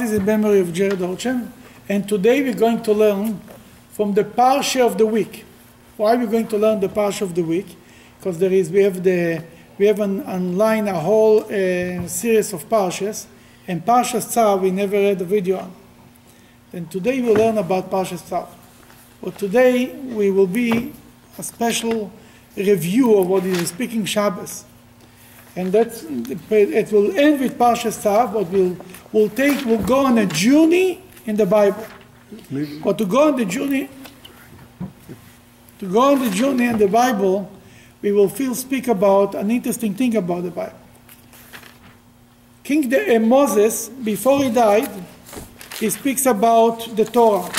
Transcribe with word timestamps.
is 0.00 0.12
in 0.12 0.24
memory 0.24 0.60
of 0.60 0.72
Jared 0.72 1.00
Orchen, 1.00 1.50
and 1.88 2.08
today 2.08 2.42
we're 2.42 2.54
going 2.54 2.82
to 2.82 2.92
learn 2.92 3.40
from 3.92 4.14
the 4.14 4.24
Parsha 4.24 4.86
of 4.86 4.96
the 4.96 5.06
week. 5.06 5.44
Why 5.96 6.14
are 6.14 6.18
we 6.18 6.26
going 6.26 6.46
to 6.48 6.56
learn 6.56 6.80
the 6.80 6.88
Parsha 6.88 7.22
of 7.22 7.34
the 7.34 7.42
week? 7.42 7.76
Because 8.18 8.38
there 8.38 8.52
is 8.52 8.70
we 8.70 8.82
have 8.82 9.02
the 9.02 9.44
we 9.78 9.86
have 9.86 10.00
an, 10.00 10.22
online 10.22 10.88
a 10.88 10.98
whole 10.98 11.44
uh, 11.44 12.06
series 12.06 12.52
of 12.52 12.68
Parshas, 12.68 13.26
and 13.68 13.84
Parsha 13.84 14.18
Tzav 14.20 14.62
we 14.62 14.70
never 14.70 14.96
had 14.96 15.20
a 15.20 15.24
video 15.24 15.58
on. 15.58 15.72
And 16.72 16.90
today 16.90 17.20
we'll 17.20 17.34
learn 17.34 17.58
about 17.58 17.90
Parsha 17.90 18.18
Tzav. 18.18 18.48
But 19.22 19.38
today 19.38 19.94
we 19.94 20.30
will 20.30 20.46
be 20.46 20.92
a 21.36 21.42
special 21.42 22.12
review 22.56 23.18
of 23.18 23.26
what 23.26 23.44
is 23.44 23.68
speaking 23.68 24.04
Shabbos. 24.04 24.64
And 25.56 25.72
that's, 25.72 26.04
it 26.04 26.92
will 26.92 27.18
end 27.18 27.40
with 27.40 27.58
Parsha 27.58 27.90
Tzav, 27.90 28.32
but 28.32 28.48
we'll, 28.48 28.76
we'll 29.12 29.28
take, 29.28 29.64
we'll 29.64 29.84
go 29.86 30.06
on 30.06 30.18
a 30.18 30.26
journey 30.26 31.02
in 31.26 31.36
the 31.36 31.46
Bible. 31.46 31.84
But 32.82 32.98
to 32.98 33.06
go 33.06 33.28
on 33.28 33.36
the 33.36 33.44
journey, 33.44 33.88
to 35.78 35.86
go 35.86 36.00
on 36.00 36.20
the 36.20 36.30
journey 36.30 36.66
in 36.66 36.78
the 36.78 36.88
Bible, 36.88 37.50
we 38.02 38.12
will 38.12 38.28
feel 38.28 38.54
speak 38.54 38.88
about 38.88 39.34
an 39.34 39.50
interesting 39.50 39.94
thing 39.94 40.16
about 40.16 40.44
the 40.44 40.50
Bible. 40.50 40.78
King 42.62 42.92
uh, 42.94 43.18
Moses, 43.18 43.88
before 43.88 44.44
he 44.44 44.50
died, 44.50 44.88
he 45.78 45.90
speaks 45.90 46.26
about 46.26 46.94
the 46.94 47.04
Torah. 47.04 47.50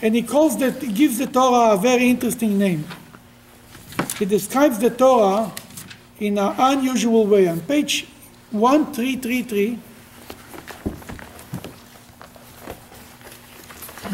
And 0.00 0.14
he 0.14 0.22
calls 0.22 0.56
that, 0.58 0.80
he 0.80 0.92
gives 0.92 1.18
the 1.18 1.26
Torah 1.26 1.74
a 1.74 1.76
very 1.76 2.08
interesting 2.08 2.56
name. 2.56 2.84
He 4.18 4.24
describes 4.24 4.78
the 4.78 4.90
Torah 4.90 5.52
in 6.20 6.38
an 6.38 6.54
unusual 6.58 7.26
way. 7.26 7.48
On 7.48 7.60
page 7.60 8.06
1333, 8.50 9.78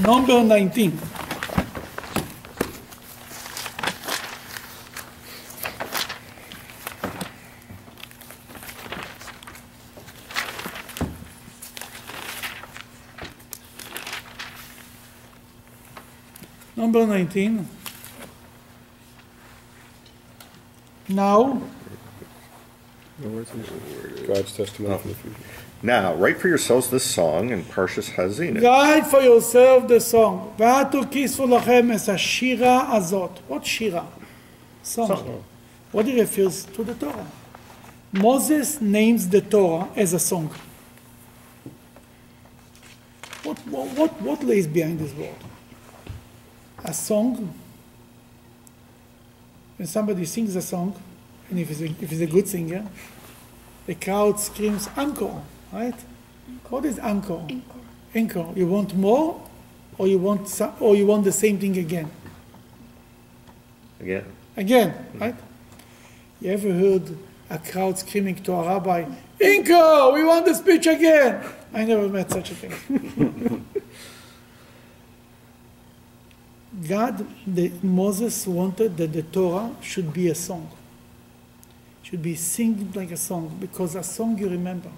number 0.02 0.42
19. 0.42 0.98
Number 16.76 17.06
19. 17.06 17.68
Now, 21.08 21.62
God's 24.26 24.56
testimony 24.56 24.98
for 24.98 25.08
the 25.08 25.14
future. 25.14 25.53
Now, 25.84 26.14
write 26.14 26.38
for 26.38 26.48
yourselves 26.48 26.88
this 26.88 27.04
song 27.04 27.50
in 27.50 27.62
Parshas 27.62 28.14
Hazin. 28.14 28.58
Write 28.62 29.06
for 29.06 29.20
yourself 29.20 29.86
the 29.86 30.00
song. 30.00 30.54
V'atu 30.56 31.04
kisvu 31.04 31.46
lachem 31.46 31.92
es 31.92 32.08
hashira 32.08 32.86
azot. 32.86 33.36
What 33.46 33.66
shira? 33.66 34.06
Song. 34.82 35.08
song. 35.08 35.44
What 35.92 36.08
it 36.08 36.18
refers 36.18 36.64
to 36.64 36.84
the 36.84 36.94
Torah. 36.94 37.26
Moses 38.12 38.80
names 38.80 39.28
the 39.28 39.42
Torah 39.42 39.90
as 39.94 40.14
a 40.14 40.18
song. 40.18 40.54
What, 43.42 43.58
what, 43.66 43.88
what, 43.88 44.22
what 44.22 44.42
lays 44.42 44.66
behind 44.66 45.00
this 45.00 45.12
word? 45.12 45.36
A 46.82 46.94
song. 46.94 47.52
When 49.76 49.86
somebody 49.86 50.24
sings 50.24 50.56
a 50.56 50.62
song, 50.62 50.98
and 51.50 51.58
if 51.58 51.68
he's 51.68 51.82
a, 51.82 51.84
if 52.00 52.08
he's 52.08 52.22
a 52.22 52.26
good 52.26 52.48
singer, 52.48 52.86
the 53.84 53.94
crowd 53.94 54.40
screams, 54.40 54.88
Encore! 54.96 55.42
Right? 55.74 55.94
What 56.70 56.84
is 56.84 56.98
encore? 56.98 57.46
Encore. 58.14 58.52
You 58.54 58.66
want 58.68 58.94
more, 58.94 59.40
or 59.98 60.06
you 60.06 60.18
want 60.18 60.48
some, 60.48 60.72
or 60.80 60.94
you 60.94 61.06
want 61.06 61.24
the 61.24 61.32
same 61.32 61.58
thing 61.58 61.76
again? 61.76 62.10
Again. 64.00 64.24
Again, 64.56 64.94
right? 65.14 65.34
You 66.40 66.52
ever 66.52 66.72
heard 66.72 67.16
a 67.50 67.58
crowd 67.58 67.98
screaming 67.98 68.36
to 68.36 68.52
a 68.52 68.66
rabbi, 68.66 69.04
Encore, 69.42 70.12
we 70.12 70.24
want 70.24 70.46
the 70.46 70.54
speech 70.54 70.86
again? 70.86 71.44
I 71.72 71.84
never 71.84 72.08
met 72.08 72.30
such 72.30 72.52
a 72.52 72.54
thing. 72.54 73.66
God, 76.88 77.26
the, 77.46 77.72
Moses 77.82 78.46
wanted 78.46 78.96
that 78.96 79.12
the 79.12 79.22
Torah 79.22 79.74
should 79.80 80.12
be 80.12 80.28
a 80.28 80.34
song, 80.34 80.70
should 82.02 82.22
be 82.22 82.34
singing 82.34 82.92
like 82.94 83.10
a 83.10 83.16
song, 83.16 83.56
because 83.60 83.94
a 83.94 84.02
song 84.02 84.38
you 84.38 84.48
remember. 84.48 84.90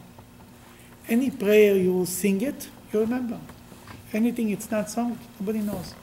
Any 1.09 1.31
prayer 1.31 1.77
you 1.77 2.05
sing 2.07 2.41
it, 2.43 2.69
you 2.93 3.01
remember. 3.01 3.39
Anything 4.13 4.51
it's 4.51 4.71
not 4.71 4.91
sung, 4.91 5.19
nobody 5.39 5.61
knows. 5.61 5.95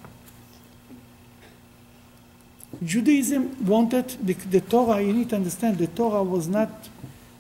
Judaism 2.84 3.66
wanted 3.66 4.10
the, 4.26 4.34
the 4.34 4.62
Torah. 4.62 5.02
You 5.02 5.14
need 5.14 5.30
to 5.30 5.36
understand 5.36 5.78
the 5.78 5.88
Torah 5.88 6.24
was 6.24 6.48
not 6.48 6.90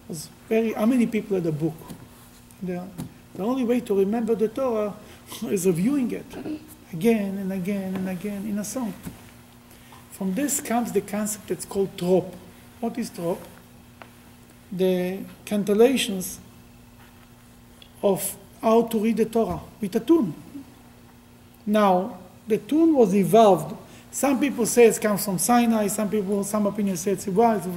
was 0.07 0.29
very. 0.47 0.73
How 0.73 0.85
many 0.85 1.07
people 1.07 1.35
had 1.35 1.45
a 1.45 1.51
book? 1.51 1.75
The, 2.61 2.83
the 3.33 3.43
only 3.43 3.63
way 3.63 3.79
to 3.81 3.97
remember 3.97 4.35
the 4.35 4.47
Torah 4.47 4.93
is 5.43 5.65
reviewing 5.65 6.11
it 6.11 6.25
again 6.91 7.37
and 7.37 7.51
again 7.51 7.95
and 7.95 8.09
again 8.09 8.45
in 8.45 8.59
a 8.59 8.63
song. 8.63 8.93
From 10.11 10.35
this 10.35 10.61
comes 10.61 10.91
the 10.91 11.01
concept 11.01 11.47
that's 11.47 11.65
called 11.65 11.97
trop. 11.97 12.33
What 12.79 12.97
is 12.97 13.09
trop? 13.09 13.41
The 14.71 15.19
cantillations 15.45 16.37
of 18.03 18.35
how 18.61 18.83
to 18.83 18.99
read 18.99 19.17
the 19.17 19.25
Torah 19.25 19.59
with 19.81 19.95
a 19.95 19.99
tune. 19.99 20.33
Now, 21.65 22.17
the 22.47 22.57
tune 22.57 22.93
was 22.93 23.15
evolved. 23.15 23.75
Some 24.11 24.39
people 24.39 24.65
say 24.65 24.85
it 24.85 25.01
comes 25.01 25.25
from 25.25 25.39
Sinai, 25.39 25.87
some 25.87 26.09
people, 26.09 26.43
some 26.43 26.67
opinions 26.67 26.99
say 26.99 27.11
it's 27.11 27.27
evolved. 27.27 27.67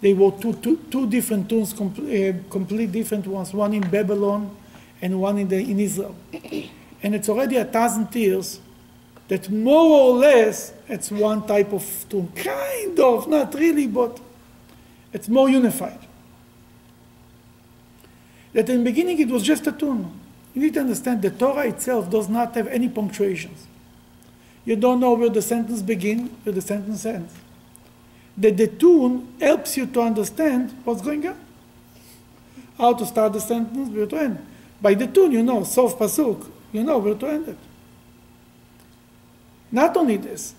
They 0.00 0.12
were 0.12 0.32
two, 0.32 0.52
two, 0.54 0.76
two 0.90 1.08
different 1.08 1.48
tunes, 1.48 1.72
com- 1.72 1.94
uh, 1.96 2.50
complete 2.50 2.92
different 2.92 3.26
ones, 3.26 3.54
one 3.54 3.72
in 3.72 3.88
Babylon 3.88 4.54
and 5.00 5.20
one 5.20 5.38
in, 5.38 5.48
the, 5.48 5.58
in 5.58 5.80
Israel. 5.80 6.14
And 7.02 7.14
it's 7.14 7.28
already 7.28 7.56
a 7.56 7.64
thousand 7.64 8.14
years 8.14 8.60
that 9.28 9.48
more 9.50 10.00
or 10.00 10.16
less 10.16 10.72
it's 10.88 11.10
one 11.10 11.46
type 11.46 11.72
of 11.72 12.04
tune. 12.08 12.28
Kind 12.34 12.98
of, 13.00 13.28
not 13.28 13.54
really, 13.54 13.86
but 13.86 14.20
it's 15.12 15.28
more 15.28 15.48
unified. 15.48 16.05
That 18.56 18.70
in 18.70 18.78
the 18.78 18.84
beginning 18.84 19.18
it 19.18 19.28
was 19.28 19.42
just 19.42 19.66
a 19.66 19.72
tune. 19.72 20.10
You 20.54 20.62
need 20.62 20.72
to 20.74 20.80
understand 20.80 21.20
the 21.20 21.28
Torah 21.28 21.68
itself 21.68 22.10
does 22.10 22.26
not 22.26 22.54
have 22.54 22.68
any 22.68 22.88
punctuations. 22.88 23.66
You 24.64 24.76
don't 24.76 24.98
know 24.98 25.12
where 25.12 25.28
the 25.28 25.42
sentence 25.42 25.82
begins, 25.82 26.30
where 26.42 26.54
the 26.54 26.62
sentence 26.62 27.04
ends. 27.04 27.34
That 28.38 28.56
the 28.56 28.66
tune 28.66 29.28
helps 29.38 29.76
you 29.76 29.84
to 29.84 30.00
understand 30.00 30.74
what's 30.84 31.02
going 31.02 31.26
on. 31.26 31.38
How 32.78 32.94
to 32.94 33.04
start 33.04 33.34
the 33.34 33.42
sentence, 33.42 33.90
where 33.90 34.06
to 34.06 34.16
end. 34.16 34.46
By 34.80 34.94
the 34.94 35.06
tune, 35.06 35.32
you 35.32 35.42
know, 35.42 35.62
sof 35.62 35.98
pasuk, 35.98 36.50
you 36.72 36.82
know 36.82 36.96
where 36.96 37.14
to 37.14 37.26
end 37.26 37.48
it. 37.48 37.58
Not 39.70 39.94
only 39.98 40.16
this, 40.16 40.54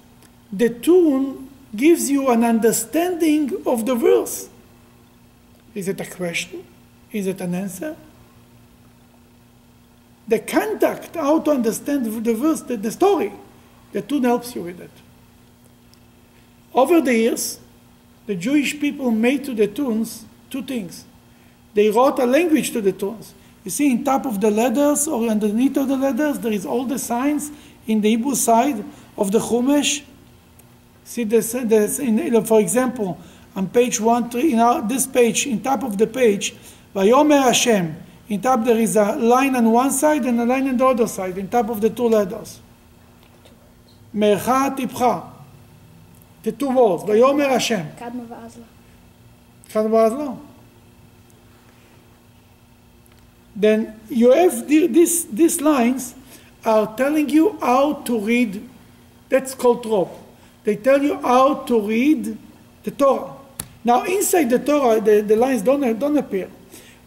the 0.53 0.69
tune 0.69 1.49
gives 1.75 2.11
you 2.11 2.29
an 2.29 2.43
understanding 2.43 3.63
of 3.65 3.87
the 3.87 3.95
verse. 3.95 4.49
Is 5.73 5.87
it 5.87 5.99
a 5.99 6.05
question? 6.05 6.63
Is 7.11 7.27
it 7.27 7.41
an 7.41 7.55
answer? 7.55 7.95
The 10.27 10.39
contact, 10.39 11.15
how 11.15 11.39
to 11.39 11.51
understand 11.51 12.05
the 12.05 12.33
verse, 12.33 12.61
the, 12.61 12.75
the 12.75 12.91
story, 12.91 13.31
the 13.93 14.01
tune 14.01 14.23
helps 14.23 14.55
you 14.55 14.63
with 14.63 14.81
it. 14.81 14.91
Over 16.73 16.99
the 17.01 17.15
years, 17.15 17.59
the 18.25 18.35
Jewish 18.35 18.77
people 18.79 19.09
made 19.09 19.45
to 19.45 19.53
the 19.53 19.67
tunes 19.67 20.25
two 20.49 20.61
things. 20.63 21.05
They 21.73 21.89
wrote 21.89 22.19
a 22.19 22.25
language 22.25 22.71
to 22.71 22.81
the 22.81 22.91
tunes. 22.91 23.33
You 23.63 23.71
see, 23.71 23.91
in 23.91 24.03
top 24.03 24.25
of 24.25 24.41
the 24.41 24.51
letters 24.51 25.07
or 25.07 25.27
underneath 25.27 25.77
of 25.77 25.87
the 25.87 25.97
letters, 25.97 26.39
there 26.39 26.51
is 26.51 26.65
all 26.65 26.85
the 26.85 26.99
signs 26.99 27.51
in 27.85 28.01
the 28.01 28.09
Hebrew 28.09 28.35
side 28.35 28.83
of 29.17 29.31
the 29.31 29.39
Chumash. 29.39 30.03
See 31.05 31.23
this, 31.23 31.53
this 31.53 31.99
in, 31.99 32.43
for 32.45 32.59
example, 32.59 33.17
on 33.55 33.69
page 33.69 33.99
one, 33.99 34.29
three, 34.29 34.53
in 34.53 34.59
our, 34.59 34.81
this 34.81 35.07
page, 35.07 35.47
in 35.47 35.61
top 35.61 35.83
of 35.83 35.97
the 35.97 36.07
page, 36.07 36.53
Vayomer 36.97 37.43
Hashem. 37.43 37.95
In 38.27 38.41
top 38.41 38.65
there 38.65 38.79
is 38.79 38.95
a 38.95 39.15
line 39.15 39.55
on 39.55 39.71
one 39.71 39.91
side 39.91 40.25
and 40.25 40.39
a 40.41 40.45
line 40.45 40.67
on 40.67 40.77
the 40.77 40.85
other 40.85 41.07
side, 41.07 41.37
in 41.37 41.47
top 41.47 41.69
of 41.69 41.79
the 41.79 41.91
two 41.91 42.09
letters. 42.09 42.59
Mercha 44.15 44.75
tipcha. 44.75 45.23
The 46.41 46.51
two 46.53 46.69
words. 46.69 47.03
Vayomer 47.03 47.49
Hashem. 47.49 47.91
Kadma 47.99 48.25
va'az 48.25 48.57
Kadma 49.69 50.39
Then 53.55 53.99
you 54.09 54.31
have 54.31 54.67
the, 54.67 54.87
this, 54.87 55.25
these 55.25 55.61
lines 55.61 56.15
are 56.65 56.95
telling 56.97 57.29
you 57.29 57.59
how 57.59 57.93
to 57.93 58.19
read. 58.19 58.67
That's 59.29 59.53
called 59.53 59.83
trop. 59.83 60.09
They 60.63 60.77
tell 60.77 61.03
you 61.03 61.21
how 61.21 61.55
to 61.65 61.79
read 61.79 62.37
the 62.81 62.91
Torah. 62.91 63.33
Now 63.83 64.03
inside 64.03 64.49
the 64.49 64.59
Torah, 64.59 64.99
the, 64.99 65.21
the 65.21 65.35
lines 65.35 65.61
don't, 65.61 65.99
don't 65.99 66.17
appear. 66.17 66.49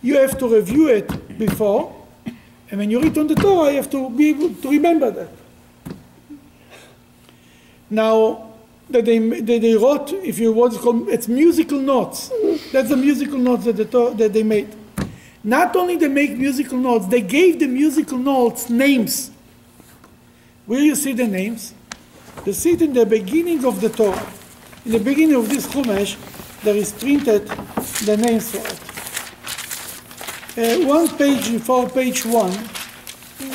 You 0.02 0.18
have 0.18 0.38
to 0.38 0.48
review 0.48 0.88
it 0.88 1.38
before, 1.38 2.00
And 2.70 2.78
when 2.78 2.90
you 2.90 3.00
read 3.00 3.18
on 3.18 3.26
the 3.26 3.34
Torah, 3.34 3.70
you 3.70 3.76
have 3.76 3.90
to 3.90 4.08
be 4.10 4.30
able 4.30 4.54
to 4.54 4.70
remember 4.70 5.10
that. 5.10 5.28
Now, 7.90 8.52
that 8.88 9.04
they, 9.04 9.18
that 9.18 9.60
they 9.60 9.74
wrote, 9.74 10.12
if 10.12 10.38
you 10.38 10.52
want 10.52 10.74
to 10.74 10.78
call 10.78 11.08
it's 11.08 11.26
musical 11.26 11.80
notes. 11.80 12.30
That's 12.72 12.88
the 12.88 12.96
musical 12.96 13.38
notes 13.38 13.64
that, 13.64 13.76
the, 13.76 13.84
Torah- 13.84 14.14
that 14.14 14.32
they 14.32 14.42
made. 14.44 14.68
Not 15.42 15.74
only 15.74 15.96
they 15.96 16.08
make 16.08 16.36
musical 16.36 16.78
notes, 16.78 17.06
they 17.06 17.22
gave 17.22 17.58
the 17.58 17.66
musical 17.66 18.18
notes 18.18 18.70
names. 18.70 19.30
Where 20.66 20.80
you 20.80 20.94
see 20.94 21.12
the 21.12 21.26
names? 21.26 21.74
You 22.44 22.52
see 22.52 22.72
it 22.72 22.82
in 22.82 22.92
the 22.92 23.06
beginning 23.06 23.64
of 23.64 23.80
the 23.80 23.88
Torah. 23.88 24.32
In 24.84 24.92
the 24.92 25.00
beginning 25.00 25.36
of 25.36 25.48
this 25.48 25.66
Chumash, 25.66 26.16
there 26.62 26.76
is 26.76 26.92
printed 26.92 27.48
the 28.04 28.16
names 28.16 28.50
for 28.50 28.58
it. 28.58 28.89
Uh, 30.56 30.84
one 30.86 31.08
page 31.16 31.50
before 31.52 31.88
page 31.88 32.26
one, 32.26 32.52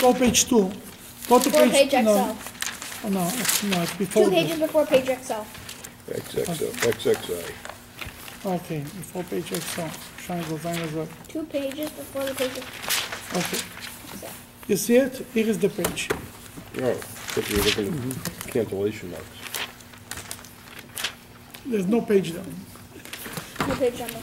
or 0.04 0.14
page 0.16 0.46
two. 0.48 0.72
Go 1.28 1.40
to 1.40 1.50
Before 1.50 1.68
page 1.70 1.92
no, 1.94 2.00
XL. 2.02 3.08
oh, 3.08 3.10
no, 3.10 3.28
it's, 3.34 3.64
no, 3.64 3.82
it's 3.82 3.96
before. 3.96 4.24
Two 4.26 4.30
that. 4.30 4.36
pages 4.36 4.60
before 4.60 4.86
page 4.86 5.06
XL. 5.06 5.44
XXO, 6.08 6.72
XXI. 6.94 8.46
Okay, 8.56 8.80
before 8.80 9.24
page 9.24 9.48
XL. 9.48 9.82
Trying 10.20 10.44
to 10.46 10.58
find 10.58 10.80
as 10.80 10.92
well. 10.94 11.08
Two 11.28 11.44
pages 11.46 11.90
before 11.90 12.24
the 12.24 12.34
page 12.36 12.52
Okay, 13.34 13.58
XL. 14.18 14.26
you 14.68 14.78
see 14.78 14.96
it? 14.98 15.26
Here 15.34 15.48
is 15.48 15.58
the 15.60 15.70
page. 15.70 16.10
Oh, 16.82 17.00
but 17.36 17.50
you're 17.50 17.64
looking 17.64 18.12
at 18.46 18.48
cantillation 18.54 19.12
marks. 19.12 19.26
There's 21.66 21.88
no 21.88 22.02
page 22.02 22.32
there. 22.32 22.44
No 23.68 23.76
page 23.76 24.00
number. 24.00 24.20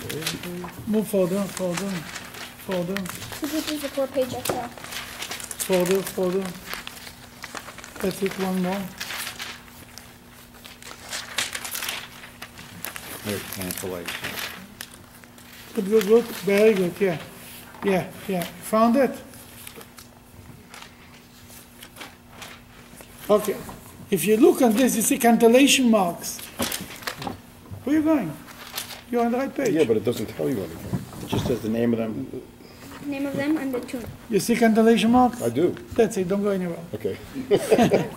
Move 0.86 1.08
further, 1.08 1.42
further, 1.42 1.92
further, 2.66 2.94
Two 2.96 3.46
pages 3.48 3.80
before 3.82 4.06
page 4.06 4.30
XL. 4.30 4.66
further, 5.66 6.02
further. 6.02 6.44
That's 8.00 8.22
it, 8.22 8.32
one 8.40 8.62
more. 8.62 8.82
There's 13.24 13.42
cantillation. 13.54 14.30
Good, 15.74 15.84
good, 15.86 16.06
good. 16.06 16.24
Very 16.24 16.74
good, 16.74 16.92
yeah. 17.00 17.18
Yeah, 17.84 18.10
yeah. 18.28 18.44
Found 18.44 18.96
it? 18.96 19.10
Okay. 23.30 23.56
If 24.10 24.24
you 24.26 24.36
look 24.36 24.60
at 24.62 24.74
this, 24.74 24.96
you 24.96 25.02
see 25.02 25.18
cantillation 25.18 25.90
marks. 25.90 26.38
Where 27.84 27.96
are 27.96 27.98
you 27.98 28.04
going? 28.04 28.32
You're 29.10 29.24
on 29.24 29.32
the 29.32 29.38
right 29.38 29.54
page. 29.54 29.70
Yeah, 29.70 29.84
but 29.84 29.96
it 29.96 30.04
doesn't 30.04 30.26
tell 30.26 30.48
you 30.48 30.58
anything. 30.58 31.01
It 31.32 31.36
just 31.36 31.46
says 31.46 31.60
the 31.62 31.68
name 31.70 31.94
of 31.94 31.98
them. 31.98 32.42
Name 33.06 33.24
of 33.24 33.34
them 33.34 33.56
and 33.56 33.72
the 33.72 33.80
tune. 33.80 34.04
You 34.28 34.38
see 34.38 34.54
cantillation 34.54 35.10
marks? 35.10 35.40
I 35.40 35.48
do, 35.48 35.74
That's 35.94 36.18
it, 36.18 36.28
don't 36.28 36.42
go 36.42 36.50
anywhere. 36.50 36.78
okay. 36.94 37.16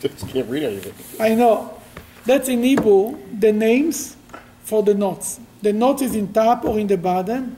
Just 0.00 0.28
can't 0.28 0.46
read 0.48 0.64
anything. 0.64 0.92
I 1.18 1.34
know. 1.34 1.80
That's 2.26 2.50
in 2.50 2.62
Hebrew, 2.62 3.16
the 3.38 3.50
names 3.50 4.16
for 4.62 4.82
the 4.82 4.92
notes. 4.92 5.40
The 5.62 5.72
note 5.72 6.02
is 6.02 6.14
in 6.14 6.34
top 6.34 6.66
or 6.66 6.78
in 6.78 6.86
the 6.86 6.98
bottom. 6.98 7.56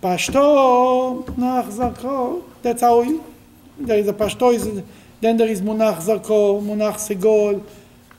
Pashto, 0.00 1.24
Munach, 1.26 1.66
Zarko. 1.72 2.44
That's 2.62 2.82
how 2.82 3.02
you, 3.02 3.24
there 3.76 3.98
is 3.98 4.06
a 4.06 4.12
Pashto, 4.12 4.54
is, 4.54 4.82
then 5.20 5.36
there 5.36 5.48
is 5.48 5.60
Munach, 5.60 5.96
Zarko, 5.96 6.62
Munach, 6.62 6.94
Segol, 6.96 7.64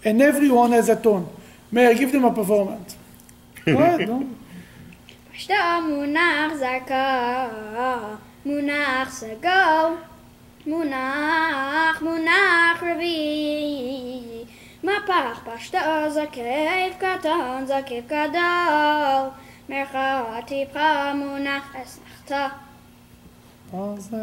and 0.03 0.21
everyone 0.21 0.73
has 0.73 0.89
a 0.89 0.95
tone. 0.97 1.27
May 1.71 1.87
I 1.87 1.93
give 1.93 2.11
them 2.11 2.25
a 2.25 2.33
performance? 2.33 2.97
Go 3.65 3.77
ahead, 3.77 4.09
no? 4.09 4.27
פשטה 5.34 5.78
מונח 5.88 6.54
זרקה, 6.58 7.48
מונח 8.46 9.10
סגול, 9.10 9.96
מונח, 10.66 12.02
מונח 12.02 12.82
רביעי. 12.82 14.44
מפח 14.84 15.40
פשטה 15.44 16.06
זקיף 16.08 16.94
קטן, 16.98 17.64
זקיף 17.66 18.04
גדול, 18.06 19.28
מרחק 19.68 20.46
טיפחה 20.46 21.12
מונח 21.14 21.74
אסנחתה. 21.82 22.48
Pazer. 23.70 24.16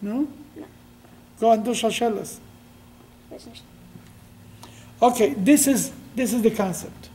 No? 0.00 0.28
Go 1.40 1.50
and 1.50 1.64
do 1.64 1.72
Shalshelas. 1.72 2.38
Okay, 5.00 5.34
this 5.34 5.66
is 5.66 5.90
this 6.14 6.32
is 6.32 6.42
the 6.42 6.50
concept. 6.50 7.08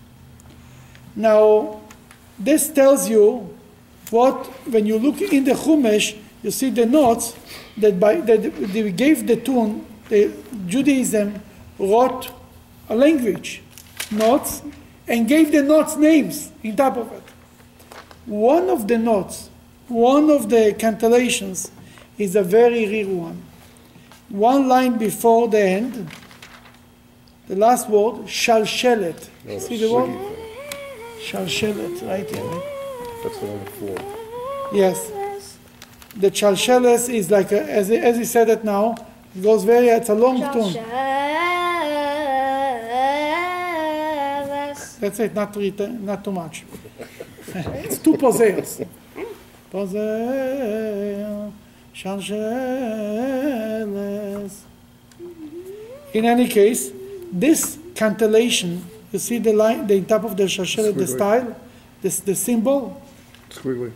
Now, 1.14 1.81
this 2.38 2.69
tells 2.69 3.09
you 3.09 3.56
what 4.11 4.47
when 4.70 4.87
you 4.87 4.99
look 4.99 5.20
in 5.20 5.44
the 5.44 5.53
Chumash, 5.53 6.17
you 6.43 6.50
see 6.50 6.70
the 6.70 6.87
notes 6.87 7.37
that 7.76 7.99
by 8.00 8.17
that 8.17 8.43
they 8.73 8.91
gave 8.93 9.26
the 9.26 9.37
tune. 9.37 9.87
The 10.09 10.31
Judaism 10.67 11.41
wrote 11.79 12.31
a 12.88 12.94
language, 12.94 13.62
notes, 14.11 14.62
and 15.09 15.26
gave 15.26 15.53
the 15.53 15.62
notes 15.62 15.97
names 15.97 16.50
in 16.62 16.76
top 16.76 16.97
of 16.97 17.11
it. 17.12 17.23
One 18.26 18.69
of 18.69 18.87
the 18.88 18.99
notes, 18.99 19.49
one 19.88 20.31
of 20.31 20.49
the 20.49 20.75
cantillations, 20.79 21.70
is 22.19 22.37
a 22.37 22.43
very 22.43 22.87
rare 22.87 23.14
one. 23.14 23.43
One 24.29 24.69
line 24.69 24.99
before 24.99 25.49
the 25.49 25.61
end, 25.61 26.09
the 27.49 27.56
last 27.56 27.88
word, 27.88 28.26
shalshelet. 28.26 29.29
Oh, 29.49 29.59
See 29.59 29.76
the 29.76 29.93
word? 29.93 30.31
Swiggy 31.23 31.47
Shalshelet, 31.47 32.09
right 32.09 32.29
here. 32.31 32.45
right? 32.45 32.63
thing. 32.63 33.23
That's 33.23 33.39
the 33.39 33.47
one 33.47 33.59
on 33.59 33.65
the 33.65 33.71
floor. 33.71 33.99
Yes. 34.73 35.11
The 36.17 36.31
shalsheles 36.31 37.09
is 37.13 37.31
like, 37.31 37.53
a, 37.53 37.63
as, 37.63 37.89
he- 37.89 37.97
as 37.97 38.17
he 38.17 38.25
said 38.25 38.49
it 38.51 38.65
now, 38.65 38.95
it 39.35 39.43
goes 39.43 39.65
very, 39.65 39.89
it's 39.89 40.09
a 40.11 40.15
long 40.15 40.37
tune. 40.53 40.75
That's 45.01 45.19
it, 45.19 45.35
not, 45.35 45.53
reta- 45.55 45.99
not 46.01 46.23
too 46.25 46.31
much. 46.33 46.65
it's 47.49 47.99
two 47.99 48.17
poseurs. 48.17 48.81
Poseur, 49.71 51.51
shalsheles. 51.95 52.43
In 56.15 56.25
any 56.27 56.47
case, 56.47 56.93
this 57.33 57.79
cantillation, 57.95 58.85
you 59.12 59.19
see 59.19 59.38
the 59.38 59.53
line, 59.53 59.87
the 59.87 60.00
top 60.03 60.25
of 60.25 60.37
the 60.37 60.44
shalshelet, 60.44 60.94
the 60.94 61.05
Squiggly. 61.05 61.17
style, 61.17 61.56
this, 62.00 62.20
the 62.20 62.35
symbol, 62.35 63.03
Squiggly. 63.50 63.92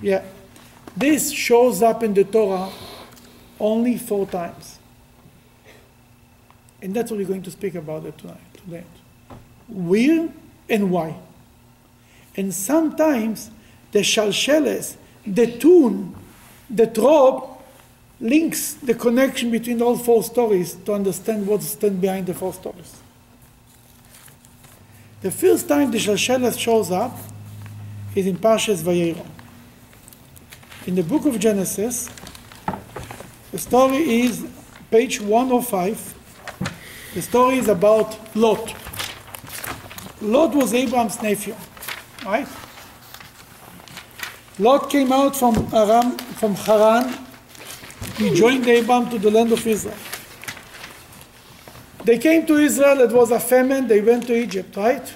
yeah. 0.00 0.22
This 0.96 1.32
shows 1.32 1.82
up 1.82 2.02
in 2.02 2.14
the 2.14 2.24
Torah 2.24 2.70
only 3.58 3.98
four 3.98 4.26
times. 4.26 4.78
And 6.80 6.94
that's 6.94 7.10
what 7.10 7.18
we're 7.18 7.26
going 7.26 7.42
to 7.42 7.50
speak 7.50 7.74
about 7.74 8.04
it 8.04 8.16
tonight. 8.18 8.36
Today. 8.64 8.84
Where 9.68 10.28
and 10.68 10.90
why. 10.90 11.16
And 12.36 12.52
sometimes 12.54 13.50
the 13.92 14.00
shalsheles, 14.00 14.96
the 15.26 15.46
tune, 15.58 16.14
the 16.68 16.86
trope, 16.86 17.62
links 18.20 18.74
the 18.74 18.94
connection 18.94 19.50
between 19.50 19.82
all 19.82 19.96
four 19.96 20.22
stories 20.22 20.74
to 20.74 20.92
understand 20.92 21.46
what 21.46 21.62
stands 21.62 22.00
behind 22.00 22.26
the 22.26 22.34
four 22.34 22.52
stories. 22.52 23.00
The 25.24 25.30
first 25.30 25.68
time 25.68 25.90
the 25.90 25.96
shalsheles 25.96 26.58
shows 26.58 26.90
up 26.90 27.16
is 28.14 28.26
in 28.26 28.36
Parshas 28.36 28.82
Vayera. 28.82 29.24
In 30.86 30.96
the 30.96 31.02
book 31.02 31.24
of 31.24 31.40
Genesis, 31.40 32.10
the 33.50 33.56
story 33.56 34.20
is 34.20 34.44
page 34.90 35.22
105. 35.22 37.14
The 37.14 37.22
story 37.22 37.56
is 37.56 37.68
about 37.68 38.36
Lot. 38.36 38.74
Lot 40.20 40.54
was 40.54 40.74
Abraham's 40.74 41.22
nephew, 41.22 41.56
right? 42.26 42.46
Lot 44.58 44.90
came 44.90 45.10
out 45.10 45.34
from 45.34 45.54
Aram, 45.72 46.18
from 46.36 46.54
Haran. 46.54 47.16
He 48.18 48.34
joined 48.34 48.68
Abraham 48.68 49.08
to 49.08 49.18
the 49.18 49.30
land 49.30 49.52
of 49.52 49.66
Israel. 49.66 49.96
They 52.04 52.18
came 52.18 52.46
to 52.46 52.56
Israel, 52.56 53.00
it 53.00 53.12
was 53.12 53.30
a 53.30 53.40
famine, 53.40 53.88
they 53.88 54.00
went 54.00 54.26
to 54.26 54.34
Egypt, 54.34 54.76
right? 54.76 55.14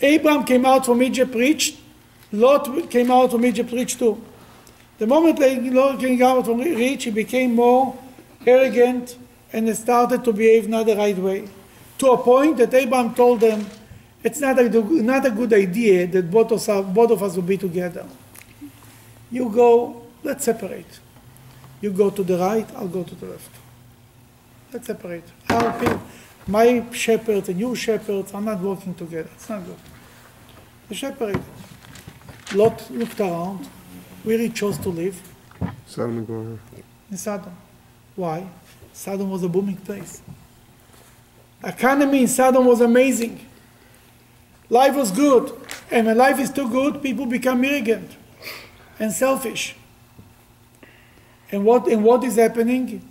Abraham 0.00 0.44
came 0.44 0.64
out 0.64 0.86
from 0.86 1.02
Egypt 1.02 1.34
rich, 1.34 1.76
Lot 2.32 2.90
came 2.90 3.10
out 3.10 3.30
from 3.30 3.44
Egypt 3.44 3.70
rich 3.72 3.98
too. 3.98 4.22
The 4.98 5.06
moment 5.06 5.38
Lot 5.38 6.00
came 6.00 6.22
out 6.22 6.46
from 6.46 6.60
rich, 6.60 7.04
he 7.04 7.10
became 7.10 7.54
more 7.54 7.96
arrogant 8.46 9.16
and 9.52 9.76
started 9.76 10.24
to 10.24 10.32
behave 10.32 10.68
not 10.68 10.86
the 10.86 10.96
right 10.96 11.16
way. 11.16 11.48
To 11.98 12.12
a 12.12 12.18
point 12.18 12.56
that 12.56 12.72
Abraham 12.72 13.14
told 13.14 13.40
them, 13.40 13.66
it's 14.24 14.40
not 14.40 14.58
a, 14.58 14.68
not 14.68 15.26
a 15.26 15.30
good 15.30 15.52
idea 15.52 16.06
that 16.06 16.30
both 16.30 16.52
of, 16.52 16.68
us, 16.68 16.86
both 16.94 17.10
of 17.10 17.22
us 17.22 17.34
will 17.34 17.42
be 17.42 17.58
together. 17.58 18.06
You 19.30 19.50
go, 19.50 20.02
let's 20.22 20.44
separate. 20.44 21.00
You 21.80 21.90
go 21.90 22.10
to 22.10 22.22
the 22.22 22.38
right, 22.38 22.68
I'll 22.76 22.88
go 22.88 23.02
to 23.02 23.14
the 23.14 23.26
left. 23.26 23.61
Let's 24.72 24.86
separate. 24.86 25.24
Our 25.50 25.78
people, 25.78 26.02
my 26.46 26.90
shepherds 26.92 27.48
and 27.48 27.60
your 27.60 27.76
shepherds 27.76 28.32
are 28.32 28.40
not 28.40 28.60
working 28.60 28.94
together. 28.94 29.28
It's 29.34 29.48
not 29.48 29.66
good. 29.66 29.76
They 30.88 30.94
separated. 30.96 31.42
Lot 32.54 32.90
looked 32.90 33.20
around. 33.20 33.68
where 34.22 34.38
he 34.38 34.48
chose 34.48 34.78
to 34.78 34.88
live? 34.88 35.20
Sodom 35.86 36.18
and 36.18 36.26
Gomorrah. 36.26 36.58
In 37.10 37.16
Sodom. 37.16 37.56
Why? 38.16 38.48
Sodom 38.92 39.30
was 39.30 39.42
a 39.42 39.48
booming 39.48 39.76
place. 39.76 40.22
Economy 41.64 42.22
in 42.22 42.28
Sodom 42.28 42.66
was 42.66 42.80
amazing. 42.80 43.46
Life 44.68 44.94
was 44.94 45.10
good. 45.10 45.52
And 45.90 46.06
when 46.06 46.16
life 46.16 46.38
is 46.38 46.50
too 46.50 46.68
good, 46.68 47.02
people 47.02 47.26
become 47.26 47.64
arrogant 47.64 48.10
and 48.98 49.12
selfish. 49.12 49.76
And 51.50 51.64
what, 51.64 51.86
and 51.88 52.02
what 52.02 52.24
is 52.24 52.36
happening? 52.36 53.06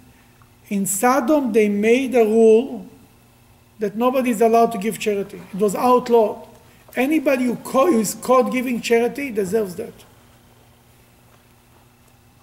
In 0.70 0.86
Sodom, 0.86 1.52
they 1.52 1.68
made 1.68 2.16
a 2.16 2.24
rule 2.24 2.88
that 3.80 3.96
nobody 3.96 4.30
is 4.30 4.42
allowed 4.42 4.72
to 4.72 4.78
give 4.78 5.00
charity. 5.00 5.42
It 5.54 5.60
was 5.60 5.76
outlawed. 5.76 6.48
Anybody 6.96 7.46
who, 7.46 7.56
who 7.56 8.00
is 8.00 8.14
caught 8.16 8.52
giving 8.52 8.82
charity 8.82 9.32
deserves 9.32 9.76
that. 9.76 9.94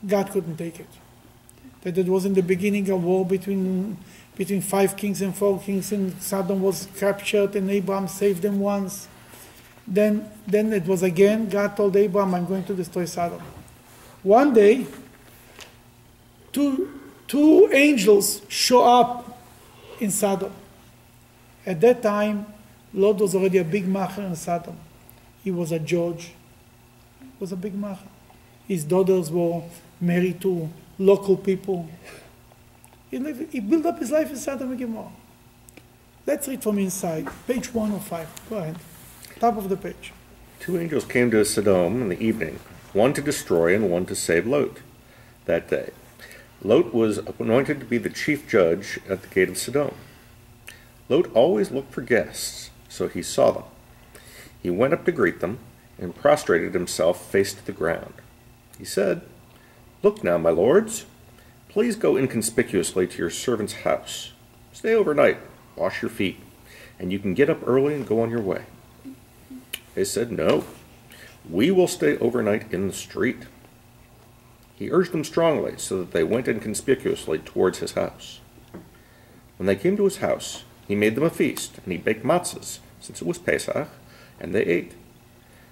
God 0.07 0.31
couldn't 0.31 0.57
take 0.57 0.81
it. 0.81 0.89
That 1.83 1.97
it 1.97 2.07
was 2.07 2.25
in 2.25 2.35
the 2.35 2.43
beginning 2.43 2.91
a 2.91 2.97
war 2.97 3.25
between, 3.25 3.97
between 4.37 4.61
five 4.61 4.97
kings 4.97 5.23
and 5.23 5.35
four 5.35 5.61
kings, 5.61 5.93
and 5.93 6.21
Sodom 6.21 6.61
was 6.61 6.89
captured, 6.97 7.55
and 7.57 7.71
Abraham 7.71 8.09
saved 8.09 8.43
them 8.43 8.59
once. 8.59 9.09
Then, 9.87 10.31
then 10.47 10.73
it 10.73 10.87
was 10.87 11.03
again, 11.03 11.49
God 11.49 11.77
told 11.77 11.97
Abraham, 11.97 12.35
I'm 12.35 12.47
going 12.47 12.65
to 12.65 12.75
destroy 12.75 13.05
Sodom. 13.05 13.41
One 14.23 14.53
day, 14.53 14.87
two, 16.53 16.98
two 17.29 17.69
angels 17.73 18.43
show 18.49 18.83
up 18.83 19.39
in 20.01 20.11
Sodom. 20.11 20.53
At 21.65 21.81
that 21.83 22.03
time, 22.03 22.47
Lot 22.95 23.19
was 23.19 23.35
already 23.35 23.59
a 23.59 23.65
big 23.65 23.87
macher 23.87 24.27
in 24.27 24.35
Sodom. 24.35 24.77
He 25.45 25.51
was 25.51 25.71
a 25.71 25.79
judge. 25.79 26.33
He 27.21 27.29
was 27.39 27.53
a 27.53 27.57
big 27.57 27.75
macher. 27.75 28.09
His 28.67 28.85
daughters 28.85 29.31
were 29.31 29.63
married 30.01 30.41
to 30.41 30.69
local 30.99 31.37
people. 31.37 31.89
He, 33.11 33.19
lived, 33.19 33.53
he 33.53 33.61
built 33.61 33.87
up 33.87 33.99
his 33.99 34.11
life 34.11 34.31
in 34.31 34.37
Sodom 34.37 34.71
and 34.71 34.79
Gomorrah. 34.79 35.13
Let's 36.27 36.49
read 36.49 36.63
from 36.63 36.79
inside, 36.79 37.29
page 37.47 37.73
105. 37.73 38.29
Go 38.51 38.57
ahead. 38.57 38.77
Top 39.39 39.57
of 39.57 39.69
the 39.69 39.77
page. 39.77 40.13
Two 40.61 40.79
angels 40.79 41.05
came 41.05 41.31
to 41.31 41.45
Sodom 41.45 42.03
in 42.03 42.09
the 42.09 42.21
evening, 42.21 42.59
one 42.93 43.15
to 43.15 43.23
destroy 43.23 43.75
and 43.75 43.91
one 43.91 44.05
to 44.07 44.15
save 44.15 44.47
Lot 44.47 44.81
that 45.47 45.71
day. 45.71 45.91
Lot 46.63 46.93
was 46.93 47.19
anointed 47.39 47.79
to 47.79 47.87
be 47.87 47.99
the 47.99 48.11
chief 48.11 48.49
judge 48.49 48.99
at 49.09 49.23
the 49.23 49.29
gate 49.29 49.49
of 49.49 49.59
Sodom. 49.59 49.95
Lot 51.09 51.31
always 51.33 51.71
looked 51.71 51.93
for 51.93 52.03
guests, 52.03 52.71
so 52.89 53.07
he 53.07 53.23
saw 53.23 53.53
them. 53.53 53.63
He 54.61 54.71
went 54.71 54.93
up 54.93 55.05
to 55.05 55.13
greet 55.13 55.39
them 55.41 55.61
and 55.99 56.15
prostrated 56.15 56.75
himself 56.75 57.31
face 57.31 57.55
to 57.55 57.65
the 57.65 57.73
ground. 57.73 58.15
He 58.77 58.85
said, 58.85 59.23
Look 60.03 60.25
now, 60.25 60.37
my 60.37 60.51
lords, 60.51 61.07
please 61.69 61.95
go 61.95 62.17
inconspicuously 62.17 63.07
to 63.07 63.19
your 63.19 63.31
servant's 63.31 63.83
house. 63.85 64.33
Stay 64.73 64.95
overnight, 64.95 65.39
wash 65.77 66.03
your 66.03 66.11
feet, 66.11 66.41
and 66.99 67.13
you 67.13 67.21
can 67.21 67.35
get 67.35 67.51
up 67.51 67.67
early 67.67 67.95
and 67.95 68.07
go 68.07 68.21
on 68.21 68.31
your 68.31 68.41
way. 68.41 68.65
They 69.95 70.05
said, 70.05 70.33
No, 70.33 70.65
we 71.49 71.71
will 71.71 71.89
stay 71.89 72.19
overnight 72.19 72.73
in 72.73 72.89
the 72.89 72.93
street. 72.95 73.45
He 74.79 74.93
urged 74.93 75.11
them 75.11 75.25
strongly, 75.25 75.75
so 75.77 75.99
that 75.99 76.13
they 76.13 76.23
went 76.23 76.47
inconspicuously 76.47 77.39
towards 77.39 77.79
his 77.79 77.93
house. 77.93 78.39
When 79.57 79.67
they 79.67 79.75
came 79.75 79.97
to 79.97 80.05
his 80.05 80.19
house, 80.19 80.63
he 80.87 80.95
made 80.95 81.17
them 81.17 81.25
a 81.25 81.31
feast, 81.31 81.79
and 81.85 81.91
he 81.91 81.99
baked 81.99 82.25
matzahs, 82.25 82.79
since 83.01 83.21
it 83.21 83.27
was 83.27 83.39
Pesach, 83.39 83.89
and 84.39 84.55
they 84.55 84.63
ate. 84.63 84.93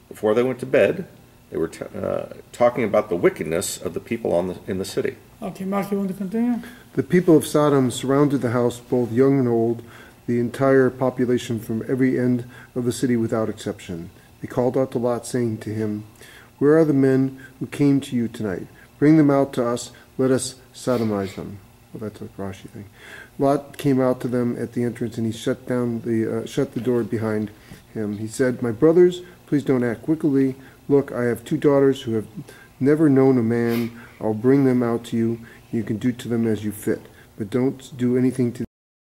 Before 0.08 0.34
they 0.34 0.42
went 0.42 0.58
to 0.58 0.66
bed, 0.66 1.06
they 1.50 1.56
were 1.56 1.68
t- 1.68 1.84
uh, 1.96 2.26
talking 2.50 2.82
about 2.82 3.08
the 3.08 3.14
wickedness 3.14 3.80
of 3.80 3.94
the 3.94 4.00
people 4.00 4.34
on 4.34 4.48
the, 4.48 4.58
in 4.66 4.78
the 4.78 4.84
city. 4.84 5.16
Okay, 5.40 5.64
Mark, 5.64 5.92
you 5.92 5.98
want 5.98 6.08
to 6.10 6.14
continue? 6.14 6.60
The 6.94 7.04
people 7.04 7.36
of 7.36 7.46
Sodom 7.46 7.92
surrounded 7.92 8.38
the 8.38 8.50
house, 8.50 8.80
both 8.80 9.12
young 9.12 9.38
and 9.38 9.46
old, 9.46 9.84
the 10.26 10.40
entire 10.40 10.90
population 10.90 11.60
from 11.60 11.84
every 11.88 12.18
end 12.18 12.44
of 12.74 12.84
the 12.84 12.92
city 12.92 13.14
without 13.14 13.48
exception. 13.48 14.10
They 14.40 14.48
called 14.48 14.76
out 14.76 14.90
to 14.92 14.98
Lot, 14.98 15.26
saying 15.26 15.58
to 15.58 15.70
him, 15.70 16.06
Where 16.58 16.76
are 16.76 16.84
the 16.84 16.92
men 16.92 17.40
who 17.60 17.66
came 17.68 18.00
to 18.00 18.16
you 18.16 18.26
tonight? 18.26 18.66
Bring 18.98 19.16
them 19.16 19.30
out 19.30 19.52
to 19.54 19.66
us, 19.66 19.92
let 20.18 20.30
us 20.30 20.56
sodomize 20.74 21.34
them. 21.34 21.58
Well, 21.92 22.10
that's 22.10 22.20
a 22.20 22.24
Rashi 22.40 22.68
thing. 22.68 22.86
Lot 23.38 23.78
came 23.78 24.00
out 24.00 24.20
to 24.20 24.28
them 24.28 24.56
at 24.58 24.72
the 24.72 24.82
entrance, 24.82 25.16
and 25.16 25.26
he 25.26 25.32
shut 25.32 25.66
down 25.66 26.00
the 26.00 26.42
uh, 26.42 26.46
shut 26.46 26.74
the 26.74 26.80
door 26.80 27.02
behind 27.04 27.50
him. 27.94 28.18
He 28.18 28.28
said, 28.28 28.62
"My 28.62 28.70
brothers, 28.70 29.22
please 29.46 29.64
don't 29.64 29.84
act 29.84 30.08
wickedly. 30.08 30.56
Look, 30.88 31.12
I 31.12 31.24
have 31.24 31.44
two 31.44 31.56
daughters 31.56 32.02
who 32.02 32.14
have 32.14 32.26
never 32.80 33.08
known 33.08 33.38
a 33.38 33.42
man. 33.42 33.98
I'll 34.20 34.34
bring 34.34 34.64
them 34.64 34.82
out 34.82 35.04
to 35.06 35.16
you. 35.16 35.40
You 35.72 35.82
can 35.82 35.96
do 35.96 36.12
to 36.12 36.28
them 36.28 36.46
as 36.46 36.64
you 36.64 36.72
fit, 36.72 37.02
but 37.36 37.50
don't 37.50 37.96
do 37.96 38.16
anything 38.16 38.52
to 38.52 38.64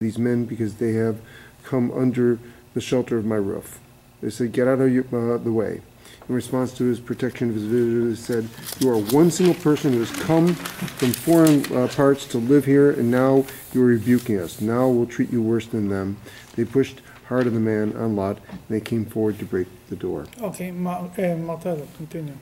these 0.01 0.19
men 0.19 0.45
because 0.45 0.75
they 0.75 0.93
have 0.93 1.21
come 1.65 1.91
under 1.91 2.39
the 2.75 2.81
shelter 2.81 3.19
of 3.19 3.25
my 3.25 3.37
roof." 3.37 3.81
They 4.21 4.31
said, 4.31 4.53
"Get 4.53 4.69
out 4.69 4.81
of 4.81 4.93
your, 4.93 5.05
uh, 5.13 5.39
the 5.39 5.53
way." 5.53 5.83
In 6.29 6.35
response 6.35 6.75
to 6.75 6.85
his 6.85 7.01
protection 7.01 7.49
of 7.49 7.55
his 7.55 7.65
visitors, 7.65 8.19
he 8.19 8.25
said, 8.25 8.49
"You 8.81 8.91
are 8.91 8.99
one 8.99 9.31
single 9.31 9.55
person 9.55 9.95
who 9.95 10.01
has 10.01 10.11
come 10.11 10.55
from 10.55 11.13
foreign 11.13 11.65
uh, 11.75 11.89
parts 11.89 12.27
to 12.29 12.39
live 12.39 12.67
here, 12.67 12.91
and 12.91 13.11
now 13.11 13.47
you 13.73 13.83
are 13.83 13.87
rebuking 13.87 14.39
us. 14.39 14.61
Now 14.61 14.89
we'll 14.89 15.07
treat 15.07 15.33
you 15.33 15.41
worse 15.41 15.67
than 15.67 15.89
them." 15.89 16.19
They 16.55 16.67
pushed 16.67 17.01
hard 17.29 17.47
on 17.47 17.55
the 17.55 17.61
man 17.61 17.97
on 17.97 18.15
Lot, 18.15 18.39
and 18.51 18.61
they 18.69 18.81
came 18.81 19.07
forward 19.07 19.39
to 19.39 19.47
break 19.47 19.69
the 19.89 19.97
door. 19.97 20.27
Okay, 20.41 20.71
Mar- 20.71 21.11
uh, 21.17 21.37
Martello, 21.37 21.89
continue. 21.97 22.35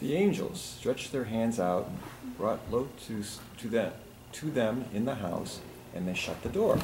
The 0.00 0.14
angels 0.14 0.60
stretched 0.78 1.10
their 1.10 1.24
hands 1.24 1.58
out, 1.58 1.88
and 1.88 2.36
brought 2.36 2.60
Lot 2.70 2.96
to, 3.06 3.24
to, 3.58 3.68
them, 3.68 3.92
to 4.32 4.50
them 4.50 4.84
in 4.92 5.04
the 5.04 5.16
house, 5.16 5.60
and 5.94 6.06
they 6.06 6.14
shut 6.14 6.42
the 6.42 6.48
door. 6.48 6.78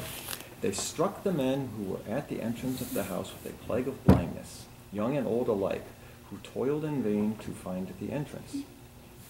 They 0.61 0.71
struck 0.71 1.23
the 1.23 1.31
men 1.31 1.69
who 1.77 1.83
were 1.83 1.99
at 2.07 2.27
the 2.27 2.41
entrance 2.41 2.81
of 2.81 2.93
the 2.93 3.03
house 3.03 3.31
with 3.31 3.53
a 3.53 3.55
plague 3.65 3.87
of 3.87 4.03
blindness, 4.05 4.65
young 4.91 5.15
and 5.15 5.25
old 5.25 5.47
alike, 5.47 5.85
who 6.29 6.37
toiled 6.37 6.85
in 6.85 7.01
vain 7.03 7.35
to 7.37 7.51
find 7.51 7.93
the 7.99 8.11
entrance. 8.11 8.57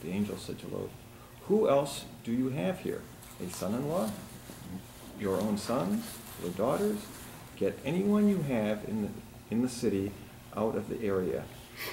The 0.04 0.12
angel 0.12 0.38
said 0.38 0.60
to 0.60 0.68
Lot, 0.68 0.90
Who 1.48 1.70
else 1.70 2.06
do 2.24 2.32
you 2.32 2.50
have 2.50 2.80
here? 2.80 3.02
A 3.46 3.50
son 3.50 3.74
in 3.76 3.88
law? 3.88 4.10
Your 5.20 5.38
own 5.38 5.58
sons? 5.58 6.06
Your 6.42 6.52
daughters? 6.52 7.00
Get 7.58 7.78
anyone 7.84 8.30
you 8.30 8.42
have 8.44 8.88
in 8.88 9.02
the, 9.04 9.10
in 9.52 9.62
the 9.62 9.70
city 9.70 10.12
out 10.56 10.76
of 10.76 10.90
the 10.90 11.02
area, 11.06 11.44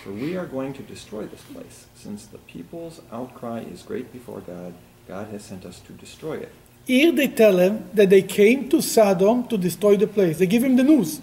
for 0.02 0.12
we 0.12 0.36
are 0.36 0.46
going 0.46 0.72
to 0.75 0.82
destroy 0.82 1.26
this 1.26 1.42
place. 1.42 1.86
Since 1.94 2.26
the 2.26 2.38
people's 2.38 3.00
outcry 3.12 3.60
is 3.60 3.82
great 3.82 4.12
before 4.12 4.40
God, 4.40 4.75
God 5.08 5.28
has 5.28 5.44
sent 5.44 5.64
us 5.64 5.80
to 5.80 5.92
destroy 5.92 6.34
it. 6.34 6.52
Here 6.84 7.10
they 7.10 7.28
tell 7.28 7.58
him 7.58 7.90
that 7.94 8.10
they 8.10 8.22
came 8.22 8.68
to 8.68 8.80
Sodom 8.80 9.48
to 9.48 9.58
destroy 9.58 9.96
the 9.96 10.06
place. 10.06 10.38
They 10.38 10.46
give 10.46 10.62
him 10.62 10.76
the 10.76 10.84
news. 10.84 11.20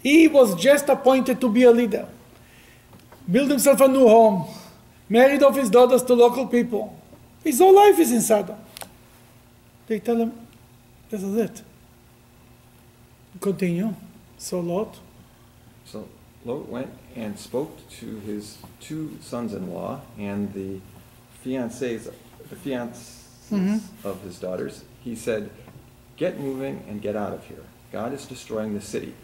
He 0.00 0.28
was 0.28 0.54
just 0.54 0.88
appointed 0.88 1.40
to 1.40 1.48
be 1.48 1.64
a 1.64 1.72
leader, 1.72 2.06
build 3.30 3.50
himself 3.50 3.80
a 3.80 3.88
new 3.88 4.08
home, 4.08 4.48
married 5.08 5.42
off 5.42 5.56
his 5.56 5.70
daughters 5.70 6.02
to 6.04 6.14
local 6.14 6.46
people. 6.46 6.96
His 7.44 7.58
whole 7.58 7.74
life 7.74 7.98
is 7.98 8.12
in 8.12 8.20
Sodom. 8.20 8.56
They 9.86 9.98
tell 10.00 10.16
him, 10.16 10.32
this 11.08 11.22
is 11.22 11.36
it. 11.36 11.62
Continue. 13.40 13.94
So 14.38 14.60
Lot, 14.60 14.98
So 15.84 16.08
Lot 16.44 16.68
went 16.68 16.90
and 17.16 17.38
spoke 17.38 17.76
to 17.98 18.20
his 18.20 18.58
two 18.80 19.18
sons-in-law 19.20 20.00
and 20.18 20.52
the 20.54 20.80
fiancés, 21.44 22.12
the 22.48 22.56
fiancés 22.56 23.24
mm-hmm. 23.50 24.06
of 24.06 24.22
his 24.22 24.38
daughters. 24.38 24.84
He 25.02 25.16
said, 25.16 25.50
"Get 26.16 26.38
moving 26.38 26.84
and 26.88 27.02
get 27.02 27.16
out 27.16 27.32
of 27.32 27.44
here. 27.46 27.64
God 27.90 28.12
is 28.12 28.24
destroying 28.24 28.74
the 28.74 28.80
city." 28.80 29.14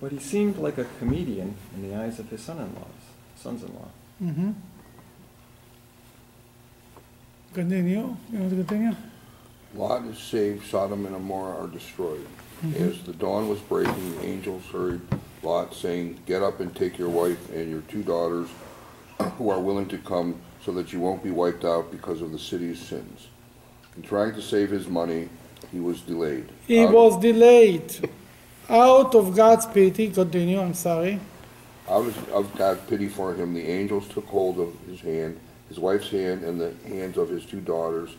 But 0.00 0.10
he 0.10 0.18
seemed 0.18 0.58
like 0.58 0.78
a 0.78 0.86
comedian 0.98 1.56
in 1.74 1.88
the 1.88 1.96
eyes 1.96 2.18
of 2.18 2.28
his 2.28 2.42
son-in-laws, 2.42 3.03
sons-in-law. 3.44 3.88
mm-hmm. 4.22 4.52
continue. 7.52 8.16
You 8.32 8.38
want 8.38 8.50
to 8.50 8.56
continue? 8.56 8.96
Lot 9.74 10.04
is 10.06 10.18
saved, 10.18 10.66
Sodom 10.66 11.04
and 11.04 11.14
Gomorrah 11.14 11.64
are 11.64 11.68
destroyed. 11.68 12.26
As 12.78 13.02
the 13.02 13.12
dawn 13.12 13.48
was 13.50 13.58
breaking, 13.60 14.16
the 14.16 14.24
angels 14.24 14.62
hurried 14.72 15.02
Lot, 15.42 15.74
saying, 15.74 16.18
Get 16.24 16.42
up 16.42 16.60
and 16.60 16.74
take 16.74 16.96
your 16.96 17.10
wife 17.10 17.50
and 17.52 17.70
your 17.70 17.82
two 17.82 18.02
daughters 18.02 18.48
who 19.36 19.50
are 19.50 19.60
willing 19.60 19.88
to 19.88 19.98
come, 19.98 20.40
so 20.64 20.72
that 20.72 20.90
you 20.94 21.00
won't 21.00 21.22
be 21.22 21.30
wiped 21.30 21.66
out 21.66 21.90
because 21.92 22.22
of 22.22 22.32
the 22.32 22.38
city's 22.38 22.80
sins. 22.80 23.28
In 23.96 24.02
trying 24.02 24.32
to 24.34 24.40
save 24.40 24.70
his 24.70 24.88
money, 24.88 25.28
he 25.70 25.80
was 25.80 26.00
delayed. 26.00 26.48
He 26.66 26.80
Out- 26.84 26.92
was 26.92 27.20
delayed. 27.20 28.08
Out 28.70 29.14
of 29.14 29.36
God's 29.36 29.66
pity, 29.66 30.08
continue, 30.10 30.58
I'm 30.58 30.72
sorry. 30.72 31.20
Out 31.88 32.06
of- 32.06 32.28
of 32.30 32.54
God's 32.56 32.80
pity 32.88 33.08
for 33.08 33.34
him, 33.34 33.52
the 33.52 33.66
angels 33.68 34.04
took 34.08 34.26
hold 34.26 34.58
of 34.58 34.72
his 34.88 35.00
hand, 35.00 35.36
his 35.68 35.78
wife's 35.78 36.10
hand, 36.10 36.42
and 36.42 36.60
the 36.60 36.72
hands 36.88 37.18
of 37.18 37.28
his 37.28 37.44
two 37.44 37.60
daughters, 37.60 38.10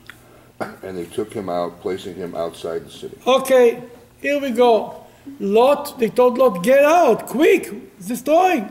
and 0.84 0.98
they 0.98 1.06
took 1.06 1.34
him 1.34 1.50
out, 1.50 1.82
placing 1.82 2.16
him 2.16 2.36
outside 2.36 2.86
the 2.86 2.92
city. 2.92 3.18
Okay, 3.26 3.82
here 4.22 4.40
we 4.40 4.52
go. 4.52 4.96
Lot, 5.40 5.98
they 5.98 6.10
told 6.10 6.38
Lot, 6.38 6.62
get 6.64 6.84
out, 6.86 7.26
quick, 7.26 7.74
it's 7.98 8.08
destroying. 8.08 8.70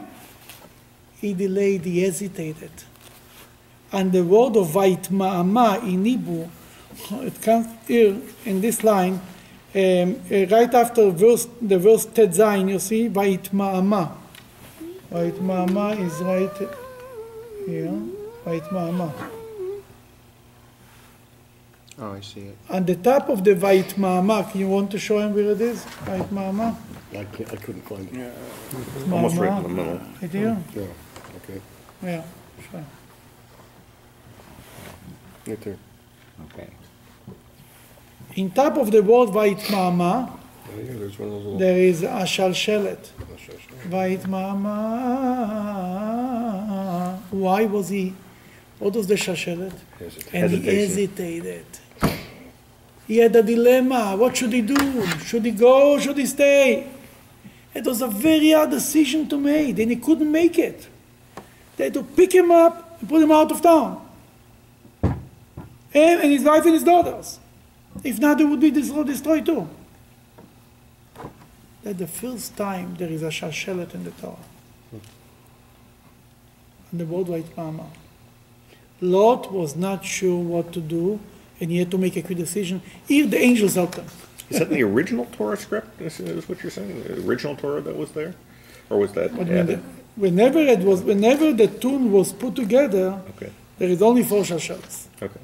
He 1.21 1.35
delayed, 1.35 1.85
he 1.85 2.03
hesitated. 2.03 2.71
And 3.91 4.13
the 4.13 4.23
word 4.23 4.57
of 4.57 4.69
Vaitma'ama 4.69 5.83
in 5.83 6.05
Hebrew, 6.05 6.49
it 7.27 7.43
comes 7.43 7.67
here 7.89 8.17
in 8.45 8.61
this 8.61 8.85
line, 8.85 9.21
um, 9.75 10.17
uh, 10.31 10.47
right 10.47 10.73
after 10.73 11.11
verse, 11.11 11.49
the 11.61 11.79
verse 11.79 12.05
Tet 12.07 12.31
Zayin, 12.31 12.71
you 12.71 12.79
see, 12.79 13.09
Vaitma'ama. 13.09 14.11
Vaitma'ama 15.15 15.97
is 16.01 16.21
right 16.23 16.51
here, 17.67 17.95
Vaitma'ama. 18.45 19.13
Oh, 22.01 22.13
I 22.15 22.21
see 22.21 22.41
it. 22.41 22.57
On 22.69 22.85
the 22.85 22.97
top 22.97 23.29
of 23.29 23.45
the 23.45 23.55
Vaitma'ama, 23.55 24.53
you 24.57 24.67
want 24.67 24.91
to 24.91 24.99
show 24.99 25.21
him 25.21 25.33
where 25.33 25.53
it 25.53 25.61
is? 25.61 25.85
Vaitma'ama? 26.05 26.75
I 27.13 27.23
can't, 27.25 27.53
I 27.53 27.57
couldn't 27.57 27.83
find 27.83 28.09
it. 28.09 28.15
Yeah. 28.15 29.13
Almost 29.15 29.37
right 29.37 29.57
in 29.57 29.63
the 29.63 29.69
middle. 29.69 30.01
Right 30.21 30.31
here? 30.33 30.57
Yeah, 30.75 30.83
okay, 31.37 31.61
Yeah, 32.03 32.23
sure. 32.73 32.85
right 35.47 35.61
there. 35.61 35.79
Okay. 36.47 36.71
In 38.35 38.51
top 38.51 38.77
of 38.79 38.91
the 38.91 39.01
word 39.01 39.29
Vaitma'ama, 39.29 40.41
Yeah, 40.77 40.93
there's 40.99 41.19
one 41.19 41.29
of 41.29 41.35
those 41.35 41.45
little. 41.45 41.59
there 41.59 41.79
is 41.79 42.03
a 42.03 42.25
shalshelet. 42.25 43.11
Sure, 43.39 43.55
sure. 43.59 43.79
Vaitma'ama. 46.25 47.19
Why 47.31 47.65
was 47.65 47.89
he, 47.89 48.15
what 48.79 48.95
was 48.95 49.07
the 49.07 49.15
shalshelet? 49.15 49.73
Hesitate. 49.99 50.35
And 50.35 50.51
he 50.53 50.61
hesitated. 50.63 51.67
He 53.07 53.19
had 53.19 53.37
a 53.37 53.43
dilemma. 53.43 54.17
What 54.17 54.37
should 54.37 54.53
he 54.53 54.63
do? 54.63 55.07
Should 55.19 55.45
he 55.45 55.51
go? 55.51 55.99
Should 55.99 56.17
he 56.17 56.27
stay? 56.27 56.89
It 57.75 57.85
was 57.85 58.01
a 58.03 58.07
very 58.09 58.53
hard 58.53 58.71
decision 58.71 59.29
to 59.29 59.37
make, 59.39 59.79
and 59.79 59.91
he 59.91 59.97
couldn't 59.97 60.31
make 60.31 60.59
it. 60.59 60.89
They 61.77 61.85
had 61.85 61.95
to 61.95 62.03
pick 62.03 62.33
him 62.33 62.51
up 62.51 62.99
and 63.01 63.09
put 63.09 63.21
him 63.23 63.31
out 63.33 63.51
of 63.51 63.61
town. 63.61 64.01
Him 65.03 66.21
and 66.21 66.33
his 66.33 66.43
wife 66.43 66.65
and 66.65 66.75
his 66.75 66.85
daughters. 66.85 67.39
If 68.03 68.19
not, 68.19 68.39
they 68.39 68.45
would 68.45 68.61
be 68.61 68.71
destroyed 68.71 69.45
too. 69.45 69.69
That 71.85 71.99
the 71.99 72.07
first 72.07 72.57
time 72.57 72.97
there 72.99 73.09
is 73.11 73.23
a 73.23 73.29
shalshelet 73.29 73.95
in 73.95 74.05
the 74.05 74.11
Torah. 74.13 74.37
And 76.91 77.01
the 77.01 77.07
word 77.07 77.27
Vaitma'ama. 77.27 77.87
Lot 79.01 79.53
was 79.53 79.77
not 79.77 80.05
sure 80.05 80.39
what 80.39 80.73
to 80.73 80.81
do, 80.81 81.21
and 81.61 81.71
he 81.71 81.79
had 81.79 81.91
to 81.91 81.99
make 81.99 82.17
a 82.17 82.23
quick 82.23 82.39
decision. 82.39 82.81
if 83.09 83.31
the 83.31 83.39
angels 83.39 83.75
helped 83.75 83.97
him. 83.97 84.07
Is 84.51 84.59
that 84.61 84.71
the 84.71 84.83
original 84.83 85.27
Torah 85.33 85.57
script? 85.57 86.01
Is, 86.01 86.21
is 86.21 86.49
what 86.49 86.63
you're 86.63 86.71
saying? 86.71 87.03
The 87.03 87.21
original 87.27 87.57
Torah 87.57 87.81
that 87.83 87.97
was 87.97 88.13
there, 88.13 88.35
or 88.91 88.99
was 88.99 89.13
that 89.13 89.31
But 89.31 89.39
when 89.41 89.49
the, 89.49 89.59
added? 89.61 89.83
whenever 90.17 90.61
it 90.61 90.81
was, 90.81 91.03
whenever 91.03 91.53
the 91.53 91.67
tune 91.67 92.13
was 92.13 92.33
put 92.33 92.55
together, 92.55 93.21
Okay. 93.31 93.51
there 93.79 93.89
is 93.89 94.01
only 94.01 94.23
four 94.23 94.43
shalshelets. 94.43 95.07
Okay. 95.21 95.41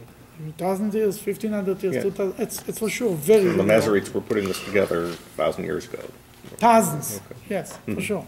Thousand 0.56 0.94
years, 0.94 1.18
fifteen 1.18 1.52
hundred 1.52 1.82
years, 1.82 1.96
Yeah. 1.96 2.02
two 2.02 2.10
thousand. 2.12 2.40
It's, 2.40 2.66
it's 2.68 2.78
for 2.78 2.88
sure 2.88 3.14
very. 3.14 3.44
The 3.44 3.62
Masoretes 3.62 4.10
were 4.14 4.22
putting 4.22 4.46
this 4.48 4.62
together 4.64 5.08
thousand 5.36 5.64
years 5.64 5.84
ago. 5.86 6.02
Thousands, 6.58 7.20
yes, 7.48 7.78
for 7.94 8.00
sure. 8.00 8.24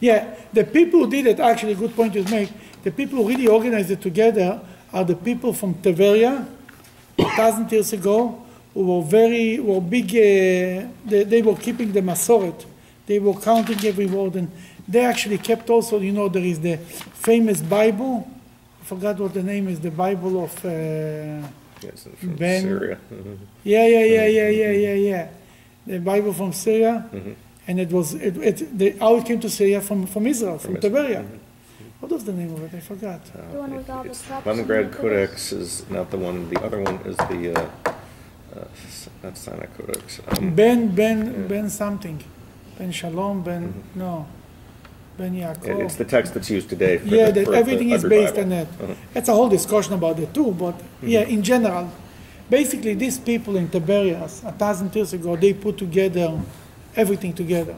Yeah, 0.00 0.34
the 0.52 0.64
people 0.64 1.00
who 1.04 1.10
did 1.10 1.26
it, 1.26 1.40
actually, 1.40 1.74
good 1.74 1.94
point 1.94 2.14
you 2.14 2.24
make, 2.24 2.50
the 2.82 2.90
people 2.90 3.18
who 3.22 3.28
really 3.28 3.46
organized 3.48 3.90
it 3.90 4.00
together 4.00 4.60
are 4.92 5.04
the 5.04 5.16
people 5.16 5.52
from 5.52 5.74
Teveria, 5.74 6.46
a 7.18 7.30
thousand 7.36 7.70
years 7.72 7.92
ago, 7.92 8.42
who 8.74 8.84
were 8.84 9.02
very, 9.02 9.58
were 9.58 9.80
big, 9.80 10.06
uh, 10.10 10.86
they, 11.06 11.24
they 11.24 11.42
were 11.42 11.56
keeping 11.56 11.92
the 11.92 12.00
Masoret. 12.00 12.64
They 13.06 13.18
were 13.18 13.34
counting 13.34 13.82
every 13.86 14.06
word, 14.06 14.36
and 14.36 14.50
they 14.86 15.04
actually 15.04 15.38
kept 15.38 15.70
also, 15.70 15.98
you 16.00 16.12
know, 16.12 16.28
there 16.28 16.44
is 16.44 16.60
the 16.60 16.76
famous 16.76 17.60
Bible, 17.62 18.28
I 18.82 18.84
forgot 18.84 19.18
what 19.18 19.32
the 19.34 19.42
name 19.42 19.68
is, 19.68 19.80
the 19.80 19.90
Bible 19.90 20.44
of, 20.44 20.64
uh, 20.64 21.48
Yes, 21.82 22.08
from 22.18 22.36
Ben- 22.36 22.62
Syria. 22.62 22.98
Yeah, 23.64 23.86
yeah, 23.86 24.04
yeah, 24.04 24.26
yeah, 24.26 24.48
yeah, 24.48 24.70
yeah, 24.70 24.94
yeah. 24.94 25.28
The 25.86 25.98
Bible 26.00 26.32
from 26.32 26.52
Syria, 26.52 27.08
Mm-hmm. 27.12 27.32
And 27.68 27.80
it 27.80 27.90
was 27.90 28.14
it, 28.14 28.36
it 28.36 28.78
the, 28.78 28.90
how 29.00 29.16
it 29.16 29.24
came 29.26 29.40
to 29.40 29.50
Syria 29.50 29.80
from, 29.80 30.06
from 30.06 30.26
Israel, 30.26 30.58
from, 30.58 30.74
From 30.74 30.80
Tiberia. 30.82 31.22
Mm-hmm. 31.22 31.36
What 32.00 32.12
was 32.12 32.24
the 32.24 32.32
name 32.32 32.52
of 32.54 32.62
it? 32.62 32.76
I 32.76 32.80
forgot. 32.80 33.24
The 33.24 33.58
one 33.58 33.74
with 33.74 33.88
all 33.90 34.02
the 34.04 34.10
It's 34.10 34.22
cups 34.26 34.46
Leningrad 34.46 34.92
Codex 34.92 35.52
is 35.52 35.88
not 35.90 36.10
the 36.10 36.18
one. 36.18 36.48
The 36.50 36.60
other 36.62 36.80
one 36.80 36.96
is 37.06 37.16
the 37.16 37.54
uh, 37.58 37.90
uh, 38.54 38.64
S- 38.86 39.08
not 39.22 39.36
Sinai 39.36 39.66
Codex. 39.76 40.20
Um, 40.28 40.54
Ben 40.54 40.94
Ben 40.94 41.18
Yeah. 41.18 41.24
Mm-hmm. 41.32 41.46
Ben 41.48 41.70
something, 41.70 42.22
Ben 42.78 42.92
Shalom 42.92 43.42
Ben 43.42 43.82
no, 43.94 44.26
Ben 45.16 45.34
it- 45.34 45.42
Yaakov. 45.42 45.84
it's 45.86 45.96
the 45.96 46.04
text 46.04 46.34
that's 46.34 46.50
used 46.50 46.68
today. 46.68 46.98
For 46.98 47.06
yeah, 47.06 47.26
the, 47.30 47.32
that 47.32 47.44
for 47.46 47.50
the 47.52 47.58
everything 47.58 47.90
is 47.90 48.04
based 48.04 48.34
Bible. 48.36 48.52
on 48.52 48.58
it. 48.62 48.68
Uh-huh. 48.80 48.94
It's 49.14 49.28
a 49.28 49.32
whole 49.34 49.48
discussion 49.48 49.94
about 49.94 50.18
it 50.20 50.32
too, 50.34 50.52
but 50.52 50.74
Mm-hmm. 50.78 51.08
yeah, 51.08 51.22
in 51.22 51.42
general, 51.42 51.90
basically 52.50 52.94
these 52.94 53.18
people 53.18 53.56
in 53.56 53.68
Tiberias 53.68 54.44
a 54.44 54.52
thousand 54.52 54.94
years 54.94 55.12
ago 55.14 55.34
they 55.34 55.52
put 55.54 55.78
together 55.78 56.38
everything 56.96 57.32
together. 57.32 57.76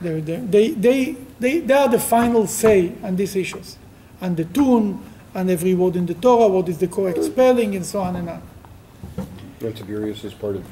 They, 0.00 0.20
they, 0.20 0.36
they, 0.36 0.68
they, 0.70 1.16
they, 1.38 1.58
they 1.60 1.74
are 1.74 1.88
the 1.88 1.98
final 1.98 2.46
say 2.46 2.92
on 3.02 3.16
these 3.16 3.36
issues, 3.36 3.76
on 4.20 4.34
the 4.34 4.44
tune, 4.44 5.04
and 5.34 5.50
every 5.50 5.74
word 5.74 5.96
in 5.96 6.06
the 6.06 6.14
Torah, 6.14 6.48
what 6.48 6.68
is 6.68 6.78
the 6.78 6.88
correct 6.88 7.22
spelling, 7.22 7.76
and 7.76 7.84
so 7.84 8.00
on 8.00 8.16
and 8.16 8.28
on. 8.28 8.42
And 9.60 9.76
Tiberias 9.76 10.24
is 10.24 10.32
part 10.32 10.56
of 10.56 10.64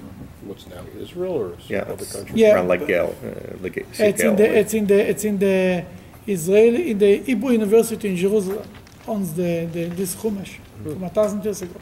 what's 0.42 0.66
now 0.66 0.82
Israel 0.98 1.32
or 1.34 1.54
is 1.58 1.70
Yeah, 1.70 1.80
other 1.82 1.92
it's 1.92 2.16
country? 2.16 2.40
Yeah. 2.40 2.54
around 2.54 2.68
like 2.68 2.86
Gal, 2.86 3.14
uh, 3.22 3.56
like 3.60 3.76
It's 3.76 4.20
in 4.20 4.36
the 4.36 4.58
it's 4.58 4.74
in 4.74 4.86
the 4.86 5.10
it's 5.10 5.24
in 5.24 5.38
the 5.38 5.84
Israeli 6.26 6.90
in 6.90 6.98
the 6.98 7.18
Hebrew 7.18 7.50
University 7.52 8.08
in 8.08 8.16
Jerusalem 8.16 8.66
owns 9.06 9.34
the, 9.34 9.66
the 9.72 9.84
this 9.88 10.14
Chumash 10.16 10.58
from 10.82 11.02
a 11.04 11.10
thousand 11.10 11.44
years 11.44 11.62
ago. 11.62 11.80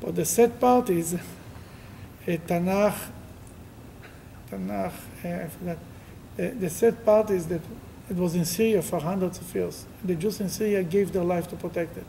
But 0.00 0.16
the 0.16 0.24
sad 0.24 0.60
part 0.60 0.90
is 0.90 1.14
uh, 1.14 1.18
Tanakh 2.26 2.98
Tanakh 4.50 4.92
uh, 5.24 5.28
I 5.28 5.48
forgot. 5.48 5.78
The, 6.36 6.48
the 6.50 6.70
sad 6.70 7.04
part 7.04 7.30
is 7.30 7.46
that 7.48 7.60
it 8.08 8.16
was 8.16 8.34
in 8.34 8.44
Syria 8.44 8.82
for 8.82 9.00
hundreds 9.00 9.38
of 9.38 9.54
years. 9.54 9.86
The 10.04 10.14
Jews 10.14 10.40
in 10.40 10.48
Syria 10.48 10.82
gave 10.82 11.12
their 11.12 11.24
life 11.24 11.48
to 11.48 11.56
protect 11.56 11.96
it. 11.96 12.06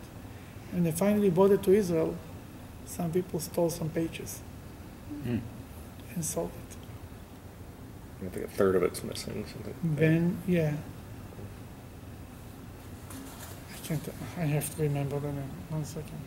When 0.71 0.84
they 0.84 0.91
finally 0.91 1.30
brought 1.30 1.52
it 1.52 1.63
to 1.63 1.73
Israel, 1.73 2.15
some 2.86 3.12
people 3.12 3.39
stole 3.39 3.69
some 3.69 3.89
pages 3.89 4.39
and 6.15 6.23
sold 6.25 6.52
it. 6.52 8.25
I 8.25 8.30
think 8.30 8.45
a 8.45 8.49
third 8.49 8.75
of 8.75 8.84
it's 8.84 9.04
missing. 9.04 9.45
Something. 9.52 9.73
Ben, 9.84 10.38
yeah. 10.47 10.73
I 13.73 13.88
can't, 13.88 14.10
I 14.38 14.41
have 14.41 14.75
to 14.75 14.84
remember 14.84 15.19
the 15.19 15.32
name. 15.32 15.52
One 15.69 15.86
second. 15.86 16.19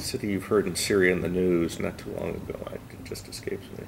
City 0.00 0.28
you've 0.28 0.46
heard 0.46 0.66
in 0.66 0.76
Syria 0.76 1.12
in 1.12 1.20
the 1.20 1.28
news 1.28 1.78
not 1.78 1.98
too 1.98 2.10
long 2.12 2.30
ago. 2.30 2.58
I, 2.66 2.74
it 2.74 3.04
just 3.04 3.28
escapes 3.28 3.66
me. 3.78 3.84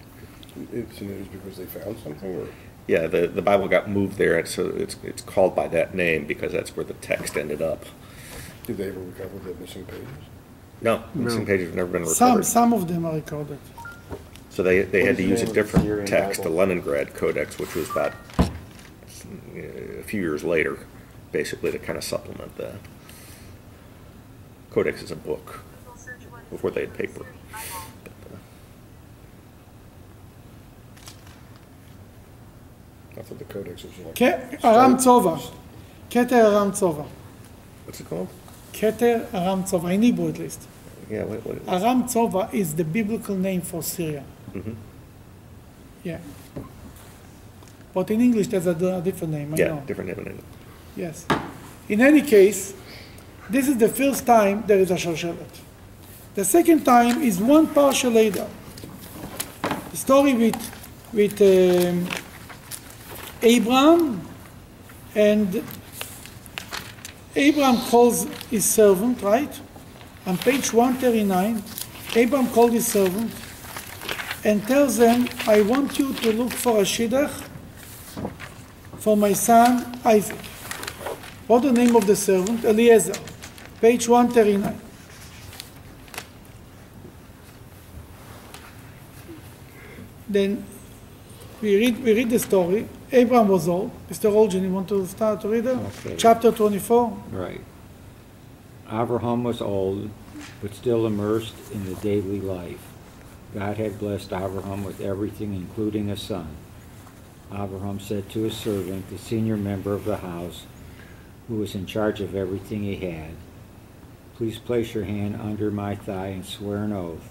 It's 0.73 1.01
news 1.01 1.29
because 1.29 1.57
they 1.57 1.67
found 1.67 1.99
something 1.99 2.37
or? 2.37 2.49
Yeah, 2.87 3.07
the, 3.07 3.29
the 3.29 3.43
Bible 3.43 3.69
got 3.69 3.89
moved 3.89 4.17
there, 4.17 4.39
and 4.39 4.49
so 4.49 4.67
it's 4.67 4.97
it's 5.05 5.23
called 5.23 5.55
by 5.55 5.69
that 5.69 5.95
name 5.95 6.27
because 6.27 6.53
that's 6.53 6.75
where 6.77 6.85
the 6.85 6.95
text 6.95 7.37
ended 7.37 7.63
up. 7.63 7.85
Did 8.67 8.79
they 8.79 8.89
ever 8.89 9.01
recover 9.01 9.39
the 9.39 9.61
missing 9.61 9.85
pages? 9.85 10.07
No, 10.81 11.05
missing 11.15 11.47
pages 11.47 11.69
have 11.69 11.77
never 11.77 11.91
been 11.91 12.07
Some, 12.07 12.29
recovered. 12.29 12.45
some 12.45 12.71
some 12.71 12.73
of 12.73 12.89
them 12.89 13.05
are 13.05 13.15
recorded. 13.15 13.59
So 14.49 14.65
they, 14.65 14.83
they 14.83 15.05
had 15.05 15.17
to 15.19 15.23
use 15.23 15.43
a 15.43 15.45
name 15.45 15.49
of 15.51 15.55
the 15.55 15.63
different 15.63 15.87
Syrian 15.87 16.07
text, 16.07 16.43
the 16.43 16.49
Leningrad 16.49 17.15
Codex, 17.15 17.59
which 17.59 17.75
was 17.75 17.89
about 17.91 18.15
uh, 18.39 18.49
a 19.57 20.03
few 20.03 20.21
years 20.21 20.43
later, 20.43 20.87
basically 21.31 21.71
to 21.71 21.79
kind 21.79 21.97
of 21.97 22.03
supplement 22.03 22.57
the 22.57 22.75
Codex 24.71 25.03
is 25.03 25.11
a 25.11 25.17
book 25.17 25.61
before 26.51 26.71
they 26.71 26.83
had 26.83 26.95
paper. 26.95 27.25
But, 27.53 28.13
uh, 28.33 28.37
I 33.19 33.23
thought 33.23 33.39
the 33.39 33.45
codex 33.45 33.85
was 33.85 33.93
like. 33.99 34.15
Ke- 34.15 34.65
Aram 34.65 34.97
Tzova. 34.97 35.41
Keter 36.11 36.33
Aram 36.53 36.73
Tzova. 36.73 37.07
what's 37.85 38.01
it 38.01 38.09
called? 38.09 38.29
Keter 38.73 39.33
Aram 39.35 39.65
Tzova, 39.65 39.93
in 39.95 40.03
Hebrew 40.03 40.29
at 40.29 40.39
least. 40.39 40.67
Yeah, 41.09 41.25
what, 41.25 41.45
what 41.45 41.57
is 41.57 41.63
it? 41.63 41.69
Aram 41.69 42.05
Tzova 42.05 42.53
is 42.55 42.75
the 42.75 42.85
biblical 42.85 43.37
name 43.37 43.61
for 43.63 43.83
Syria. 43.83 44.25
Mm-hmm. 44.53 44.73
Yeah. 46.05 46.19
But 47.93 48.11
in 48.11 48.21
English, 48.21 48.47
there's 48.49 48.67
a, 48.67 48.71
a 48.71 49.01
different 49.03 49.33
name, 49.35 49.55
I 49.55 49.57
Yeah, 49.57 49.69
know. 49.69 49.83
different 49.87 50.17
name. 50.17 50.27
in 50.27 50.33
it. 50.39 50.45
Yes. 50.97 51.27
In 51.89 52.01
any 52.01 52.23
case, 52.23 52.73
this 53.49 53.69
is 53.69 53.77
the 53.79 53.89
first 53.89 54.25
time 54.25 54.63
there 54.67 54.79
is 54.79 54.91
a 54.93 54.95
shalshelet. 54.95 55.61
The 56.35 56.45
second 56.45 56.85
time 56.85 57.23
is 57.23 57.41
one 57.41 57.67
parsha 57.67 58.13
later. 58.13 58.47
The 59.91 59.97
story 59.97 60.35
with, 60.35 60.57
with 61.13 61.43
um, 61.43 62.07
Abraham 63.43 64.21
and 65.17 65.65
Abraham 67.35 67.79
calls 67.89 68.25
his 68.49 68.65
servant, 68.65 69.21
right? 69.23 69.61
On 70.27 70.39
page 70.39 70.73
139, 70.73 71.63
Abraham 72.15 72.49
called 72.53 72.73
his 72.73 72.87
servant 72.87 73.33
and 74.45 74.63
tells 74.69 74.99
them, 74.99 75.29
I 75.49 75.63
want 75.63 75.99
you 75.99 76.13
to 76.13 76.33
look 76.33 76.53
for 76.53 76.79
a 76.79 76.83
shidduch 76.83 77.45
for 78.99 79.17
my 79.17 79.33
son 79.33 79.99
Isaac. 80.05 80.39
What 81.49 81.63
the 81.65 81.73
name 81.73 81.97
of 81.97 82.07
the 82.07 82.15
servant? 82.15 82.65
Eliezer. 82.65 83.15
Page 83.81 84.09
139. 84.09 84.90
Then 90.31 90.65
we 91.61 91.77
read, 91.77 92.05
we 92.05 92.15
read 92.15 92.31
the 92.31 92.39
story. 92.39 92.89
Abraham 93.11 93.49
was 93.49 93.69
old. 93.69 93.91
Mr. 94.09 94.31
Olgen, 94.31 94.63
you 94.63 94.71
want 94.71 94.89
to 94.89 95.05
start 95.07 95.41
to 95.41 95.49
read 95.49 95.67
it? 95.67 95.77
Okay. 95.77 96.15
Chapter 96.17 96.53
24. 96.53 97.25
Right. 97.33 97.61
Abraham 98.91 99.43
was 99.43 99.61
old, 99.61 100.09
but 100.63 100.73
still 100.75 101.05
immersed 101.07 101.55
in 101.73 101.85
the 101.85 101.95
daily 101.97 102.41
life. 102.41 102.81
God 103.53 103.77
had 103.77 103.99
blessed 103.99 104.33
Abraham 104.33 104.85
with 104.85 105.01
everything, 105.01 105.53
including 105.53 106.11
a 106.11 106.17
son. 106.17 106.49
Abraham 107.53 107.99
said 107.99 108.31
to 108.31 108.43
his 108.43 108.57
servant, 108.57 109.11
the 109.11 109.19
senior 109.19 109.57
member 109.57 109.93
of 109.93 110.05
the 110.05 110.19
house, 110.19 110.67
who 111.49 111.57
was 111.57 111.75
in 111.75 111.87
charge 111.87 112.21
of 112.21 112.37
everything 112.37 112.85
he 112.85 112.95
had, 112.95 113.35
Please 114.37 114.59
place 114.59 114.95
your 114.95 115.05
hand 115.05 115.39
under 115.39 115.71
my 115.71 115.95
thigh 115.95 116.29
and 116.29 116.47
swear 116.47 116.85
an 116.85 116.93
oath. 116.93 117.29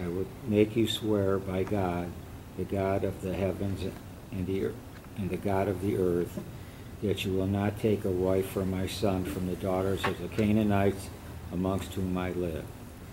I 0.00 0.06
will 0.06 0.26
make 0.46 0.76
you 0.76 0.86
swear 0.86 1.38
by 1.38 1.64
God, 1.64 2.12
the 2.56 2.64
God 2.64 3.04
of 3.04 3.20
the 3.22 3.34
heavens 3.34 3.82
and 4.30 4.46
the, 4.46 4.70
and 5.16 5.30
the 5.30 5.36
God 5.36 5.68
of 5.68 5.80
the 5.80 5.96
earth, 5.96 6.40
that 7.02 7.24
you 7.24 7.32
will 7.32 7.46
not 7.46 7.80
take 7.80 8.04
a 8.04 8.10
wife 8.10 8.48
for 8.50 8.64
my 8.64 8.86
son 8.86 9.24
from 9.24 9.46
the 9.46 9.56
daughters 9.56 10.04
of 10.04 10.20
the 10.20 10.28
Canaanites 10.28 11.08
amongst 11.52 11.94
whom 11.94 12.16
I 12.16 12.30
live. 12.30 12.64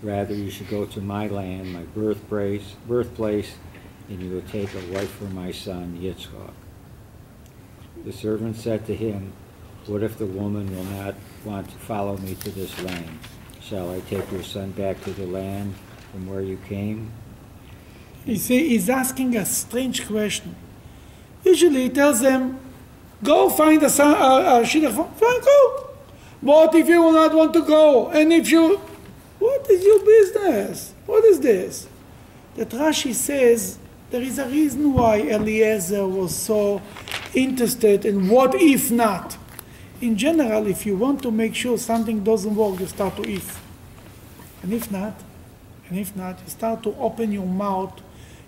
Rather, 0.02 0.34
you 0.34 0.50
should 0.50 0.68
go 0.68 0.84
to 0.86 1.00
my 1.00 1.28
land, 1.28 1.72
my 1.72 1.82
birthplace, 1.82 2.74
birthplace, 2.88 3.54
and 4.08 4.20
you 4.20 4.30
will 4.30 4.42
take 4.42 4.74
a 4.74 4.92
wife 4.92 5.10
for 5.12 5.24
my 5.26 5.52
son 5.52 5.98
Yitzchak. 6.00 6.52
The 8.04 8.12
servant 8.12 8.56
said 8.56 8.84
to 8.86 8.96
him, 8.96 9.32
What 9.86 10.02
if 10.02 10.18
the 10.18 10.26
woman 10.26 10.74
will 10.74 10.84
not 10.84 11.14
want 11.44 11.68
to 11.68 11.76
follow 11.76 12.16
me 12.16 12.34
to 12.34 12.50
this 12.50 12.80
land? 12.82 13.18
Shall 13.60 13.92
I 13.92 14.00
take 14.00 14.30
your 14.32 14.42
son 14.42 14.72
back 14.72 15.00
to 15.04 15.12
the 15.12 15.26
land 15.26 15.74
from 16.10 16.26
where 16.26 16.40
you 16.40 16.58
came? 16.68 17.12
You 18.24 18.36
see, 18.36 18.68
he's 18.68 18.88
asking 18.88 19.36
a 19.36 19.44
strange 19.44 20.06
question. 20.06 20.54
Usually 21.44 21.84
he 21.84 21.88
tells 21.88 22.20
them, 22.20 22.60
go 23.22 23.50
find 23.50 23.82
a, 23.82 23.90
son, 23.90 24.14
a, 24.14 24.60
a 24.60 24.62
shidduch. 24.62 24.94
Go. 24.96 25.88
What 26.40 26.74
if 26.74 26.88
you 26.88 27.02
will 27.02 27.12
not 27.12 27.34
want 27.34 27.52
to 27.54 27.62
go? 27.62 28.08
And 28.10 28.32
if 28.32 28.50
you, 28.50 28.76
what 29.38 29.68
is 29.70 29.84
your 29.84 30.04
business? 30.04 30.94
What 31.06 31.24
is 31.24 31.40
this? 31.40 31.88
That 32.56 32.68
Rashi 32.70 33.14
says 33.14 33.78
there 34.10 34.22
is 34.22 34.38
a 34.38 34.46
reason 34.46 34.92
why 34.92 35.20
Eliezer 35.20 36.06
was 36.06 36.34
so 36.34 36.82
interested 37.34 38.04
in 38.04 38.28
what 38.28 38.54
if 38.54 38.90
not. 38.90 39.36
In 40.00 40.16
general, 40.16 40.66
if 40.66 40.84
you 40.84 40.96
want 40.96 41.22
to 41.22 41.30
make 41.30 41.54
sure 41.54 41.78
something 41.78 42.22
doesn't 42.22 42.54
work, 42.54 42.80
you 42.80 42.86
start 42.86 43.16
to 43.16 43.22
if. 43.22 43.60
And 44.62 44.72
if 44.72 44.90
not, 44.90 45.14
and 45.88 45.98
if 45.98 46.14
not, 46.16 46.38
you 46.40 46.50
start 46.50 46.82
to 46.82 46.94
open 46.96 47.32
your 47.32 47.46
mouth. 47.46 48.00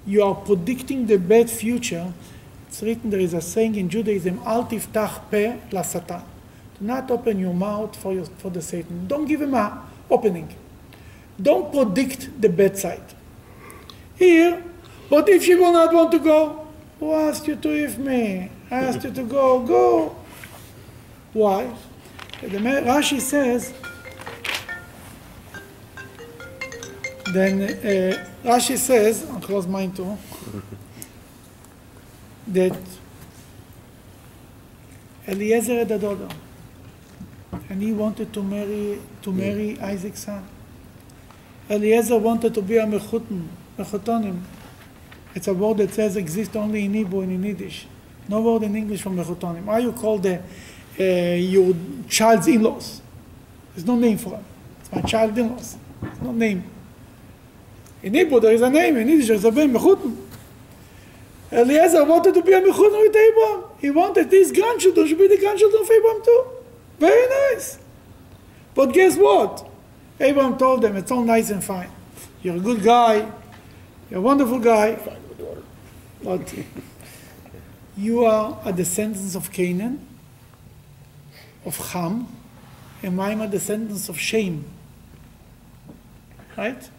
You 0.06 0.22
are 0.22 0.34
predicting 0.34 1.06
the 1.06 1.16
bad 1.16 1.50
future. 1.50 2.12
It's 2.68 2.82
written, 2.82 3.10
there 3.10 3.20
is 3.20 3.34
a 3.34 3.40
saying 3.40 3.76
in 3.76 3.88
Judaism, 3.88 4.40
Al 4.44 4.64
tiftach 4.64 5.30
pe 5.30 5.58
la 5.70 5.82
satan. 5.82 6.22
Do 6.78 6.86
not 6.86 7.10
open 7.10 7.38
your 7.38 7.54
mouth 7.54 7.94
for, 7.96 8.12
your, 8.12 8.24
for 8.24 8.50
the 8.50 8.60
Satan. 8.60 9.06
Don't 9.06 9.26
give 9.26 9.40
him 9.40 9.54
an 9.54 9.78
opening. 10.10 10.54
Don't 11.40 11.72
predict 11.72 12.40
the 12.40 12.48
bad 12.48 12.76
side. 12.76 13.14
Here, 14.16 14.62
but 15.08 15.28
if 15.28 15.44
she 15.44 15.54
will 15.54 15.72
not 15.72 15.92
want 15.92 16.12
to 16.12 16.18
go, 16.18 16.66
who 16.98 17.12
asked 17.12 17.46
you 17.46 17.56
to 17.56 17.70
if 17.70 17.98
me? 17.98 18.50
I 18.70 18.76
asked 18.76 19.04
you 19.04 19.12
to 19.12 19.22
go, 19.22 19.60
go. 19.60 20.16
Why? 21.32 21.72
The 22.40 22.48
Rashi 22.48 23.20
says, 23.20 23.72
then 27.34 27.62
uh, 27.62 28.26
Rashi 28.44 28.76
says, 28.76 29.28
I'll 29.30 29.40
close 29.40 29.66
mine 29.66 29.92
too, 29.92 30.16
that 32.48 32.78
Eliezer 35.26 35.74
had 35.74 35.90
a 35.90 35.98
daughter, 35.98 36.28
and 37.68 37.82
he 37.82 37.92
wanted 37.92 38.32
to 38.32 38.42
marry 38.42 39.00
to 39.22 39.32
marry 39.32 39.78
Isaac's 39.80 40.20
son. 40.20 40.46
Eliezer 41.68 42.18
wanted 42.18 42.52
to 42.54 42.62
be 42.62 42.76
a 42.76 42.84
mechuton, 42.84 43.48
mechutonim. 43.78 44.40
It's 45.34 45.48
a 45.48 45.54
word 45.54 45.78
that 45.78 45.92
says 45.94 46.16
exists 46.16 46.54
only 46.54 46.84
in 46.84 46.94
Hebrew 46.94 47.20
and 47.22 47.32
in 47.32 47.42
Yiddish. 47.42 47.86
No 48.28 48.42
word 48.42 48.62
in 48.64 48.76
English 48.76 49.02
for 49.02 49.10
mechutonim. 49.10 49.64
How 49.64 49.78
you 49.78 49.92
call 49.92 50.18
the 50.18 50.42
uh, 51.00 51.02
your 51.02 51.74
child's 52.08 52.46
in-laws? 52.46 53.00
There's 53.74 53.86
no 53.86 53.96
name 53.96 54.18
for 54.18 54.30
them. 54.30 54.44
It's 54.80 54.92
my 54.92 55.00
child 55.00 55.36
in-laws. 55.36 55.76
There's 56.02 56.20
no 56.20 56.32
name. 56.32 56.64
In 58.04 58.12
Hebrew 58.12 58.38
there 58.38 58.52
is 58.52 58.60
a 58.60 58.68
name. 58.68 58.98
In 58.98 59.08
Yiddish 59.08 59.28
there 59.28 59.36
is 59.36 59.44
a 59.46 59.50
name, 59.50 59.72
mechuton. 59.72 60.14
Eliezer 61.50 62.04
wanted 62.04 62.34
to 62.34 62.42
be 62.42 62.52
a 62.52 62.60
mechuton 62.60 63.00
with 63.00 63.16
Abraham. 63.16 63.64
He 63.78 63.90
wanted 63.90 64.30
his 64.30 64.52
grandchildren 64.52 65.06
should 65.06 65.16
be 65.16 65.26
the 65.26 65.38
grandchildren 65.38 65.82
of 65.82 65.90
Abraham 65.90 66.22
too. 66.22 66.44
Very 66.98 67.54
nice. 67.54 67.78
But 68.74 68.92
guess 68.92 69.16
what? 69.16 69.66
Abraham 70.20 70.58
told 70.58 70.82
them, 70.82 70.96
it's 70.96 71.10
all 71.10 71.22
nice 71.22 71.48
and 71.48 71.64
fine. 71.64 71.90
You're 72.42 72.56
a 72.56 72.60
good 72.60 72.82
guy. 72.82 73.26
You're 74.10 74.18
a 74.18 74.22
wonderful 74.22 74.58
guy. 74.58 74.98
But 76.22 76.54
you 77.96 78.26
are 78.26 78.60
a 78.66 78.72
descendant 78.72 79.34
of 79.34 79.50
Canaan, 79.50 80.06
of 81.64 81.92
Ham, 81.92 82.28
and 83.02 83.18
I 83.20 83.32
am 83.32 83.40
a 83.40 83.48
descendant 83.48 84.10
of 84.10 84.18
Shem. 84.18 84.66
Right? 86.54 86.90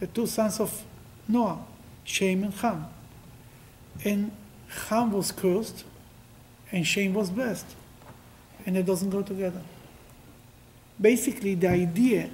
The 0.00 0.06
two 0.06 0.26
sons 0.26 0.58
of 0.60 0.82
Noah, 1.28 1.58
Shem 2.04 2.44
and 2.44 2.54
Ham. 2.54 2.86
And 4.04 4.32
Ham 4.88 5.12
was 5.12 5.30
cursed, 5.30 5.84
and 6.72 6.86
Shem 6.86 7.14
was 7.14 7.30
blessed. 7.30 7.66
And 8.66 8.76
it 8.76 8.86
doesn't 8.86 9.10
go 9.10 9.22
together. 9.22 9.62
Basically, 11.00 11.54
the 11.54 11.68
idea 11.68 12.30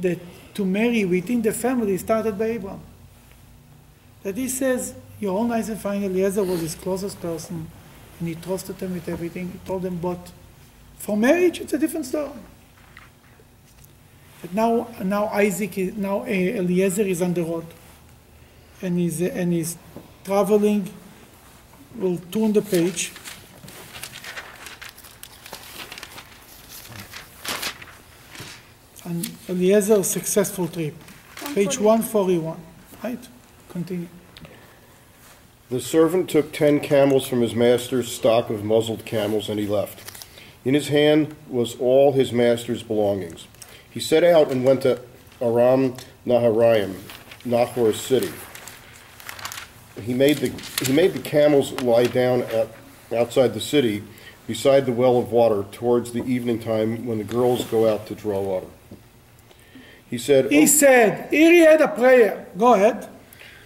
that 0.00 0.18
to 0.54 0.64
marry 0.64 1.04
within 1.04 1.42
the 1.42 1.52
family 1.52 1.98
started 1.98 2.38
by 2.38 2.46
Abraham. 2.46 2.80
That 4.22 4.36
he 4.36 4.48
says, 4.48 4.94
You're 5.20 5.32
all 5.32 5.44
nice 5.44 5.68
and 5.68 5.78
fine. 5.78 6.02
Eliezer 6.02 6.42
was 6.42 6.60
his 6.60 6.74
closest 6.74 7.20
person, 7.20 7.70
and 8.18 8.28
he 8.28 8.34
trusted 8.34 8.76
him 8.76 8.94
with 8.94 9.08
everything. 9.08 9.52
He 9.52 9.58
told 9.66 9.82
them, 9.82 9.98
But 9.98 10.32
for 10.98 11.16
marriage, 11.16 11.60
it's 11.60 11.72
a 11.72 11.78
different 11.78 12.06
story. 12.06 12.30
But 14.42 14.54
now, 14.54 14.88
now 15.02 15.26
Isaac, 15.28 15.78
is, 15.78 15.96
now 15.96 16.20
uh, 16.22 16.26
Eliezer 16.26 17.02
is 17.02 17.22
on 17.22 17.34
the 17.34 17.42
road, 17.42 17.66
and 18.82 18.98
he's, 18.98 19.20
and 19.20 19.52
he's 19.52 19.76
traveling. 20.24 20.90
We'll 21.94 22.18
turn 22.30 22.52
the 22.52 22.62
page. 22.62 23.12
And 29.04 29.24
Eliezer's 29.48 30.08
successful 30.08 30.68
trip, 30.68 30.94
page 31.54 31.78
141. 31.78 32.60
Right? 33.02 33.28
Continue. 33.70 34.08
The 35.68 35.80
servant 35.80 36.30
took 36.30 36.52
ten 36.52 36.78
camels 36.78 37.26
from 37.26 37.40
his 37.40 37.54
master's 37.54 38.12
stock 38.12 38.50
of 38.50 38.62
muzzled 38.62 39.04
camels, 39.04 39.48
and 39.48 39.58
he 39.58 39.66
left. 39.66 40.24
In 40.64 40.74
his 40.74 40.88
hand 40.88 41.34
was 41.48 41.74
all 41.80 42.12
his 42.12 42.32
master's 42.32 42.82
belongings. 42.82 43.46
He 43.96 44.02
set 44.02 44.24
out 44.24 44.52
and 44.52 44.62
went 44.62 44.82
to 44.82 45.00
Aram 45.40 45.96
Naharaim, 46.26 46.96
Nahor's 47.46 47.98
city. 47.98 48.30
He 50.02 50.12
made 50.12 50.36
the, 50.36 50.48
he 50.84 50.92
made 50.92 51.14
the 51.14 51.20
camels 51.20 51.72
lie 51.80 52.04
down 52.04 52.42
at, 52.42 52.68
outside 53.16 53.54
the 53.54 53.60
city, 53.60 54.02
beside 54.46 54.84
the 54.84 54.92
well 54.92 55.16
of 55.16 55.32
water, 55.32 55.64
towards 55.72 56.12
the 56.12 56.22
evening 56.24 56.58
time 56.58 57.06
when 57.06 57.16
the 57.16 57.24
girls 57.24 57.64
go 57.64 57.90
out 57.90 58.06
to 58.08 58.14
draw 58.14 58.38
water. 58.38 58.66
He 60.10 60.18
said, 60.18 60.50
He 60.52 60.64
oh- 60.64 60.66
said, 60.66 61.30
here 61.30 61.50
he 61.50 61.60
had 61.60 61.80
a 61.80 61.88
prayer. 61.88 62.48
Go 62.58 62.74
ahead. 62.74 63.08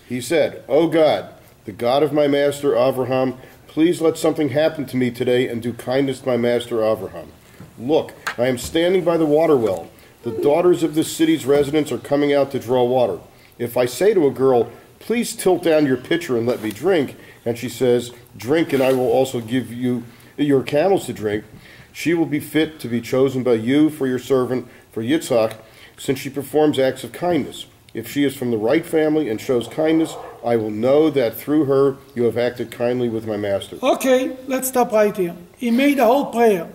He 0.09 0.21
said, 0.21 0.63
O 0.69 0.87
God, 0.87 1.35
the 1.65 1.73
God 1.73 2.05
of 2.05 2.13
my 2.13 2.29
master 2.29 2.77
Abraham, 2.77 3.35
please 3.67 4.01
let 4.01 4.17
something 4.17 4.51
happen 4.51 4.87
to 4.87 4.97
me 4.97 5.11
today 5.11 5.49
and 5.49 5.61
do 5.61 5.73
kindness 5.73 6.21
to 6.21 6.29
my 6.29 6.37
master 6.37 6.85
Abraham. 6.85 7.33
Look, 7.81 8.13
I 8.39 8.47
am 8.47 8.59
standing 8.59 9.03
by 9.03 9.17
the 9.17 9.27
water 9.27 9.57
well. 9.57 9.91
The 10.23 10.33
daughters 10.33 10.83
of 10.83 10.95
this 10.95 11.15
city's 11.15 11.47
residents 11.47 11.91
are 11.91 11.99
coming 11.99 12.33
out 12.33 12.51
to 12.53 12.59
draw 12.59 12.85
water. 12.85 13.19
If 13.59 13.77
I 13.77 13.87
say 13.87 14.15
to 14.15 14.27
a 14.27 14.31
girl, 14.31 14.71
Please 15.01 15.35
tilt 15.35 15.63
down 15.65 15.87
your 15.87 15.97
pitcher 15.97 16.37
and 16.37 16.47
let 16.47 16.63
me 16.63 16.71
drink, 16.71 17.17
and 17.45 17.59
she 17.59 17.69
says, 17.69 18.13
Drink, 18.37 18.73
and 18.73 18.83
I 18.83 18.93
will 18.93 19.11
also 19.11 19.41
give 19.41 19.73
you 19.73 20.05
your 20.37 20.63
camels 20.63 21.07
to 21.07 21.13
drink, 21.13 21.45
she 21.93 22.15
will 22.15 22.27
be 22.27 22.39
fit 22.39 22.79
to 22.81 22.89
be 22.89 23.01
chosen 23.01 23.43
by 23.43 23.55
you 23.55 23.91
for 23.91 24.07
your 24.07 24.19
servant, 24.19 24.69
for 24.93 25.03
Yitzhak, 25.03 25.57
since 25.99 26.19
she 26.19 26.31
performs 26.31 26.79
acts 26.79 27.03
of 27.03 27.13
kindness. 27.13 27.67
If 27.93 28.09
she 28.09 28.25
is 28.25 28.37
from 28.37 28.53
the 28.53 28.57
right 28.57 28.87
family 28.87 29.29
and 29.29 29.41
shows 29.41 29.67
kindness, 29.67 30.15
I 30.45 30.57
will 30.57 30.71
know 30.71 31.11
that 31.11 31.35
through 31.35 31.65
her 31.65 31.97
you 32.15 32.25
have 32.25 32.39
acted 32.39 32.71
kindly 32.71 33.09
with 33.09 33.27
my 33.27 33.37
master. 33.37 33.79
Okay, 33.83 34.37
let's 34.47 34.69
stop 34.69 34.93
right 34.93 35.17
here. 35.17 35.35
He 35.57 35.71
made 35.71 35.99
a 35.99 36.05
whole 36.05 36.27
prayer. 36.27 36.69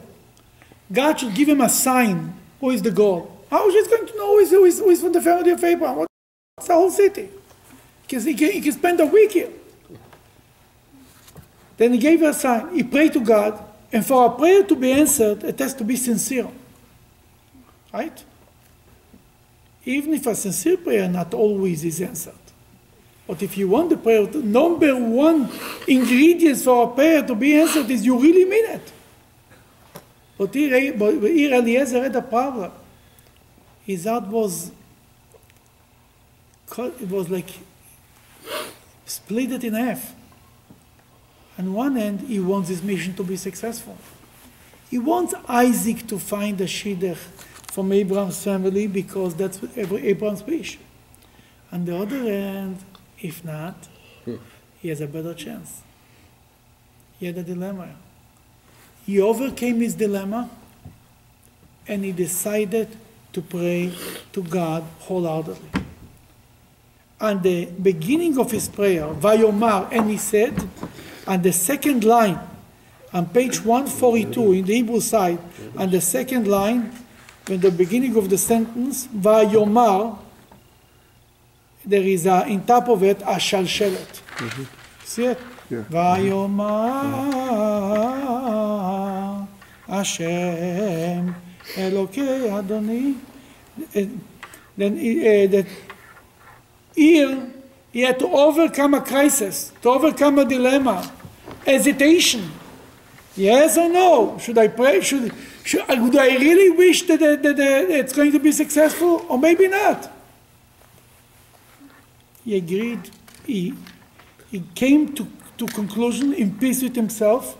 God 0.91 1.19
should 1.19 1.35
give 1.35 1.47
him 1.47 1.61
a 1.61 1.69
sign. 1.69 2.33
Who 2.59 2.71
is 2.71 2.81
the 2.81 2.91
goal? 2.91 3.34
How 3.49 3.67
is 3.69 3.85
he 3.85 3.95
going 3.95 4.07
to 4.07 4.17
know 4.17 4.31
who 4.31 4.65
is, 4.65 4.79
who 4.79 4.89
is, 4.89 5.01
from 5.01 5.13
the 5.13 5.21
family 5.21 5.51
of 5.51 5.63
Abraham? 5.63 5.97
What's 5.97 6.67
the 6.67 6.73
whole 6.73 6.91
city? 6.91 7.29
Because 8.01 8.23
he 8.23 8.33
can, 8.33 8.51
he 8.51 8.61
can 8.61 8.71
spend 8.71 8.99
a 8.99 9.05
week 9.05 9.31
here. 9.31 9.51
Then 11.77 11.93
he 11.93 11.99
gave 11.99 12.21
her 12.21 12.29
a 12.29 12.33
sign. 12.33 12.73
He 12.73 12.83
prayed 12.83 13.13
to 13.13 13.19
God, 13.19 13.63
and 13.91 14.05
for 14.05 14.25
a 14.25 14.29
prayer 14.29 14.63
to 14.63 14.75
be 14.75 14.91
answered, 14.91 15.43
it 15.43 15.59
has 15.59 15.73
to 15.75 15.83
be 15.83 15.95
sincere. 15.95 16.49
Right? 17.93 18.23
Even 19.85 20.13
if 20.13 20.25
a 20.25 20.35
sincere 20.35 20.77
prayer 20.77 21.07
not 21.07 21.33
always 21.33 21.83
is 21.83 22.01
answered. 22.01 22.33
But 23.27 23.41
if 23.41 23.57
you 23.57 23.67
want 23.67 23.89
the 23.89 23.97
prayer, 23.97 24.25
the 24.25 24.39
number 24.39 24.95
one 24.95 25.49
ingredients 25.87 26.63
for 26.63 26.89
a 26.89 26.93
prayer 26.93 27.25
to 27.25 27.35
be 27.35 27.59
answered 27.59 27.89
is 27.89 28.05
you 28.05 28.17
really 28.19 28.45
mean 28.45 28.65
it. 28.65 28.91
But 30.37 30.53
here, 30.53 30.93
but 30.93 31.15
here 31.21 31.53
Eliezer 31.53 32.03
had 32.03 32.15
a 32.15 32.21
problem. 32.21 32.71
His 33.85 34.05
heart 34.05 34.25
was, 34.27 34.71
cut- 36.69 36.95
it 37.01 37.09
was 37.09 37.29
like 37.29 37.49
split 39.05 39.51
it 39.51 39.63
in 39.63 39.73
half. 39.73 40.15
On 41.57 41.73
one 41.73 41.97
end, 41.97 42.21
he 42.21 42.39
wants 42.39 42.69
his 42.69 42.81
mission 42.83 43.13
to 43.15 43.23
be 43.23 43.37
successful. 43.37 43.97
He 44.89 44.99
wants 44.99 45.33
Isaac 45.47 46.07
to 46.07 46.19
find 46.19 46.59
a 46.61 46.65
shidduch 46.65 47.17
from 47.71 47.91
Abraham's 47.91 48.43
family 48.43 48.87
because 48.87 49.35
that's 49.35 49.61
Abraham's 49.77 50.43
wish. 50.43 50.79
On 51.71 51.85
the 51.85 51.97
other 51.97 52.19
hand, 52.19 52.77
if 53.19 53.43
not, 53.43 53.75
hmm. 54.23 54.35
he 54.81 54.89
has 54.89 55.01
a 55.01 55.07
better 55.07 55.33
chance. 55.33 55.81
He 57.19 57.27
had 57.27 57.37
a 57.37 57.43
dilemma. 57.43 57.95
He 59.05 59.21
overcame 59.21 59.81
his 59.81 59.93
dilemma 59.93 60.49
and 61.87 62.03
he 62.03 62.11
decided 62.11 62.89
to 63.35 63.41
pray 63.41 63.91
to 64.31 64.41
God 64.41 64.83
wholeheartedly. 64.99 65.69
And 67.19 67.43
the 67.43 67.65
beginning 67.65 68.39
of 68.39 68.49
his 68.49 68.69
prayer, 68.69 69.07
Vayomar, 69.13 69.89
and 69.91 70.09
he 70.09 70.17
said, 70.17 70.55
and 71.27 71.43
the 71.43 71.51
second 71.51 72.05
line, 72.05 72.39
on 73.11 73.27
page 73.27 73.63
142 73.63 74.53
in 74.53 74.65
the 74.65 74.75
Hebrew 74.75 75.01
side, 75.01 75.39
on 75.77 75.91
the 75.91 75.99
second 75.99 76.47
line, 76.47 76.91
in 77.49 77.59
the 77.59 77.71
beginning 77.71 78.15
of 78.15 78.29
the 78.29 78.37
sentence, 78.37 79.07
Vayomar, 79.07 80.17
there 81.85 82.03
is 82.03 82.25
a, 82.25 82.47
in 82.47 82.65
top 82.65 82.87
of 82.87 83.03
it 83.03 83.21
a 83.21 83.35
shalshelet. 83.35 84.21
Mm-hmm. 84.37 84.63
See 85.03 85.25
it? 85.25 85.39
Yeah. 85.69 85.83
Vayomar 85.83 86.65
Hashem 89.87 91.35
Adoni. 91.73 93.17
And 93.93 94.21
Then 94.77 94.93
uh, 94.93 95.51
that 95.51 95.67
here 96.95 97.51
he 97.91 98.01
had 98.01 98.19
to 98.19 98.27
overcome 98.27 98.93
a 98.93 99.01
crisis, 99.01 99.71
to 99.81 99.89
overcome 99.89 100.39
a 100.39 100.45
dilemma, 100.45 101.11
hesitation. 101.65 102.51
Yes 103.35 103.77
or 103.77 103.89
no? 103.89 104.37
Should 104.37 104.57
I 104.57 104.67
pray? 104.67 105.01
Should, 105.01 105.33
should 105.63 105.87
would 105.87 106.15
I 106.15 106.37
really 106.37 106.69
wish 106.71 107.03
that, 107.03 107.19
that, 107.19 107.43
that, 107.43 107.57
that 107.57 107.89
it's 107.89 108.13
going 108.13 108.31
to 108.31 108.39
be 108.39 108.51
successful, 108.51 109.25
or 109.29 109.37
maybe 109.37 109.67
not? 109.67 110.11
He 112.43 112.57
agreed. 112.57 113.09
He, 113.45 113.73
he 114.51 114.63
came 114.73 115.13
to, 115.15 115.27
to 115.57 115.65
conclusion 115.67 116.33
in 116.33 116.57
peace 116.57 116.81
with 116.81 116.95
himself 116.95 117.57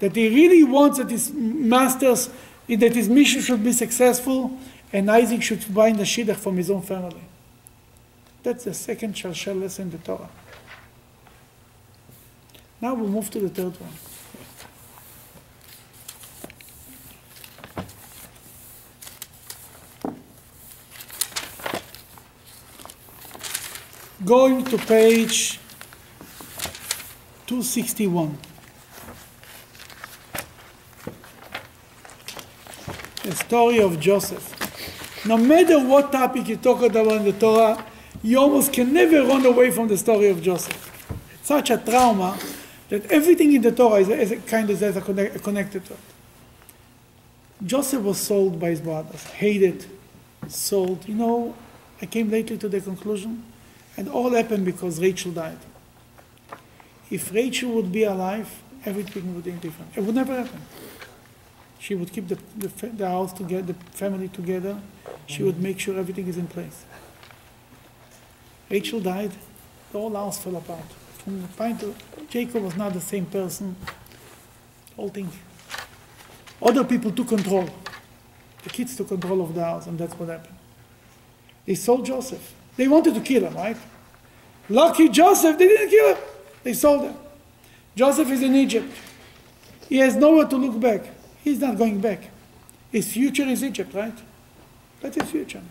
that 0.00 0.16
he 0.16 0.28
really 0.28 0.64
wants 0.64 0.98
that 0.98 1.10
his 1.10 1.32
masters, 1.32 2.30
that 2.76 2.94
his 2.94 3.08
mission 3.08 3.40
should 3.40 3.64
be 3.64 3.72
successful, 3.72 4.56
and 4.92 5.10
Isaac 5.10 5.42
should 5.42 5.62
find 5.62 5.98
a 6.00 6.04
shidduch 6.04 6.36
from 6.36 6.56
his 6.56 6.70
own 6.70 6.82
family. 6.82 7.22
That's 8.42 8.64
the 8.64 8.74
second 8.74 9.14
shalsheles 9.14 9.78
in 9.78 9.90
the 9.90 9.98
Torah. 9.98 10.28
Now 12.80 12.94
we 12.94 13.06
move 13.06 13.30
to 13.30 13.40
the 13.40 13.48
third 13.50 13.74
one. 13.78 13.92
Going 24.24 24.64
to 24.64 24.78
page 24.78 25.58
261. 27.46 28.49
Story 33.34 33.78
of 33.78 34.00
Joseph. 34.00 35.26
No 35.26 35.36
matter 35.36 35.78
what 35.78 36.12
topic 36.12 36.48
you 36.48 36.56
talk 36.56 36.82
about 36.82 37.06
in 37.12 37.24
the 37.24 37.32
Torah, 37.32 37.84
you 38.22 38.38
almost 38.38 38.72
can 38.72 38.92
never 38.92 39.22
run 39.22 39.44
away 39.44 39.70
from 39.70 39.88
the 39.88 39.96
story 39.96 40.28
of 40.28 40.42
Joseph. 40.42 41.10
It's 41.34 41.48
such 41.48 41.70
a 41.70 41.78
trauma 41.78 42.38
that 42.88 43.10
everything 43.10 43.52
in 43.52 43.62
the 43.62 43.72
Torah 43.72 44.00
is, 44.00 44.08
is 44.08 44.32
a, 44.32 44.36
kind 44.36 44.68
of 44.68 44.82
is 44.82 44.96
a 44.96 45.00
connect, 45.00 45.42
connected 45.42 45.84
to 45.86 45.92
it. 45.92 45.98
Joseph 47.64 48.02
was 48.02 48.18
sold 48.18 48.58
by 48.58 48.70
his 48.70 48.80
brothers, 48.80 49.22
hated, 49.24 49.84
sold. 50.48 51.06
You 51.06 51.14
know, 51.14 51.54
I 52.00 52.06
came 52.06 52.30
lately 52.30 52.56
to 52.58 52.68
the 52.68 52.80
conclusion, 52.80 53.44
and 53.96 54.08
all 54.08 54.30
happened 54.30 54.64
because 54.64 55.00
Rachel 55.00 55.32
died. 55.32 55.58
If 57.10 57.32
Rachel 57.34 57.72
would 57.72 57.92
be 57.92 58.04
alive, 58.04 58.62
everything 58.84 59.34
would 59.34 59.44
be 59.44 59.52
different. 59.52 59.92
It 59.96 60.02
would 60.02 60.14
never 60.14 60.34
happen. 60.34 60.60
She 61.80 61.94
would 61.94 62.12
keep 62.12 62.28
the, 62.28 62.38
the, 62.56 62.68
the 62.88 63.08
house 63.08 63.32
together, 63.32 63.72
the 63.72 63.74
family 63.96 64.28
together. 64.28 64.78
She 65.26 65.42
would 65.42 65.60
make 65.60 65.80
sure 65.80 65.98
everything 65.98 66.28
is 66.28 66.36
in 66.36 66.46
place. 66.46 66.84
Rachel 68.68 69.00
died, 69.00 69.32
the 69.90 69.98
whole 69.98 70.14
house 70.14 70.44
fell 70.44 70.56
apart. 70.56 70.84
From 71.24 71.40
the 71.40 71.48
point 71.48 71.82
of, 71.82 71.96
Jacob 72.28 72.62
was 72.62 72.76
not 72.76 72.92
the 72.92 73.00
same 73.00 73.24
person. 73.24 73.74
Whole 74.94 75.08
thing. 75.08 75.30
Other 76.62 76.84
people 76.84 77.12
took 77.12 77.28
control. 77.28 77.68
The 78.62 78.68
kids 78.68 78.94
took 78.94 79.08
control 79.08 79.40
of 79.40 79.54
the 79.54 79.64
house, 79.64 79.86
and 79.86 79.98
that's 79.98 80.12
what 80.14 80.28
happened. 80.28 80.56
They 81.64 81.74
sold 81.74 82.04
Joseph. 82.04 82.54
They 82.76 82.88
wanted 82.88 83.14
to 83.14 83.20
kill 83.20 83.44
him, 83.44 83.54
right? 83.54 83.76
Lucky 84.68 85.08
Joseph, 85.08 85.56
they 85.56 85.66
didn't 85.66 85.88
kill 85.88 86.14
him. 86.14 86.22
They 86.62 86.74
sold 86.74 87.02
him. 87.04 87.14
Joseph 87.96 88.30
is 88.30 88.42
in 88.42 88.54
Egypt. 88.54 88.92
He 89.88 89.96
has 89.98 90.14
nowhere 90.14 90.46
to 90.46 90.56
look 90.56 90.78
back. 90.78 91.19
He's 91.42 91.58
not 91.60 91.78
going 91.78 92.00
back. 92.00 92.30
His 92.92 93.12
future 93.12 93.44
is 93.44 93.62
Egypt, 93.62 93.94
right? 93.94 94.16
That's 95.00 95.16
his 95.16 95.30
future. 95.30 95.62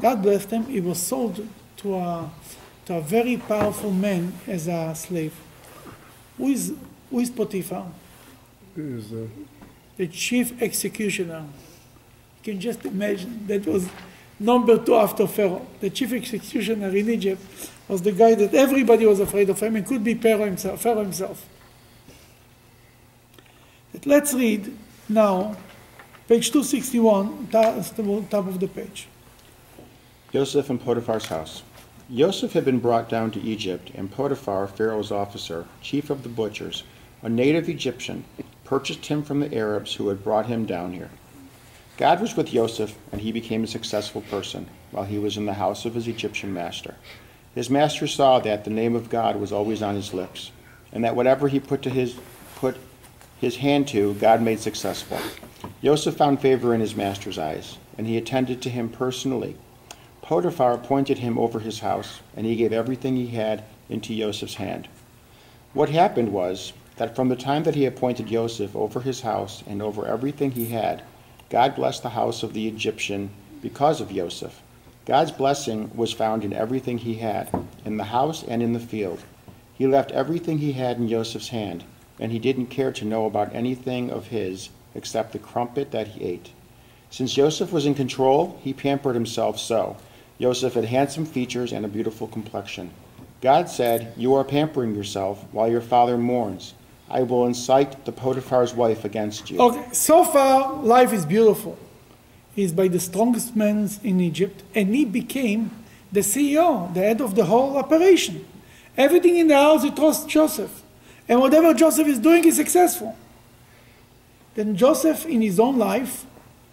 God 0.00 0.22
blessed 0.22 0.50
him. 0.50 0.66
He 0.66 0.80
was 0.80 0.98
sold 0.98 1.46
to 1.78 1.94
a, 1.94 2.30
to 2.86 2.94
a 2.96 3.00
very 3.00 3.36
powerful 3.36 3.90
man 3.90 4.32
as 4.46 4.68
a 4.68 4.94
slave. 4.94 5.34
Who 6.36 6.48
is, 6.48 6.72
who 7.10 7.20
is 7.20 7.30
Potiphar? 7.30 7.86
Is, 8.76 9.12
uh, 9.12 9.26
The 9.96 10.06
chief 10.06 10.60
executioner. 10.62 11.44
You 12.44 12.52
can 12.52 12.60
just 12.60 12.84
imagine 12.84 13.46
that 13.46 13.66
was 13.66 13.88
number 14.38 14.76
two 14.78 14.94
after 14.94 15.26
Pharaoh. 15.26 15.66
The 15.80 15.90
chief 15.90 16.12
executioner 16.12 16.94
in 16.94 17.08
Egypt 17.10 17.42
was 17.88 18.02
the 18.02 18.12
guy 18.12 18.34
that 18.34 18.54
everybody 18.54 19.06
was 19.06 19.20
afraid 19.20 19.48
of 19.48 19.58
him 19.60 19.76
and 19.76 19.86
could 19.86 20.04
be 20.04 20.14
Pharaoh 20.14 20.44
himself. 20.44 20.82
Pharaoh 20.82 21.02
himself. 21.02 21.46
Let's 24.04 24.34
read 24.34 24.76
now 25.08 25.56
page 26.28 26.50
261, 26.50 27.48
top, 27.50 27.76
top 28.28 28.46
of 28.46 28.60
the 28.60 28.68
page. 28.68 29.08
Joseph 30.32 30.68
in 30.68 30.78
Potiphar's 30.78 31.26
house. 31.26 31.62
Joseph 32.12 32.52
had 32.52 32.64
been 32.64 32.78
brought 32.78 33.08
down 33.08 33.30
to 33.32 33.40
Egypt, 33.40 33.90
and 33.94 34.10
Potiphar, 34.10 34.68
Pharaoh's 34.68 35.10
officer, 35.10 35.66
chief 35.80 36.10
of 36.10 36.22
the 36.22 36.28
butchers, 36.28 36.84
a 37.22 37.28
native 37.28 37.68
Egyptian, 37.68 38.24
purchased 38.64 39.06
him 39.06 39.22
from 39.22 39.40
the 39.40 39.54
Arabs 39.56 39.94
who 39.94 40.08
had 40.08 40.22
brought 40.22 40.46
him 40.46 40.66
down 40.66 40.92
here. 40.92 41.10
God 41.96 42.20
was 42.20 42.36
with 42.36 42.48
Joseph, 42.48 42.94
and 43.10 43.20
he 43.20 43.32
became 43.32 43.64
a 43.64 43.68
successful 43.68 44.20
person 44.20 44.68
while 44.90 45.04
he 45.04 45.18
was 45.18 45.36
in 45.36 45.46
the 45.46 45.54
house 45.54 45.84
of 45.84 45.94
his 45.94 46.06
Egyptian 46.06 46.52
master. 46.52 46.96
His 47.54 47.70
master 47.70 48.06
saw 48.06 48.38
that 48.40 48.64
the 48.64 48.70
name 48.70 48.94
of 48.94 49.08
God 49.08 49.36
was 49.36 49.52
always 49.52 49.82
on 49.82 49.94
his 49.94 50.12
lips, 50.12 50.52
and 50.92 51.02
that 51.02 51.16
whatever 51.16 51.48
he 51.48 51.58
put 51.58 51.82
to 51.82 51.90
his 51.90 52.14
put 52.56 52.76
his 53.40 53.56
hand 53.56 53.88
to, 53.88 54.14
God 54.14 54.40
made 54.42 54.60
successful. 54.60 55.18
Joseph 55.82 56.16
found 56.16 56.40
favor 56.40 56.74
in 56.74 56.80
his 56.80 56.96
master's 56.96 57.38
eyes, 57.38 57.78
and 57.98 58.06
he 58.06 58.16
attended 58.16 58.62
to 58.62 58.70
him 58.70 58.88
personally. 58.88 59.56
Potiphar 60.22 60.72
appointed 60.72 61.18
him 61.18 61.38
over 61.38 61.60
his 61.60 61.80
house, 61.80 62.20
and 62.36 62.46
he 62.46 62.56
gave 62.56 62.72
everything 62.72 63.16
he 63.16 63.28
had 63.28 63.64
into 63.88 64.16
Joseph's 64.16 64.54
hand. 64.54 64.88
What 65.72 65.90
happened 65.90 66.32
was 66.32 66.72
that 66.96 67.14
from 67.14 67.28
the 67.28 67.36
time 67.36 67.64
that 67.64 67.74
he 67.74 67.84
appointed 67.84 68.26
Joseph 68.26 68.74
over 68.74 69.00
his 69.00 69.20
house 69.20 69.62
and 69.66 69.82
over 69.82 70.06
everything 70.06 70.52
he 70.52 70.66
had, 70.66 71.02
God 71.50 71.76
blessed 71.76 72.02
the 72.02 72.10
house 72.10 72.42
of 72.42 72.54
the 72.54 72.66
Egyptian 72.66 73.30
because 73.60 74.00
of 74.00 74.12
Joseph. 74.12 74.62
God's 75.04 75.30
blessing 75.30 75.90
was 75.94 76.12
found 76.12 76.42
in 76.42 76.52
everything 76.52 76.98
he 76.98 77.14
had, 77.16 77.48
in 77.84 77.96
the 77.96 78.04
house 78.04 78.42
and 78.42 78.62
in 78.62 78.72
the 78.72 78.80
field. 78.80 79.22
He 79.74 79.86
left 79.86 80.10
everything 80.10 80.58
he 80.58 80.72
had 80.72 80.96
in 80.96 81.08
Joseph's 81.08 81.50
hand, 81.50 81.84
and 82.18 82.32
he 82.32 82.38
didn't 82.38 82.66
care 82.66 82.92
to 82.92 83.04
know 83.04 83.26
about 83.26 83.54
anything 83.54 84.10
of 84.10 84.28
his 84.28 84.70
except 84.94 85.32
the 85.32 85.38
crumpet 85.38 85.90
that 85.90 86.08
he 86.08 86.24
ate. 86.24 86.50
Since 87.10 87.34
Joseph 87.34 87.72
was 87.72 87.86
in 87.86 87.94
control, 87.94 88.58
he 88.62 88.72
pampered 88.72 89.14
himself 89.14 89.58
so. 89.58 89.96
Joseph 90.40 90.74
had 90.74 90.84
handsome 90.84 91.24
features 91.24 91.72
and 91.72 91.84
a 91.84 91.88
beautiful 91.88 92.26
complexion. 92.26 92.90
God 93.40 93.68
said, 93.68 94.12
You 94.16 94.34
are 94.34 94.44
pampering 94.44 94.94
yourself 94.94 95.44
while 95.52 95.70
your 95.70 95.80
father 95.80 96.18
mourns. 96.18 96.74
I 97.08 97.22
will 97.22 97.46
incite 97.46 98.04
the 98.04 98.12
Potiphar's 98.12 98.74
wife 98.74 99.04
against 99.04 99.50
you. 99.50 99.60
Okay, 99.60 99.84
so 99.92 100.24
far 100.24 100.74
life 100.82 101.12
is 101.12 101.24
beautiful. 101.24 101.78
He's 102.54 102.72
by 102.72 102.88
the 102.88 102.98
strongest 102.98 103.54
men 103.54 103.88
in 104.02 104.20
Egypt, 104.20 104.62
and 104.74 104.94
he 104.94 105.04
became 105.04 105.70
the 106.10 106.20
CEO, 106.20 106.92
the 106.94 107.00
head 107.00 107.20
of 107.20 107.34
the 107.34 107.44
whole 107.44 107.76
operation. 107.76 108.44
Everything 108.96 109.36
in 109.36 109.48
the 109.48 109.54
house 109.54 109.82
he 109.82 109.90
trusts 109.90 110.24
Joseph, 110.24 110.82
and 111.28 111.40
whatever 111.40 111.74
Joseph 111.74 112.06
is 112.06 112.18
doing 112.18 112.44
is 112.44 112.56
successful. 112.56 113.16
Then 114.54 114.76
Joseph, 114.76 115.26
in 115.26 115.42
his 115.42 115.60
own 115.60 115.78
life, 115.78 116.24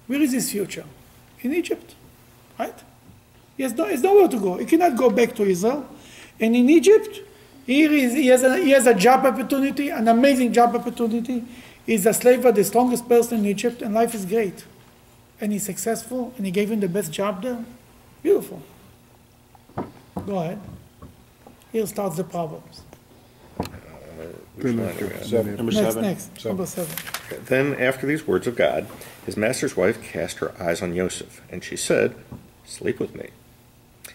where 0.08 0.22
is 0.22 0.32
his 0.32 0.52
future? 0.52 0.86
In 1.42 1.54
Egypt, 1.54 1.96
right? 2.58 2.76
He 3.58 3.64
has, 3.64 3.74
no, 3.74 3.86
he 3.86 3.92
has 3.92 4.02
nowhere 4.02 4.28
to 4.28 4.40
go. 4.40 4.58
He 4.58 4.66
cannot 4.66 4.98
go 4.98 5.10
back 5.10 5.36
to 5.36 5.44
Israel. 5.44 5.86
And 6.40 6.56
in 6.56 6.70
Egypt, 6.70 7.20
here 7.66 7.92
is, 7.92 8.14
he, 8.14 8.28
has 8.28 8.44
a, 8.44 8.58
he 8.58 8.72
has 8.72 8.88
a 8.88 8.94
job 8.94 9.26
opportunity, 9.26 9.90
an 9.90 10.08
amazing 10.08 10.54
job 10.54 10.76
opportunity. 10.76 11.44
He's 11.86 12.06
a 12.06 12.14
slave, 12.14 12.42
the 12.42 12.64
strongest 12.64 13.08
person 13.08 13.40
in 13.40 13.46
Egypt, 13.46 13.82
and 13.82 13.94
life 13.94 14.16
is 14.16 14.26
great. 14.26 14.66
And 15.42 15.52
he's 15.52 15.64
successful, 15.64 16.34
and 16.38 16.46
he 16.46 16.52
gave 16.52 16.72
him 16.72 16.80
the 16.80 16.88
best 16.88 17.12
job 17.12 17.44
there. 17.44 17.64
Beautiful. 18.22 18.62
Go 20.26 20.40
ahead. 20.40 20.62
Here 21.72 21.86
starts 21.86 22.16
the 22.16 22.24
problems. 22.24 22.84
Which 24.56 24.66
line 24.66 24.80
are 24.80 25.08
we 25.08 25.14
on? 25.14 25.24
Seven. 25.24 25.56
Number 25.56 25.72
Next, 25.72 25.86
seven. 25.86 26.02
next, 26.04 26.46
number 26.46 26.66
seven. 26.66 26.96
Then, 27.46 27.74
after 27.76 28.06
these 28.06 28.28
words 28.28 28.46
of 28.46 28.56
God, 28.56 28.88
his 29.26 29.36
master's 29.36 29.76
wife 29.76 30.04
cast 30.04 30.38
her 30.40 30.54
eyes 30.62 30.82
on 30.82 30.96
Joseph, 30.96 31.42
and 31.50 31.64
she 31.64 31.76
said, 31.76 32.16
Sleep 32.66 33.00
with 33.00 33.16
me. 33.16 33.30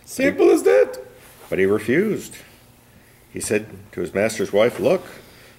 Simple 0.05 0.51
as 0.51 0.63
that. 0.63 0.99
But 1.51 1.59
he 1.59 1.67
refused. 1.67 2.37
He 3.33 3.41
said 3.41 3.67
to 3.93 4.01
his 4.01 4.15
master's 4.15 4.53
wife, 4.53 4.79
Look, 4.79 5.05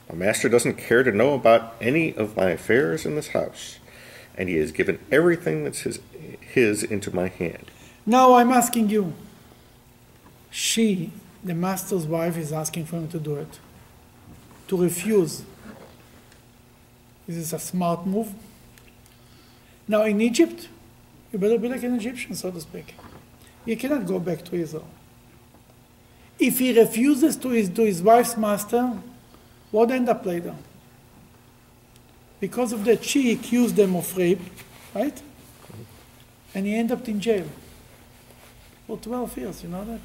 my 0.09 0.15
master 0.15 0.49
doesn't 0.49 0.75
care 0.77 1.03
to 1.03 1.11
know 1.11 1.33
about 1.33 1.75
any 1.81 2.15
of 2.15 2.35
my 2.35 2.51
affairs 2.51 3.05
in 3.05 3.15
this 3.15 3.29
house, 3.29 3.79
and 4.37 4.49
he 4.49 4.55
has 4.57 4.71
given 4.71 4.99
everything 5.11 5.63
that's 5.63 5.81
his, 5.81 5.99
his 6.39 6.83
into 6.83 7.13
my 7.13 7.27
hand. 7.27 7.69
Now 8.05 8.35
I'm 8.35 8.51
asking 8.51 8.89
you. 8.89 9.13
She, 10.51 11.11
the 11.43 11.53
master's 11.53 12.07
wife, 12.07 12.37
is 12.37 12.51
asking 12.51 12.85
for 12.85 12.95
him 12.95 13.07
to 13.09 13.19
do 13.19 13.35
it. 13.35 13.59
To 14.69 14.77
refuse. 14.77 15.43
This 17.27 17.37
Is 17.37 17.53
a 17.53 17.59
smart 17.59 18.07
move? 18.07 18.33
Now 19.87 20.03
in 20.03 20.21
Egypt, 20.21 20.69
you 21.31 21.37
better 21.37 21.57
be 21.57 21.69
like 21.69 21.83
an 21.83 21.95
Egyptian, 21.95 22.33
so 22.35 22.49
to 22.49 22.61
speak. 22.61 22.95
You 23.65 23.77
cannot 23.77 24.07
go 24.07 24.19
back 24.19 24.43
to 24.45 24.55
Israel. 24.55 24.87
If 26.39 26.59
he 26.59 26.79
refuses 26.79 27.35
to 27.37 27.49
his, 27.49 27.69
to 27.69 27.83
his 27.83 28.01
wife's 28.01 28.37
master, 28.37 28.93
what 29.71 29.91
end 29.91 30.09
up 30.09 30.25
later? 30.25 30.55
Because 32.39 32.71
of 32.71 32.85
that, 32.85 33.03
she 33.03 33.33
accused 33.33 33.75
them 33.75 33.95
of 33.95 34.15
rape, 34.15 34.39
right? 34.95 35.21
And 36.55 36.65
he 36.65 36.75
ended 36.75 36.97
up 36.97 37.07
in 37.07 37.19
jail 37.19 37.47
for 38.87 38.97
12 38.97 39.37
years, 39.37 39.63
you 39.63 39.69
know 39.69 39.85
that? 39.85 40.01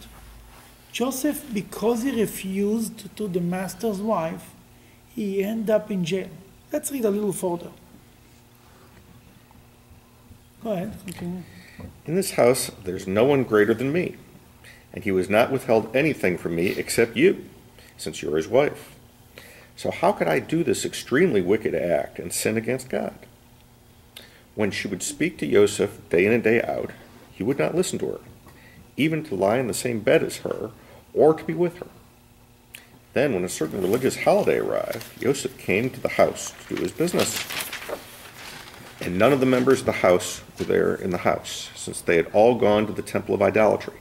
Joseph, 0.95 1.53
because 1.53 2.05
he 2.05 2.13
refused 2.13 3.17
to 3.17 3.27
the 3.27 3.41
master's 3.41 3.99
wife, 3.99 4.53
he 5.09 5.43
ended 5.43 5.69
up 5.69 5.91
in 5.91 6.05
jail. 6.05 6.29
Let's 6.73 6.93
read 6.93 7.05
a 7.05 7.11
little 7.11 7.33
further. 7.33 7.73
Go 10.63 10.71
ahead, 10.71 10.97
continue. 11.05 11.43
In 12.07 12.15
this 12.15 12.35
house, 12.35 12.71
there's 12.85 13.09
no 13.09 13.25
one 13.25 13.43
greater 13.43 13.75
than 13.75 13.93
me, 13.93 14.15
and 14.93 15.03
he 15.03 15.11
was 15.11 15.29
not 15.29 15.51
withheld 15.51 15.95
anything 15.97 16.39
from 16.39 16.55
me 16.55 16.69
except 16.69 17.17
you, 17.17 17.45
since 17.97 18.23
you're 18.23 18.37
his 18.37 18.47
wife. 18.47 18.95
So 19.75 19.91
how 19.91 20.13
could 20.13 20.29
I 20.29 20.39
do 20.39 20.63
this 20.63 20.85
extremely 20.85 21.43
wicked 21.43 21.75
act 21.75 22.21
and 22.21 22.33
sin 22.33 22.57
against 22.57 22.89
God? 22.89 23.19
When 24.55 24.71
she 24.71 24.87
would 24.87 25.03
speak 25.03 25.39
to 25.39 25.51
Joseph 25.51 26.09
day 26.09 26.25
in 26.25 26.33
and 26.33 26.45
day 26.45 26.63
out, 26.63 26.93
he 27.33 27.43
would 27.43 27.59
not 27.59 27.75
listen 27.75 27.99
to 27.99 28.07
her, 28.13 28.21
even 28.97 29.25
to 29.25 29.35
lie 29.35 29.59
in 29.59 29.67
the 29.67 29.75
same 29.75 29.99
bed 29.99 30.23
as 30.23 30.37
her 30.37 30.71
or 31.15 31.35
to 31.35 31.45
be 31.45 31.55
with 31.55 31.79
her. 31.79 31.87
Then, 33.15 33.33
when 33.33 33.45
a 33.45 33.49
certain 33.49 33.81
religious 33.81 34.25
holiday 34.25 34.59
arrived, 34.59 35.21
Joseph 35.21 35.57
came 35.57 35.89
to 35.91 36.01
the 36.01 36.09
house 36.09 36.53
to 36.67 36.75
do 36.75 36.83
his 36.83 36.91
business. 36.91 37.47
And 39.01 39.19
none 39.19 39.33
of 39.33 39.41
the 39.41 39.47
members 39.47 39.81
of 39.81 39.87
the 39.87 39.93
house 39.93 40.43
were 40.59 40.65
there 40.65 40.95
in 40.95 41.11
the 41.11 41.19
house, 41.19 41.71
since 41.77 42.01
they 42.01 42.17
had 42.17 42.27
all 42.33 42.57
gone 42.57 42.87
to 42.87 42.93
the 42.93 43.03
temple 43.03 43.35
of 43.35 43.43
idolatry. 43.43 44.01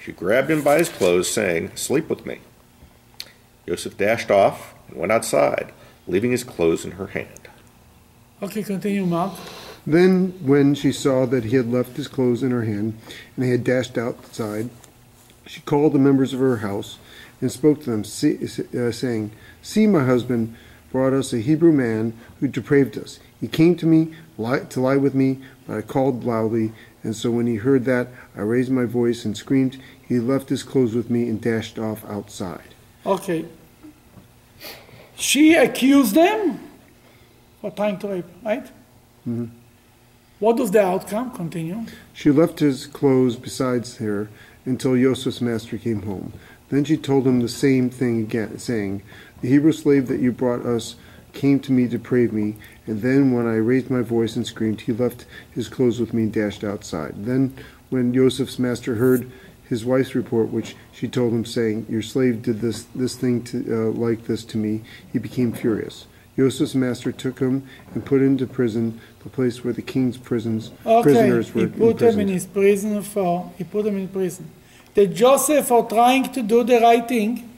She 0.00 0.12
grabbed 0.12 0.50
him 0.50 0.62
by 0.62 0.78
his 0.78 0.88
clothes, 0.88 1.30
saying, 1.30 1.76
Sleep 1.76 2.08
with 2.08 2.26
me. 2.26 2.40
Joseph 3.68 3.96
dashed 3.96 4.30
off 4.30 4.74
and 4.88 4.96
went 4.96 5.12
outside, 5.12 5.72
leaving 6.08 6.30
his 6.32 6.44
clothes 6.44 6.84
in 6.84 6.92
her 6.92 7.08
hand. 7.08 7.48
Okay, 8.42 8.62
continue, 8.62 9.06
Mark. 9.06 9.34
Then, 9.86 10.34
when 10.42 10.74
she 10.74 10.90
saw 10.90 11.26
that 11.26 11.44
he 11.44 11.56
had 11.56 11.70
left 11.70 11.96
his 11.96 12.08
clothes 12.08 12.42
in 12.42 12.50
her 12.50 12.64
hand, 12.64 12.98
and 13.36 13.44
he 13.44 13.50
had 13.52 13.62
dashed 13.62 13.96
outside, 13.96 14.68
she 15.46 15.60
called 15.62 15.92
the 15.92 15.98
members 15.98 16.32
of 16.32 16.40
her 16.40 16.58
house 16.58 16.98
and 17.40 17.50
spoke 17.50 17.82
to 17.82 17.90
them, 17.90 18.00
uh, 18.00 18.92
saying, 18.92 19.30
See, 19.62 19.86
my 19.86 20.04
husband 20.04 20.54
brought 20.90 21.12
us 21.12 21.32
a 21.32 21.38
Hebrew 21.38 21.72
man 21.72 22.14
who 22.40 22.48
depraved 22.48 22.96
us. 22.98 23.18
He 23.40 23.48
came 23.48 23.76
to 23.76 23.86
me 23.86 24.14
to 24.36 24.80
lie 24.80 24.96
with 24.96 25.14
me, 25.14 25.38
but 25.66 25.78
I 25.78 25.82
called 25.82 26.24
loudly, 26.24 26.72
and 27.02 27.14
so 27.14 27.30
when 27.30 27.46
he 27.46 27.56
heard 27.56 27.84
that, 27.84 28.08
I 28.36 28.40
raised 28.40 28.70
my 28.70 28.84
voice 28.84 29.24
and 29.24 29.36
screamed. 29.36 29.80
He 30.08 30.18
left 30.18 30.48
his 30.48 30.62
clothes 30.62 30.94
with 30.94 31.10
me 31.10 31.28
and 31.28 31.40
dashed 31.40 31.78
off 31.78 32.04
outside. 32.06 32.74
Okay. 33.04 33.44
She 35.16 35.54
accused 35.54 36.14
them 36.14 36.60
for 37.60 37.70
trying 37.70 37.98
to 38.00 38.08
rape, 38.08 38.24
right? 38.44 38.66
What 40.38 40.56
was 40.58 40.70
the 40.70 40.82
outcome? 40.82 41.30
Continue. 41.30 41.86
She 42.12 42.30
left 42.30 42.58
his 42.58 42.86
clothes 42.86 43.36
beside 43.36 43.86
her 43.86 44.28
until 44.66 44.96
Joseph's 44.96 45.40
master 45.40 45.78
came 45.78 46.02
home. 46.02 46.32
Then 46.68 46.84
she 46.84 46.96
told 46.96 47.26
him 47.26 47.40
the 47.40 47.48
same 47.48 47.88
thing 47.88 48.20
again, 48.20 48.58
saying, 48.58 49.02
The 49.40 49.48
Hebrew 49.48 49.72
slave 49.72 50.08
that 50.08 50.20
you 50.20 50.32
brought 50.32 50.66
us 50.66 50.96
came 51.32 51.60
to 51.60 51.72
me 51.72 51.86
to 51.88 51.98
deprave 51.98 52.32
me, 52.32 52.56
and 52.86 53.02
then 53.02 53.32
when 53.32 53.46
I 53.46 53.56
raised 53.56 53.90
my 53.90 54.02
voice 54.02 54.36
and 54.36 54.46
screamed, 54.46 54.82
he 54.82 54.92
left 54.92 55.26
his 55.50 55.68
clothes 55.68 56.00
with 56.00 56.12
me 56.12 56.24
and 56.24 56.32
dashed 56.32 56.64
outside. 56.64 57.14
Then 57.24 57.54
when 57.90 58.12
Joseph's 58.12 58.58
master 58.58 58.96
heard 58.96 59.30
his 59.68 59.84
wife's 59.84 60.14
report, 60.14 60.48
which 60.48 60.76
she 60.92 61.08
told 61.08 61.32
him, 61.32 61.44
saying, 61.44 61.86
Your 61.88 62.02
slave 62.02 62.42
did 62.42 62.60
this, 62.60 62.84
this 62.94 63.16
thing 63.16 63.42
to, 63.44 63.58
uh, 63.88 63.90
like 63.92 64.26
this 64.26 64.44
to 64.44 64.56
me, 64.56 64.82
he 65.12 65.18
became 65.18 65.52
furious. 65.52 66.06
Joseph's 66.36 66.74
master 66.74 67.12
took 67.12 67.38
him 67.38 67.66
and 67.94 68.04
put 68.04 68.20
him 68.20 68.32
into 68.32 68.46
prison, 68.46 69.00
the 69.22 69.30
place 69.30 69.64
where 69.64 69.72
the 69.72 69.82
king's 69.82 70.18
prisons, 70.18 70.70
Okay, 70.84 71.02
prisoners 71.02 71.54
were 71.54 71.62
he 71.62 71.66
put 71.68 72.00
him 72.00 72.20
in 72.20 72.28
his 72.28 72.46
prison 72.46 73.02
for, 73.02 73.50
he 73.56 73.64
put 73.64 73.86
him 73.86 73.96
in 73.96 74.08
prison. 74.08 74.50
The 74.94 75.06
Joseph 75.06 75.68
for 75.68 75.88
trying 75.88 76.30
to 76.32 76.42
do 76.42 76.62
the 76.62 76.80
right 76.80 77.06
thing, 77.06 77.48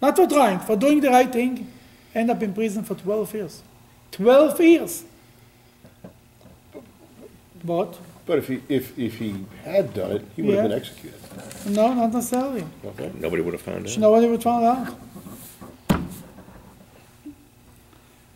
not 0.00 0.16
for 0.16 0.26
trying, 0.26 0.60
for 0.60 0.76
doing 0.76 1.00
the 1.00 1.10
right 1.10 1.30
thing, 1.30 1.70
end 2.14 2.30
up 2.30 2.42
in 2.42 2.54
prison 2.54 2.84
for 2.84 2.94
12 2.94 3.34
years. 3.34 3.62
12 4.12 4.60
years. 4.60 5.04
But, 7.62 7.98
But 8.24 8.38
if 8.38 8.48
he, 8.48 8.62
if, 8.68 8.98
if 8.98 9.16
he 9.16 9.44
had 9.64 9.92
done 9.92 10.12
it, 10.12 10.24
he 10.34 10.42
would 10.42 10.54
have 10.54 10.70
been 10.70 10.78
executed. 10.78 11.20
no, 11.66 11.92
not 11.92 12.12
necessarily. 12.12 12.64
Okay. 12.84 13.12
Nobody 13.18 13.42
would 13.42 13.52
have 13.52 13.62
found 13.62 13.86
out. 13.86 13.98
Nobody 13.98 14.26
would 14.26 14.42
have 14.42 14.42
found 14.42 14.64
out. 14.64 14.94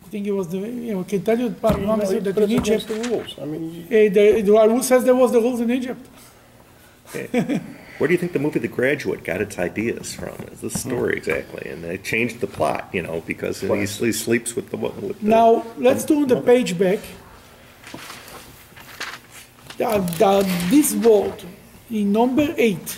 think 0.11 0.27
it 0.27 0.31
was 0.31 0.49
the, 0.49 0.57
you 0.59 0.93
know, 0.93 1.03
can 1.05 1.21
tell 1.23 1.39
you, 1.39 1.49
but 1.49 1.75
honestly, 1.85 2.19
that 2.19 2.37
in 2.37 2.51
Egypt, 2.51 2.87
the 2.87 2.95
rules. 3.09 3.35
I 3.41 3.45
mean, 3.45 3.63
you- 3.89 3.97
eh, 3.97 4.09
the, 4.09 4.41
the, 4.41 4.69
who 4.69 4.83
says 4.83 5.03
there 5.05 5.15
was 5.15 5.31
the 5.31 5.39
rules 5.39 5.59
in 5.61 5.71
Egypt? 5.71 6.05
Where 7.97 8.07
do 8.07 8.13
you 8.13 8.17
think 8.17 8.31
the 8.33 8.39
movie 8.39 8.59
The 8.59 8.67
Graduate 8.67 9.23
got 9.23 9.41
its 9.41 9.57
ideas 9.59 10.13
from? 10.13 10.35
Is 10.51 10.61
this 10.61 10.79
story 10.79 11.17
exactly? 11.17 11.69
And 11.69 11.83
they 11.83 11.97
changed 11.97 12.39
the 12.39 12.47
plot, 12.47 12.89
you 12.93 13.01
know, 13.03 13.21
because 13.25 13.61
he, 13.61 13.67
he 14.07 14.11
sleeps 14.11 14.55
with 14.55 14.69
the 14.71 14.77
wo- 14.77 14.93
with 15.01 15.19
the. 15.21 15.27
Now, 15.27 15.65
let's 15.77 16.03
turn 16.05 16.27
the 16.27 16.41
page 16.41 16.77
back. 16.77 16.99
The- 19.77 19.99
the- 20.21 20.47
this 20.69 20.93
word 20.95 21.39
in 21.89 22.11
number 22.11 22.47
eight, 22.57 22.97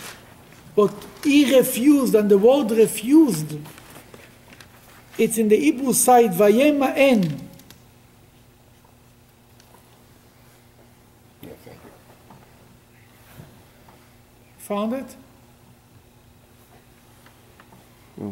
but 0.75 0.93
he 1.23 1.39
refused, 1.57 2.13
and 2.15 2.29
the 2.29 2.37
word 2.37 2.71
refused, 2.71 3.57
it's 5.17 5.37
in 5.37 5.47
the 5.47 5.57
Hebrew 5.57 5.93
side, 5.93 6.31
vayema'en. 6.31 7.39
Found 14.59 14.93
it? 14.93 15.15
Hmm. 18.15 18.31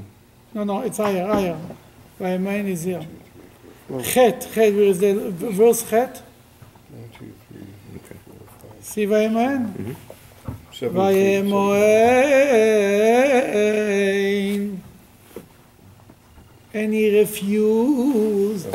No, 0.54 0.64
no, 0.64 0.82
it's 0.82 0.98
higher, 0.98 1.28
higher. 1.28 1.58
My 2.20 2.38
mine 2.38 2.68
is 2.68 2.84
here. 2.84 3.06
Chet, 4.04 4.48
Chet, 4.54 4.74
where 4.74 4.84
is 4.84 5.00
the 5.00 5.32
verse 5.32 5.90
Chet? 5.90 6.22
One, 6.90 7.10
two, 7.18 7.34
three, 7.50 7.66
four, 8.26 8.36
five, 8.48 8.84
See 8.84 9.06
Vayema'en? 9.06 9.74
Mm-hmm. 9.74 9.94
seven, 10.72 10.96
Vayema'en. 10.96 12.22
And 16.74 16.94
he 16.94 17.20
refused. 17.20 18.72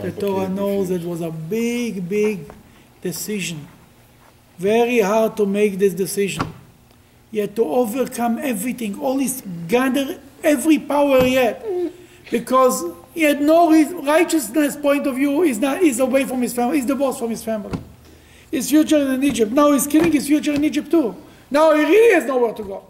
The 0.00 0.12
Torah 0.12 0.48
knows 0.48 0.90
it 0.90 1.02
was 1.02 1.20
a 1.20 1.30
big, 1.30 2.08
big 2.08 2.52
decision. 3.02 3.66
Very 4.58 5.00
hard 5.00 5.36
to 5.38 5.46
make 5.46 5.78
this 5.78 5.94
decision. 5.94 6.52
He 7.30 7.38
had 7.38 7.56
to 7.56 7.64
overcome 7.64 8.38
everything, 8.38 8.98
all 9.00 9.18
his 9.18 9.42
gather 9.68 10.20
every 10.42 10.78
power 10.78 11.24
he 11.24 11.34
had. 11.34 11.92
Because 12.30 12.84
he 13.14 13.22
had 13.22 13.40
no 13.40 13.70
righteousness 14.02 14.76
point 14.76 15.06
of 15.06 15.16
view, 15.16 15.42
he's 15.42 15.58
not 15.58 15.80
he's 15.80 15.98
away 16.00 16.24
from 16.24 16.42
his 16.42 16.54
family, 16.54 16.76
he's 16.76 16.86
divorced 16.86 17.18
from 17.18 17.30
his 17.30 17.42
family. 17.42 17.78
His 18.50 18.68
future 18.68 18.98
in 18.98 19.22
Egypt. 19.22 19.52
Now 19.52 19.72
he's 19.72 19.86
killing 19.86 20.12
his 20.12 20.26
future 20.26 20.52
in 20.52 20.64
Egypt 20.64 20.90
too. 20.90 21.14
Now 21.50 21.74
he 21.74 21.82
really 21.84 22.14
has 22.14 22.24
nowhere 22.24 22.52
to 22.54 22.62
go. 22.62 22.84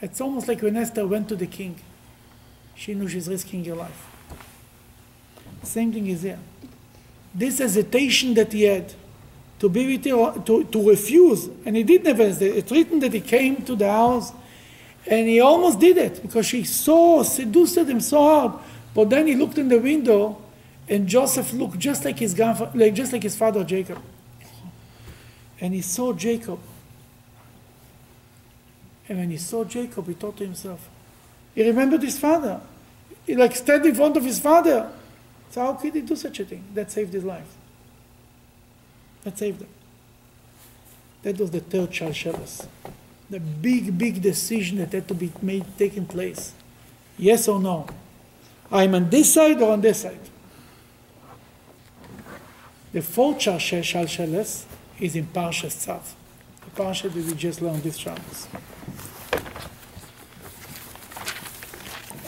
It's 0.00 0.20
almost 0.20 0.48
like 0.48 0.62
when 0.62 0.76
Esther 0.76 1.06
went 1.06 1.28
to 1.28 1.36
the 1.36 1.46
king. 1.46 1.80
She 2.74 2.94
knew 2.94 3.08
she's 3.08 3.28
risking 3.28 3.64
her 3.64 3.74
life. 3.74 4.06
Same 5.62 5.92
thing 5.92 6.06
is 6.06 6.22
here. 6.22 6.38
This 7.34 7.58
hesitation 7.58 8.34
that 8.34 8.52
he 8.52 8.62
had 8.62 8.94
to 9.58 9.68
be 9.68 9.96
with 9.96 10.04
her, 10.04 10.40
to, 10.44 10.64
to 10.64 10.88
refuse, 10.88 11.48
and 11.64 11.76
he 11.76 11.82
did 11.82 12.04
never 12.04 12.22
hesitate. 12.22 12.56
It's 12.56 12.70
written 12.70 13.00
that 13.00 13.12
he 13.12 13.20
came 13.20 13.62
to 13.64 13.74
the 13.74 13.90
house 13.90 14.32
and 15.06 15.26
he 15.26 15.40
almost 15.40 15.80
did 15.80 15.96
it 15.96 16.22
because 16.22 16.46
she 16.46 16.64
so 16.64 17.22
seduced 17.22 17.76
him 17.78 18.00
so 18.00 18.22
hard. 18.22 18.52
But 18.94 19.10
then 19.10 19.26
he 19.26 19.34
looked 19.34 19.58
in 19.58 19.68
the 19.68 19.78
window 19.78 20.40
and 20.88 21.06
Joseph 21.06 21.52
looked 21.52 21.78
just 21.78 22.04
like 22.04 22.18
his 22.18 22.34
grandfather, 22.34 22.78
like, 22.78 22.94
just 22.94 23.12
like 23.12 23.22
his 23.22 23.36
father 23.36 23.64
Jacob. 23.64 24.00
And 25.60 25.74
he 25.74 25.82
saw 25.82 26.12
Jacob. 26.12 26.60
And 29.08 29.18
when 29.18 29.30
he 29.30 29.38
saw 29.38 29.64
Jacob, 29.64 30.06
he 30.06 30.14
thought 30.14 30.36
to 30.36 30.44
himself, 30.44 30.88
he 31.54 31.66
remembered 31.66 32.02
his 32.02 32.18
father. 32.18 32.60
He 33.26 33.34
like 33.34 33.56
stood 33.56 33.84
in 33.84 33.94
front 33.94 34.16
of 34.16 34.24
his 34.24 34.38
father. 34.38 34.90
So 35.50 35.62
how 35.62 35.72
could 35.74 35.94
he 35.94 36.02
do 36.02 36.14
such 36.14 36.40
a 36.40 36.44
thing? 36.44 36.64
That 36.74 36.90
saved 36.90 37.12
his 37.12 37.24
life. 37.24 37.56
That 39.24 39.38
saved 39.38 39.62
him. 39.62 39.68
That 41.22 41.38
was 41.38 41.50
the 41.50 41.60
third 41.60 41.90
Shalsheles. 41.90 42.66
The 43.30 43.40
big, 43.40 43.96
big 43.98 44.22
decision 44.22 44.78
that 44.78 44.92
had 44.92 45.08
to 45.08 45.14
be 45.14 45.32
made, 45.42 45.64
taking 45.76 46.06
place. 46.06 46.52
Yes 47.18 47.48
or 47.48 47.60
no? 47.60 47.86
I'm 48.70 48.94
on 48.94 49.10
this 49.10 49.34
side 49.34 49.60
or 49.60 49.72
on 49.72 49.80
this 49.80 50.02
side? 50.02 50.20
The 52.92 53.02
fourth 53.02 53.38
Shalshe- 53.38 53.82
Shalsheles 53.82 54.64
is 55.00 55.16
in 55.16 55.26
Parshas 55.26 55.86
Tzav. 55.86 56.00
The 56.64 56.82
Parsha 56.82 57.12
that 57.12 57.14
we 57.14 57.34
just 57.34 57.60
learned 57.60 57.82
this 57.82 57.96
Shabbos. 57.96 58.48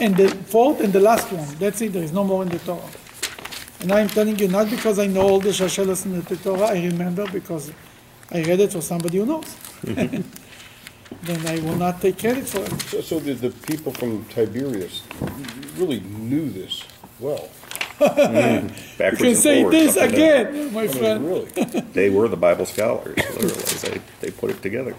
And 0.01 0.17
the 0.17 0.29
fourth 0.29 0.81
and 0.81 0.91
the 0.91 0.99
last 0.99 1.31
one, 1.31 1.47
that's 1.59 1.79
it, 1.81 1.93
there 1.93 2.03
is 2.03 2.11
no 2.11 2.23
more 2.23 2.41
in 2.41 2.49
the 2.49 2.57
Torah. 2.59 2.81
And 3.81 3.91
I'm 3.91 4.09
telling 4.09 4.37
you 4.39 4.47
not 4.47 4.69
because 4.69 4.97
I 4.99 5.05
know 5.07 5.21
all 5.21 5.39
the 5.39 5.49
Shalsheles 5.49 6.05
in 6.05 6.21
the 6.21 6.35
Torah, 6.37 6.69
I 6.69 6.83
remember 6.85 7.29
because 7.31 7.71
I 8.31 8.41
read 8.43 8.59
it 8.61 8.71
for 8.73 8.81
somebody 8.81 9.19
who 9.19 9.27
knows. 9.27 9.55
then 9.83 11.47
I 11.47 11.59
will 11.59 11.75
not 11.75 12.01
take 12.01 12.17
credit 12.19 12.47
for 12.47 12.63
it. 12.63 12.81
So, 12.81 13.01
so 13.01 13.19
the, 13.19 13.33
the 13.33 13.51
people 13.67 13.91
from 13.93 14.25
Tiberias 14.25 15.03
really 15.77 15.99
knew 15.99 16.49
this 16.49 16.83
well. 17.19 17.49
Mm-hmm. 17.99 18.69
You 18.97 18.97
Backwards 18.97 19.21
can 19.21 19.35
say 19.35 19.61
forwards, 19.61 19.93
this 19.93 19.97
up 19.97 20.09
and 20.09 20.13
down. 20.13 20.47
again, 20.47 20.73
my 20.73 20.81
I 20.81 20.87
mean, 20.87 20.93
friend. 20.97 21.25
really. 21.27 21.81
They 21.93 22.09
were 22.09 22.27
the 22.27 22.37
Bible 22.37 22.65
scholars, 22.65 23.15
literally. 23.17 23.53
They, 23.81 24.01
they 24.21 24.31
put 24.31 24.49
it 24.49 24.61
together. 24.63 24.95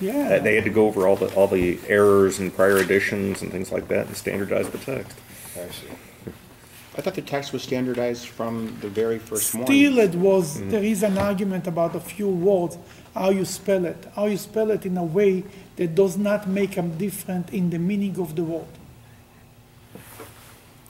Yeah. 0.00 0.38
They 0.38 0.54
had 0.54 0.64
to 0.64 0.70
go 0.70 0.86
over 0.86 1.06
all 1.06 1.16
the, 1.16 1.32
all 1.34 1.46
the 1.46 1.78
errors 1.86 2.38
and 2.38 2.54
prior 2.54 2.78
editions 2.78 3.42
and 3.42 3.52
things 3.52 3.70
like 3.70 3.88
that 3.88 4.06
and 4.06 4.16
standardize 4.16 4.68
the 4.70 4.78
text. 4.78 5.18
I 5.56 5.68
see. 5.68 5.88
I 6.96 7.02
thought 7.02 7.14
the 7.14 7.22
text 7.22 7.52
was 7.52 7.62
standardized 7.62 8.26
from 8.26 8.76
the 8.80 8.88
very 8.88 9.18
first 9.18 9.54
one. 9.54 9.64
Still, 9.64 9.98
it 9.98 10.14
was, 10.14 10.58
mm-hmm. 10.58 10.70
there 10.70 10.82
is 10.82 11.02
an 11.02 11.18
argument 11.18 11.66
about 11.66 11.94
a 11.94 12.00
few 12.00 12.28
words, 12.28 12.76
how 13.14 13.30
you 13.30 13.44
spell 13.44 13.84
it, 13.84 14.06
how 14.16 14.26
you 14.26 14.36
spell 14.36 14.70
it 14.70 14.84
in 14.84 14.96
a 14.96 15.04
way 15.04 15.44
that 15.76 15.94
does 15.94 16.16
not 16.16 16.48
make 16.48 16.74
them 16.74 16.98
different 16.98 17.50
in 17.52 17.70
the 17.70 17.78
meaning 17.78 18.18
of 18.18 18.34
the 18.34 18.42
word. 18.42 18.66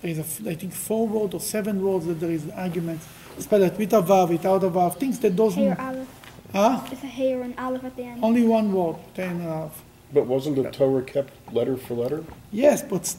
There 0.01 0.11
is, 0.11 0.19
a 0.19 0.23
f- 0.23 0.47
I 0.47 0.55
think, 0.55 0.73
four 0.73 1.07
words 1.07 1.35
or 1.35 1.41
seven 1.41 1.83
words 1.83 2.07
that 2.07 2.21
there 2.21 2.31
is 2.31 2.49
argument. 2.57 3.03
Spell 3.39 3.63
it 3.63 3.77
with 3.77 3.93
a 3.93 4.03
vav, 4.03 4.31
without 4.31 4.65
a 4.65 4.71
vav, 4.71 4.97
things 4.99 5.19
that 5.21 5.37
doesn't, 5.37 5.63
or 5.63 5.81
Aleph. 5.81 6.09
Huh? 6.53 6.81
It's 6.91 7.03
a 7.03 7.07
hey 7.07 7.35
or 7.35 7.43
an 7.43 7.55
Aleph 7.59 7.85
at 7.85 7.97
the 7.97 8.03
end. 8.05 8.25
Only 8.25 8.45
one 8.45 8.73
word, 8.73 8.97
ten 9.15 9.31
and 9.37 9.41
a 9.43 9.45
half. 9.45 9.83
But 10.13 10.27
wasn't 10.27 10.57
the 10.57 10.71
Torah 10.71 11.03
kept 11.03 11.33
letter 11.55 11.77
for 11.77 11.95
letter? 11.95 12.25
Yes, 12.51 12.83
but 12.83 13.17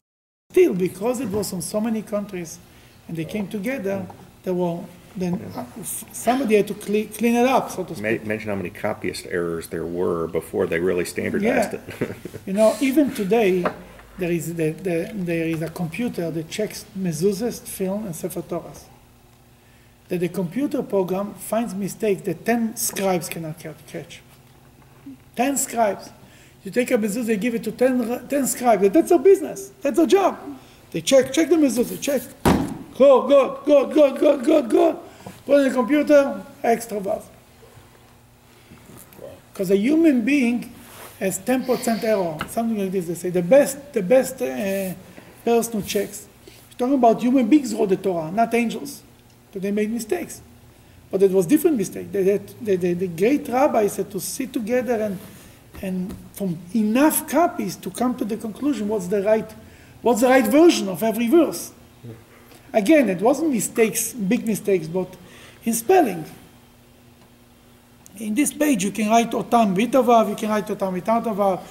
still, 0.52 0.74
because 0.74 1.22
it 1.22 1.30
was 1.30 1.50
from 1.50 1.62
so 1.62 1.80
many 1.80 2.02
countries 2.02 2.60
and 3.08 3.16
they 3.16 3.24
came 3.26 3.48
together, 3.48 4.06
there 4.44 4.54
were, 4.54 4.80
then 5.16 5.36
uh, 5.56 5.66
somebody 6.12 6.56
had 6.56 6.68
to 6.68 6.74
cle- 6.74 7.08
clean 7.18 7.36
it 7.36 7.46
up, 7.46 7.72
so 7.72 7.84
to 7.86 7.96
speak. 7.96 8.22
Ma- 8.24 8.28
Mention 8.28 8.50
how 8.50 8.56
many 8.56 8.70
copyist 8.70 9.26
errors 9.28 9.68
there 9.68 9.86
were 9.86 10.28
before 10.28 10.68
they 10.68 10.80
really 10.80 11.06
standardized 11.06 11.74
Yeah. 11.74 11.80
it. 12.10 12.16
You 12.46 12.54
know, 12.54 12.76
even 12.82 13.14
today, 13.14 13.66
there 14.18 14.32
is, 14.32 14.54
the, 14.56 14.72
the, 14.72 15.12
there 15.14 15.46
is 15.48 15.62
a 15.62 15.70
computer 15.70 16.30
that 16.32 16.50
checks 16.50 16.86
mezuzahs, 16.98 17.62
tefillin, 17.62 18.06
and 18.08 18.16
Sefer 18.16 18.42
Torahs. 18.42 18.84
That 20.12 20.20
the 20.20 20.28
computer 20.28 20.84
program 20.84 21.36
finds 21.36 21.74
mistakes 21.74 22.24
that 22.24 22.44
10 22.44 22.76
scribes 22.76 23.30
cannot 23.30 23.58
catch. 23.58 24.22
10 25.38 25.56
scribes. 25.56 26.10
You 26.66 26.72
take 26.72 26.92
a 26.92 26.96
mezuzah, 26.96 27.40
give 27.40 27.56
it 27.56 27.64
to 27.64 27.72
10, 27.72 28.28
10 28.28 28.48
scribes. 28.48 28.90
That's 28.90 29.08
their 29.08 29.20
business. 29.20 29.72
That's 29.82 29.96
their 29.96 30.06
job. 30.06 30.38
They 30.92 31.00
check, 31.00 31.32
check 31.32 31.48
the 31.48 31.56
mezuzah, 31.56 32.02
check. 32.02 32.24
Good, 32.44 33.28
good, 33.30 33.64
good, 33.64 33.94
good, 33.94 34.20
good, 34.20 34.44
good, 34.44 34.70
good. 34.70 34.98
Put 35.46 35.60
in 35.60 35.70
the 35.70 35.74
computer, 35.74 36.46
extra 36.62 37.00
vav. 37.00 37.24
Because 39.54 39.72
a 39.72 39.78
human 39.78 40.26
being 40.26 40.74
has 41.22 41.40
10% 41.40 42.04
error, 42.04 42.38
something 42.50 42.78
like 42.78 42.92
this. 42.92 43.08
They 43.08 43.16
say 43.16 43.30
the 43.30 43.42
best, 43.42 43.94
the 43.94 44.04
best 44.04 44.42
uh, 44.42 44.94
person 45.46 45.80
who 45.80 45.88
checks. 45.88 46.28
We're 46.46 46.78
talking 46.78 46.96
about 46.96 47.22
human 47.22 47.48
beings 47.48 47.74
wrote 47.74 47.88
the 47.88 47.96
Torah, 47.96 48.30
not 48.30 48.54
angels. 48.54 49.04
So 49.54 49.60
they 49.60 49.72
made 49.72 49.92
mistakes. 49.92 50.42
But 51.10 51.24
it 51.24 51.32
was 51.32 51.46
different 51.46 51.78
mistake. 51.78 52.12
They, 52.12 52.24
had- 52.24 52.48
the, 52.62 52.76
the, 52.76 53.08
great 53.08 53.48
rabbis 53.50 53.98
had 53.98 54.10
to 54.12 54.20
sit 54.20 54.54
together 54.54 54.94
and, 54.94 55.20
and 55.82 56.16
from 56.34 56.58
enough 56.74 57.28
copies 57.28 57.76
to 57.78 57.90
come 57.90 58.16
to 58.16 58.26
the 58.26 58.38
conclusion 58.38 58.88
what's 58.88 59.08
the 59.08 59.22
right, 59.22 59.52
what's 60.02 60.22
the 60.22 60.28
right 60.28 60.48
version 60.48 60.88
of 60.88 61.04
every 61.04 61.28
verse. 61.28 61.72
Again, 62.74 63.10
it 63.10 63.20
wasn't 63.20 63.52
mistakes, 63.52 64.14
big 64.14 64.48
mistakes, 64.48 64.88
but 64.88 65.14
in 65.66 65.74
spelling. 65.74 66.24
In 68.18 68.34
this 68.34 68.54
page, 68.54 68.86
you 68.86 68.92
can 68.92 69.10
write 69.10 69.32
otam 69.32 69.76
with 69.76 69.94
a 69.96 69.98
vav, 69.98 70.30
you 70.30 70.36
can 70.36 70.50
write 70.50 70.68
otam 70.68 70.94
without. 70.94 71.62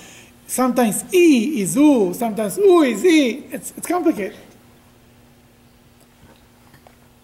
Sometimes 0.46 1.04
e 1.14 1.62
is 1.62 1.76
u, 1.76 2.12
sometimes 2.12 2.58
u 2.58 2.82
is 2.82 3.04
e. 3.04 3.44
It's, 3.52 3.72
it's 3.76 3.86
complicated. 3.86 4.36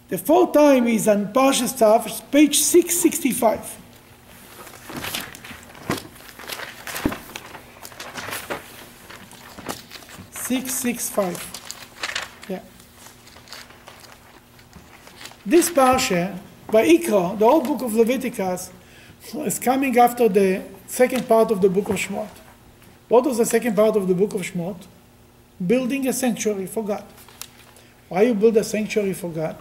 The 0.09 0.19
fourth 0.19 0.53
time 0.53 0.87
is 0.87 1.09
on 1.09 1.33
Parshas 1.33 1.75
Tzav, 1.75 2.31
page 2.31 2.59
665. 2.59 3.83
Six 10.31 10.75
six 10.75 11.11
five. 11.11 11.37
Yeah. 12.49 12.61
This 15.45 15.69
parsha, 15.71 16.39
Vayikra, 16.69 17.37
the 17.37 17.45
whole 17.45 17.63
book 17.63 17.83
of 17.83 17.93
Leviticus, 17.95 18.71
is 19.35 19.59
coming 19.59 19.99
after 19.99 20.29
the 20.29 20.63
second 20.87 21.27
part 21.27 21.51
of 21.51 21.61
the 21.61 21.69
book 21.69 21.89
of 21.89 21.97
Shemot. 21.97 22.29
What 23.09 23.25
was 23.25 23.39
the 23.39 23.47
second 23.47 23.75
part 23.75 23.97
of 23.97 24.07
the 24.07 24.15
book 24.15 24.35
of 24.35 24.43
Shemot? 24.43 24.87
Building 25.67 26.07
a 26.07 26.13
sanctuary 26.13 26.67
for 26.67 26.85
God. 26.85 27.03
Why 28.09 28.23
you 28.23 28.35
build 28.35 28.57
a 28.57 28.63
sanctuary 28.63 29.15
for 29.15 29.31
God? 29.31 29.57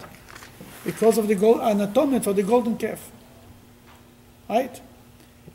Because 0.86 1.18
of 1.18 1.28
the 1.28 1.36
gold, 1.36 1.60
an 1.62 1.82
atonement 1.82 2.24
for 2.24 2.34
the 2.34 2.44
golden 2.44 2.78
calf. 2.78 3.12
Right? 4.48 4.80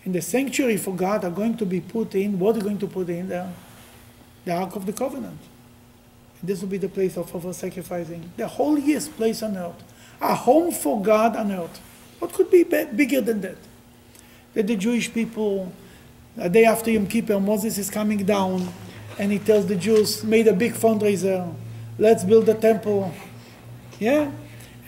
In 0.05 0.13
the 0.13 0.21
sanctuary 0.21 0.77
for 0.77 0.95
God 0.95 1.25
are 1.25 1.31
going 1.31 1.57
to 1.59 1.67
be 1.67 1.81
put 1.81 2.15
in, 2.15 2.39
what 2.39 2.57
are 2.57 2.61
going 2.61 2.79
to 2.79 2.87
put 2.87 3.09
in 3.09 3.29
there? 3.29 3.53
The 4.45 4.53
Ark 4.53 4.75
of 4.75 4.87
the 4.87 4.93
Covenant. 4.93 5.39
And 6.41 6.49
this 6.49 6.61
will 6.61 6.69
be 6.69 6.79
the 6.79 6.89
place 6.89 7.17
of, 7.17 7.33
of 7.35 7.55
sacrificing. 7.55 8.33
The 8.37 8.49
holiest 8.49 9.17
place 9.17 9.43
on 9.43 9.57
earth. 9.57 9.85
A 10.21 10.35
home 10.35 10.73
for 10.73 11.01
God 11.01 11.37
on 11.37 11.53
earth. 11.53 11.81
What 12.19 12.33
could 12.33 12.51
be 12.51 12.65
bigger 12.65 13.21
than 13.21 13.41
that? 13.43 13.57
That 14.55 14.67
the 14.67 14.77
Jewish 14.77 15.13
people, 15.13 15.73
a 16.37 16.49
day 16.49 16.65
after 16.65 16.91
Yom 16.91 17.07
Kippur, 17.07 17.39
Moses 17.39 17.79
is 17.79 17.89
coming 17.89 18.25
down 18.25 18.69
and 19.19 19.31
he 19.31 19.39
tells 19.39 19.67
the 19.67 19.77
Jews, 19.77 20.25
made 20.25 20.49
a 20.49 20.53
big 20.53 20.73
fundraiser, 20.73 21.55
let's 21.99 22.25
build 22.25 22.49
a 22.49 22.55
temple. 22.55 23.13
Yeah? 23.99 24.31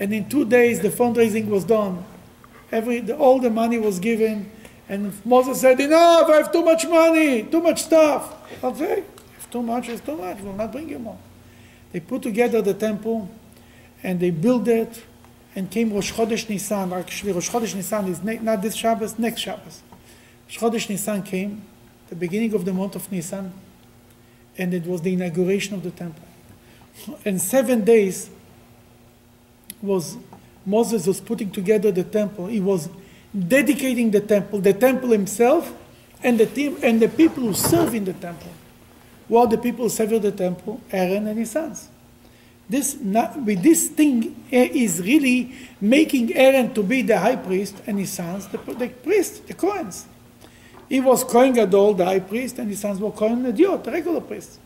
And 0.03 0.13
in 0.13 0.29
two 0.29 0.45
days, 0.45 0.81
the 0.81 0.89
fundraising 0.89 1.47
was 1.47 1.63
done. 1.63 2.05
Every, 2.73 2.99
the, 2.99 3.17
all 3.17 3.39
the 3.39 3.51
money 3.51 3.79
was 3.79 4.01
given. 4.01 4.51
And 4.89 5.15
Moses 5.25 5.61
said, 5.61 5.79
enough, 5.79 6.29
I 6.29 6.39
have 6.39 6.51
too 6.51 6.65
much 6.65 6.85
money, 6.89 7.45
too 7.45 7.61
much 7.61 7.85
stuff. 7.85 8.35
Okay, 8.65 9.05
if 9.39 9.49
too 9.49 9.63
much 9.63 9.89
is 9.91 10.01
too 10.01 10.17
much, 10.17 10.41
we'll 10.41 10.55
not 10.55 10.73
bring 10.73 10.89
you 10.89 10.99
more. 10.99 11.19
They 11.93 12.01
put 12.01 12.23
together 12.23 12.61
the 12.61 12.75
temple 12.75 13.31
and 14.03 14.19
they 14.19 14.31
built 14.31 14.67
it 14.67 15.05
and 15.55 15.71
came 15.71 15.93
Rosh 15.93 16.13
Chodesh 16.13 16.49
Nisan. 16.49 16.93
Actually, 16.93 17.31
Rosh 17.31 17.49
Chodesh 17.49 17.77
Nisan 17.77 18.09
is 18.09 18.25
ne- 18.25 18.41
not 18.41 18.61
this 18.61 18.75
Shabbos, 18.75 19.21
next 19.21 19.41
Shabbos. 19.43 19.83
Rosh 20.49 20.59
Chodesh 20.59 20.89
Nisan 20.89 21.23
came, 21.23 21.63
the 22.09 22.17
beginning 22.17 22.55
of 22.55 22.65
the 22.65 22.73
month 22.73 22.97
of 22.97 23.13
Nisan, 23.13 23.53
and 24.59 24.75
it 24.75 24.85
was 24.85 25.03
the 25.03 25.13
inauguration 25.13 25.77
of 25.77 25.85
the 25.85 25.93
temple. 25.93 26.27
And 27.25 27.41
seven 27.41 27.85
days 27.85 28.31
was 29.83 30.17
Moses 30.65 31.07
was 31.07 31.21
putting 31.21 31.51
together 31.51 31.91
the 31.91 32.05
temple. 32.05 32.47
He 32.47 32.61
was 32.61 32.89
dedicating 33.37 34.11
the 34.11 34.21
temple, 34.21 34.61
the 34.61 34.73
temple 34.73 35.11
himself, 35.11 35.75
and 36.23 36.39
the 36.39 36.47
team 36.47 36.79
and 36.83 37.01
the 37.01 37.09
people 37.09 37.43
who 37.43 37.55
serve 37.55 37.95
in 37.95 38.05
the 38.05 38.13
temple. 38.13 38.51
Who 39.29 39.37
are 39.37 39.47
the 39.47 39.59
people 39.59 39.85
who 39.85 39.89
serve 39.89 40.23
the 40.23 40.31
temple? 40.31 40.81
Aaron 40.91 41.27
and 41.27 41.39
his 41.39 41.51
sons. 41.51 41.89
This 42.69 42.97
with 42.97 43.63
this 43.63 43.89
thing 43.89 44.45
eh, 44.53 44.69
is 44.73 45.01
really 45.01 45.53
making 45.81 46.35
Aaron 46.35 46.73
to 46.75 46.83
be 46.83 47.03
the 47.03 47.19
high 47.19 47.37
priest 47.37 47.77
and 47.87 47.99
his 47.99 48.13
sons 48.13 48.47
the, 48.49 48.59
the 48.59 48.89
priest, 48.89 49.47
the 49.47 49.55
Cohens. 49.55 50.05
He 50.89 51.01
was 51.01 51.25
Kohen 51.25 51.55
Gadol, 51.55 51.95
the 51.95 52.05
high 52.05 52.21
priest, 52.21 52.59
and 52.59 52.69
his 52.69 52.81
sons 52.81 53.01
were 53.01 53.11
Kohen 53.11 53.43
Hedyot, 53.45 53.85
the 53.85 53.91
regular 53.91 54.21
priests. 54.21 54.59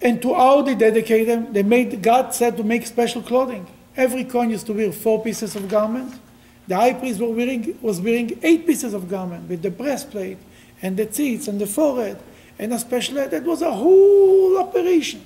And 0.00 0.20
to 0.22 0.34
how 0.34 0.62
they 0.62 0.74
dedicate 0.74 1.26
them, 1.26 1.52
they 1.52 1.62
made 1.62 2.02
God 2.02 2.34
said 2.34 2.56
to 2.58 2.64
make 2.64 2.86
special 2.86 3.22
clothing. 3.22 3.66
Every 3.96 4.24
Kohen 4.24 4.50
used 4.50 4.66
to 4.66 4.74
wear 4.74 4.92
four 4.92 5.22
pieces 5.22 5.56
of 5.56 5.68
garment. 5.68 6.20
The 6.68 6.76
high 6.76 6.92
priest 6.94 7.20
wearing, 7.20 7.78
was 7.80 8.00
wearing 8.00 8.38
eight 8.42 8.66
pieces 8.66 8.92
of 8.92 9.08
garment 9.08 9.48
with 9.48 9.62
the 9.62 9.70
breastplate 9.70 10.38
and 10.82 10.96
the 10.96 11.06
teeth 11.06 11.48
and 11.48 11.60
the 11.60 11.66
forehead 11.66 12.18
and 12.58 12.72
a 12.72 12.78
special 12.78 13.16
head. 13.16 13.30
That 13.30 13.44
was 13.44 13.62
a 13.62 13.72
whole 13.72 14.58
operation. 14.58 15.24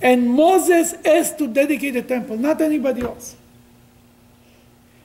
And 0.00 0.30
Moses 0.30 0.94
has 1.04 1.34
to 1.36 1.46
dedicate 1.46 1.94
the 1.94 2.02
temple, 2.02 2.36
not 2.36 2.60
anybody 2.60 3.02
else. 3.02 3.36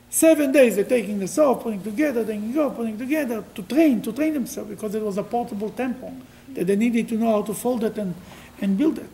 Seven 0.10 0.52
days 0.52 0.76
they're 0.76 0.86
taking 0.86 1.20
the 1.20 1.28
saw, 1.28 1.56
putting 1.56 1.84
together, 1.84 2.26
taking 2.26 2.52
go, 2.52 2.72
putting 2.72 2.98
together 2.98 3.44
to 3.54 3.62
train, 3.64 4.02
to 4.02 4.12
train 4.12 4.34
themselves 4.34 4.70
because 4.70 4.96
it 4.96 5.04
was 5.04 5.18
a 5.18 5.24
portable 5.24 5.70
temple 5.70 6.16
that 6.54 6.66
they 6.66 6.76
needed 6.76 7.08
to 7.10 7.16
know 7.16 7.32
how 7.32 7.42
to 7.44 7.54
fold 7.54 7.84
it 7.84 7.98
and, 7.98 8.16
and 8.62 8.78
build 8.78 9.00
it. 9.00 9.10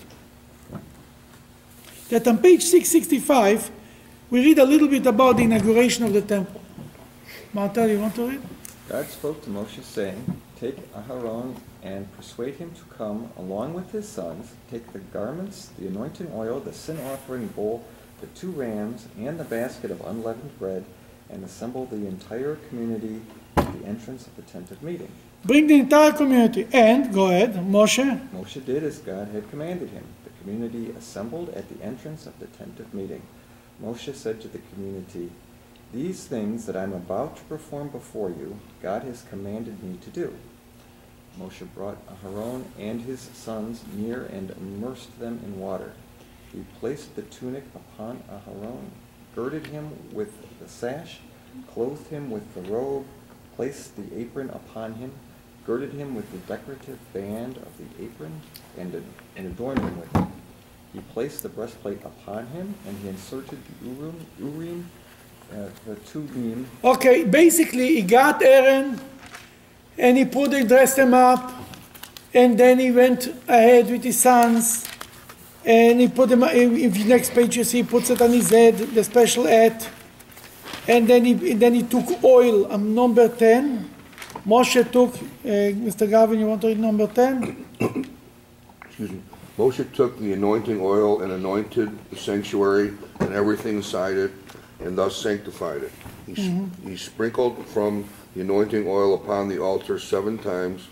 That 2.09 2.27
on 2.27 2.37
page 2.37 2.63
665, 2.63 3.71
we 4.29 4.43
read 4.45 4.59
a 4.59 4.65
little 4.65 4.87
bit 4.87 5.05
about 5.07 5.37
the 5.37 5.43
inauguration 5.43 6.05
of 6.05 6.13
the 6.13 6.21
temple. 6.21 6.61
Marta, 7.53 7.87
you 7.89 7.99
want 7.99 8.15
to 8.15 8.29
read? 8.29 8.41
God 8.89 9.07
spoke 9.07 9.43
to 9.43 9.49
Moshe, 9.49 9.81
saying, 9.81 10.41
Take 10.59 10.93
Aharon 10.93 11.55
and 11.83 12.11
persuade 12.15 12.55
him 12.55 12.71
to 12.73 12.83
come 12.95 13.31
along 13.37 13.73
with 13.73 13.91
his 13.91 14.07
sons. 14.07 14.53
Take 14.69 14.91
the 14.93 14.99
garments, 14.99 15.69
the 15.79 15.87
anointing 15.87 16.31
oil, 16.33 16.59
the 16.59 16.73
sin 16.73 16.99
offering 17.07 17.47
bowl, 17.47 17.83
the 18.21 18.27
two 18.27 18.51
rams, 18.51 19.07
and 19.17 19.39
the 19.39 19.43
basket 19.43 19.91
of 19.91 20.01
unleavened 20.05 20.57
bread, 20.59 20.85
and 21.29 21.43
assemble 21.43 21.85
the 21.85 22.07
entire 22.07 22.55
community 22.69 23.21
at 23.57 23.71
the 23.79 23.87
entrance 23.87 24.27
of 24.27 24.35
the 24.35 24.43
tent 24.43 24.71
of 24.71 24.81
meeting. 24.83 25.11
Bring 25.45 25.67
the 25.67 25.75
entire 25.75 26.11
community. 26.11 26.67
And, 26.73 27.13
go 27.13 27.27
ahead, 27.27 27.53
Moshe. 27.53 28.03
Moshe 28.33 28.65
did 28.65 28.83
as 28.83 28.97
God 28.97 29.27
had 29.27 29.47
commanded 29.51 29.89
him. 29.89 30.03
The 30.23 30.31
community 30.41 30.89
assembled 30.97 31.49
at 31.49 31.69
the 31.69 31.83
entrance 31.85 32.25
of 32.25 32.39
the 32.39 32.47
tent 32.47 32.79
of 32.79 32.91
meeting. 32.95 33.21
Moshe 33.79 34.15
said 34.15 34.41
to 34.41 34.47
the 34.47 34.61
community, 34.73 35.29
These 35.93 36.25
things 36.25 36.65
that 36.65 36.75
I'm 36.75 36.93
about 36.93 37.37
to 37.37 37.43
perform 37.43 37.89
before 37.89 38.29
you, 38.29 38.59
God 38.81 39.03
has 39.03 39.21
commanded 39.29 39.83
me 39.83 39.97
to 39.97 40.09
do. 40.09 40.33
Moshe 41.39 41.67
brought 41.75 41.97
Aharon 42.07 42.63
and 42.79 43.01
his 43.01 43.19
sons 43.19 43.83
near 43.93 44.23
and 44.25 44.49
immersed 44.49 45.19
them 45.19 45.39
in 45.45 45.59
water. 45.59 45.93
He 46.51 46.65
placed 46.79 47.15
the 47.15 47.21
tunic 47.21 47.65
upon 47.75 48.23
Aharon, 48.31 48.85
girded 49.35 49.67
him 49.67 49.91
with 50.11 50.33
the 50.59 50.67
sash, 50.67 51.19
clothed 51.71 52.07
him 52.07 52.31
with 52.31 52.51
the 52.55 52.61
robe, 52.61 53.05
placed 53.55 53.95
the 53.95 54.19
apron 54.19 54.49
upon 54.49 54.93
him, 54.95 55.11
girded 55.65 55.93
him 55.93 56.15
with 56.15 56.31
the 56.31 56.37
decorative 56.53 56.99
band 57.13 57.57
of 57.57 57.71
the 57.77 58.03
apron, 58.03 58.41
and, 58.77 59.03
and 59.35 59.47
adorned 59.47 59.79
him 59.79 59.99
with 59.99 60.15
it. 60.15 60.27
He 60.93 60.99
placed 61.13 61.43
the 61.43 61.49
breastplate 61.49 62.03
upon 62.03 62.47
him, 62.47 62.75
and 62.87 62.97
he 62.99 63.09
inserted 63.09 63.59
the 63.81 63.87
urim, 63.87 64.25
urim 64.39 64.89
uh, 65.51 65.69
the 65.85 65.95
tumim, 65.95 66.65
Okay, 66.83 67.23
basically, 67.23 67.95
he 67.95 68.01
got 68.01 68.41
Aaron 68.41 68.99
and 69.97 70.17
he 70.17 70.25
put 70.25 70.51
it, 70.53 70.67
dressed 70.67 70.97
him 70.97 71.13
up, 71.13 71.53
and 72.33 72.57
then 72.57 72.79
he 72.79 72.91
went 72.91 73.27
ahead 73.47 73.89
with 73.89 74.03
his 74.03 74.19
sons, 74.19 74.87
and 75.63 76.01
he 76.01 76.07
put 76.07 76.29
them. 76.29 76.43
If 76.43 76.97
you 76.97 77.05
next 77.05 77.33
page 77.33 77.55
you 77.55 77.63
see, 77.63 77.77
he 77.81 77.83
puts 77.83 78.09
it 78.09 78.21
on 78.21 78.31
his 78.31 78.49
head, 78.49 78.77
the 78.77 79.03
special 79.03 79.45
hat, 79.45 79.87
and 80.87 81.07
then 81.07 81.23
he 81.23 81.53
then 81.53 81.73
he 81.73 81.83
took 81.83 82.23
oil. 82.23 82.65
On 82.71 82.93
number 82.93 83.29
ten, 83.29 83.89
Moshe 84.45 84.89
took. 84.91 85.15
Uh, 85.15 85.73
Mr. 85.87 86.09
Gavin, 86.09 86.39
you 86.39 86.47
want 86.47 86.61
to 86.61 86.67
read 86.67 86.79
number 86.79 87.07
ten? 87.07 87.65
excuse 88.85 89.11
me, 89.11 89.21
Moshe 89.57 89.91
took 89.93 90.19
the 90.19 90.33
anointing 90.33 90.79
oil 90.81 91.21
and 91.21 91.31
anointed 91.31 91.89
the 92.09 92.15
sanctuary 92.15 92.93
and 93.19 93.33
everything 93.33 93.77
inside 93.77 94.15
it, 94.17 94.31
and 94.79 94.97
thus 94.97 95.15
sanctified 95.15 95.83
it. 95.83 95.91
He 96.27 96.33
s- 96.33 96.69
He 96.83 96.97
sprinkled 96.97 97.65
from 97.67 98.05
the 98.35 98.41
anointing 98.41 98.87
oil 98.87 99.13
upon 99.15 99.49
the 99.49 99.59
altar 99.59 99.99
seven 99.99 100.37
times. 100.37 100.87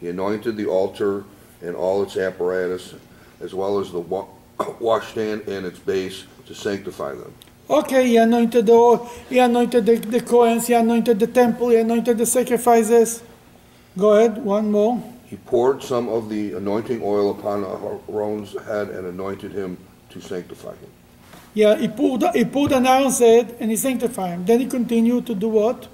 He 0.00 0.08
anointed 0.08 0.56
the 0.56 0.66
altar 0.66 1.24
and 1.62 1.74
all 1.74 2.02
its 2.02 2.16
apparatus, 2.16 2.94
as 3.40 3.54
well 3.54 3.78
as 3.78 3.90
the 3.92 4.00
wa- 4.00 4.26
washstand 4.80 5.42
and 5.48 5.64
its 5.66 5.78
base, 5.78 6.24
to 6.46 6.54
sanctify 6.54 7.12
them. 7.14 7.32
Okay, 7.68 8.06
he 8.06 8.16
anointed 8.16 8.66
the 8.66 8.72
oil, 8.72 9.10
he 9.28 9.38
anointed 9.38 9.86
the, 9.86 9.96
the 9.96 10.20
Cohens, 10.20 10.66
he 10.66 10.74
anointed 10.74 11.18
the 11.18 11.26
temple, 11.26 11.70
he 11.70 11.76
anointed 11.76 12.16
the 12.16 12.26
sacrifices. 12.26 13.22
Go 13.98 14.14
ahead, 14.14 14.44
one 14.44 14.70
more. 14.70 15.02
He 15.24 15.36
poured 15.36 15.82
some 15.82 16.08
of 16.08 16.28
the 16.28 16.52
anointing 16.52 17.00
oil 17.02 17.32
upon 17.32 17.64
Aaron's 18.08 18.52
head 18.64 18.90
and 18.90 19.06
anointed 19.06 19.52
him 19.52 19.76
to 20.10 20.20
sanctify 20.20 20.70
him. 20.70 20.90
Yeah, 21.54 21.76
he 21.76 21.88
poured, 21.88 22.22
he 22.34 22.44
poured 22.44 22.72
on 22.72 22.86
Aaron's 22.86 23.18
head 23.18 23.56
and 23.58 23.70
he 23.70 23.76
sanctified 23.76 24.30
him. 24.30 24.44
Then 24.44 24.60
he 24.60 24.66
continued 24.66 25.26
to 25.26 25.34
do 25.34 25.48
what? 25.48 25.88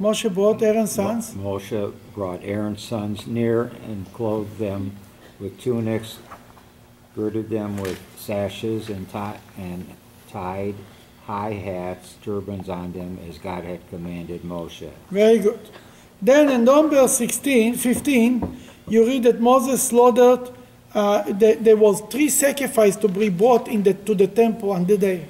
Moshe 0.00 0.32
brought 0.32 0.62
Aaron's 0.62 0.92
sons. 0.92 1.34
Moshe 1.34 1.92
brought 2.14 2.40
Aaron's 2.44 2.84
sons 2.84 3.26
near 3.26 3.72
and 3.84 4.12
clothed 4.12 4.58
them 4.58 4.92
with 5.40 5.60
tunics, 5.60 6.18
girded 7.16 7.50
them 7.50 7.78
with 7.78 7.98
sashes 8.16 8.88
and 8.88 9.10
ti- 9.10 9.40
and 9.56 9.86
tied 10.28 10.74
high 11.28 11.52
hats, 11.52 12.16
turbans 12.22 12.68
on 12.70 12.92
them 12.92 13.18
as 13.28 13.36
God 13.38 13.62
had 13.64 13.86
commanded 13.90 14.42
Moshe. 14.42 14.90
Very 15.10 15.38
good. 15.38 15.60
Then 16.22 16.48
in 16.48 16.64
number 16.64 17.06
16, 17.06 17.74
15, 17.74 18.60
you 18.88 19.06
read 19.06 19.24
that 19.24 19.38
Moses 19.38 19.82
slaughtered, 19.82 20.50
uh, 20.94 21.24
there, 21.32 21.56
there 21.56 21.76
was 21.76 22.00
three 22.10 22.30
sacrifices 22.30 22.96
to 23.02 23.08
be 23.08 23.28
brought 23.28 23.68
in 23.68 23.82
the, 23.82 23.92
to 23.92 24.14
the 24.14 24.26
temple 24.26 24.72
on 24.72 24.86
the 24.86 24.96
day. 24.96 25.26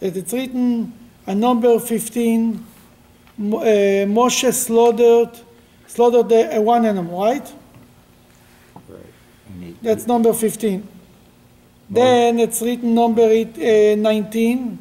That 0.00 0.16
It's 0.16 0.32
written 0.32 0.92
in 1.26 1.40
number 1.40 1.78
15, 1.78 2.64
Mo- 3.36 3.58
uh, 3.58 3.64
Moshe 4.06 4.52
slaughtered, 4.54 5.38
slaughtered 5.86 6.30
the, 6.30 6.56
uh, 6.56 6.60
one 6.62 6.86
animal, 6.86 7.22
right? 7.22 7.52
Right. 8.88 9.82
That's 9.82 10.06
number 10.06 10.32
15. 10.32 10.88
Then 11.90 12.38
it's 12.38 12.60
written 12.60 12.94
number 12.94 13.22
eight, 13.22 13.56
uh, 13.56 13.96
19. 13.96 14.78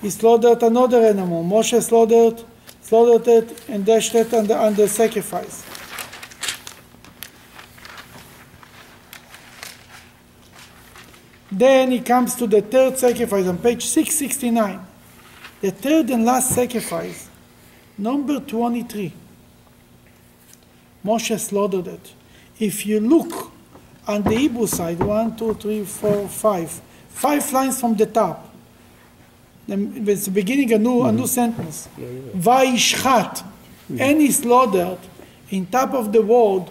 He 0.00 0.10
slaughtered 0.10 0.62
another 0.62 1.00
animal. 1.04 1.44
Moshe 1.44 1.80
slaughtered, 1.80 2.42
slaughtered 2.80 3.28
it 3.28 3.68
and 3.68 3.84
dashed 3.86 4.14
it 4.14 4.34
under, 4.34 4.70
the 4.72 4.88
sacrifice. 4.88 5.64
Then 11.52 11.92
he 11.92 12.00
comes 12.00 12.34
to 12.36 12.46
the 12.46 12.62
third 12.62 12.98
sacrifice 12.98 13.46
on 13.46 13.58
page 13.58 13.84
669. 13.84 14.84
The 15.60 15.70
third 15.70 16.10
and 16.10 16.24
last 16.24 16.50
sacrifice, 16.50 17.28
number 17.96 18.40
23. 18.40 19.12
Moshe 21.04 21.38
slaughtered 21.38 21.86
it. 21.86 22.14
If 22.58 22.84
you 22.84 22.98
look 22.98 23.51
on 24.06 24.22
the 24.22 24.36
Hebrew 24.36 24.66
side, 24.66 24.98
one, 24.98 25.36
two, 25.36 25.54
three, 25.54 25.84
four, 25.84 26.28
five, 26.28 26.70
five 27.08 27.50
lines 27.52 27.80
from 27.80 27.94
the 27.94 28.06
top, 28.06 28.48
the- 29.66 30.10
it's 30.10 30.28
beginning 30.28 30.72
a 30.72 30.78
new, 30.78 31.02
a 31.02 31.12
new 31.12 31.22
mm-hmm. 31.22 31.26
sentence. 31.26 31.88
Vaishchat, 32.34 33.44
and 33.98 34.20
he 34.20 34.30
slaughtered. 34.32 34.98
In 35.50 35.66
top 35.66 35.92
of 35.94 36.12
the 36.12 36.22
word, 36.22 36.70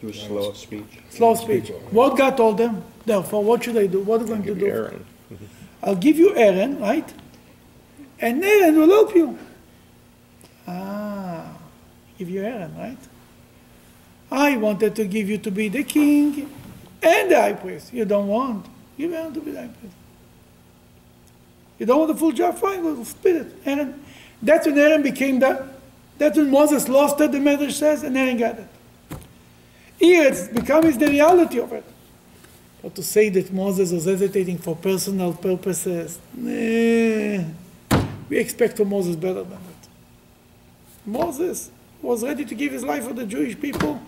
He 0.00 0.06
was 0.06 0.18
slow 0.18 0.48
of 0.48 0.56
speech. 0.56 0.98
Slow 1.10 1.32
of 1.32 1.38
speech. 1.38 1.68
What 1.90 2.16
God 2.16 2.38
told 2.38 2.56
them? 2.56 2.82
Therefore, 3.04 3.44
what 3.44 3.62
should 3.62 3.76
I 3.76 3.86
do? 3.86 4.00
What 4.00 4.22
are 4.22 4.24
you 4.24 4.28
going 4.28 4.42
to 4.44 4.54
do? 4.54 4.66
Aaron. 4.66 5.04
I'll 5.82 5.94
give 5.94 6.16
you 6.16 6.34
Aaron, 6.34 6.80
right? 6.80 7.12
And 8.18 8.42
Aaron 8.42 8.78
will 8.78 8.88
help 8.88 9.14
you. 9.14 9.38
Ah, 10.66 11.52
give 12.16 12.30
you 12.30 12.42
Aaron, 12.42 12.74
right? 12.78 12.96
I 14.30 14.56
wanted 14.56 14.96
to 14.96 15.04
give 15.04 15.28
you 15.28 15.36
to 15.36 15.50
be 15.50 15.68
the 15.68 15.84
king 15.84 16.50
and 17.02 17.30
the 17.30 17.36
high 17.36 17.52
priest. 17.52 17.92
You 17.92 18.06
don't 18.06 18.28
want. 18.28 18.66
Give 18.96 19.12
Aaron 19.12 19.34
to 19.34 19.40
be 19.40 19.50
the 19.50 19.60
high 19.60 19.68
priest. 19.68 19.96
You 21.78 21.84
don't 21.84 21.98
want 21.98 22.12
the 22.12 22.18
full 22.18 22.32
job? 22.32 22.56
Fine, 22.56 22.82
we'll 22.82 23.04
split 23.04 23.36
it. 23.36 23.52
Aaron. 23.66 24.02
That's 24.40 24.66
when 24.66 24.78
Aaron 24.78 25.02
became 25.02 25.40
the. 25.40 25.73
That's 26.18 26.36
when 26.36 26.50
Moses 26.50 26.88
lost 26.88 27.20
it, 27.20 27.32
the 27.32 27.38
Medrash 27.38 27.72
says, 27.72 28.02
and 28.02 28.16
Aaron 28.16 28.36
got 28.36 28.58
it. 28.58 28.68
Here 29.98 30.28
it's 30.28 30.48
become 30.48 30.82
the 30.82 31.06
reality 31.06 31.58
of 31.58 31.72
it. 31.72 31.84
But 32.82 32.94
to 32.96 33.02
say 33.02 33.30
that 33.30 33.52
Moses 33.52 33.92
was 33.92 34.04
hesitating 34.04 34.58
for 34.58 34.76
personal 34.76 35.32
purposes, 35.32 36.18
nah, 36.34 37.44
we 38.28 38.38
expect 38.38 38.76
from 38.76 38.90
Moses 38.90 39.16
better 39.16 39.42
than 39.42 39.50
that. 39.50 39.88
Moses 41.06 41.70
was 42.02 42.22
ready 42.22 42.44
to 42.44 42.54
give 42.54 42.72
his 42.72 42.84
life 42.84 43.06
for 43.06 43.14
the 43.14 43.26
Jewish 43.26 43.58
people 43.58 44.00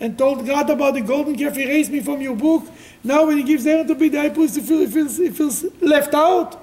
and 0.00 0.16
told 0.16 0.46
God 0.46 0.70
about 0.70 0.94
the 0.94 1.00
golden 1.00 1.36
calf, 1.36 1.56
erase 1.56 1.88
me 1.88 2.00
from 2.00 2.20
your 2.20 2.36
book. 2.36 2.64
Now 3.02 3.26
when 3.26 3.38
he 3.38 3.42
gives 3.42 3.66
Aaron 3.66 3.86
to 3.88 3.94
be 3.94 4.08
the 4.08 4.20
high 4.20 4.28
priest, 4.28 4.56
he 4.56 4.62
feels, 4.62 4.86
he 4.86 4.94
feels, 4.94 5.16
he 5.16 5.30
feels 5.30 5.64
left 5.80 6.14
out. 6.14 6.62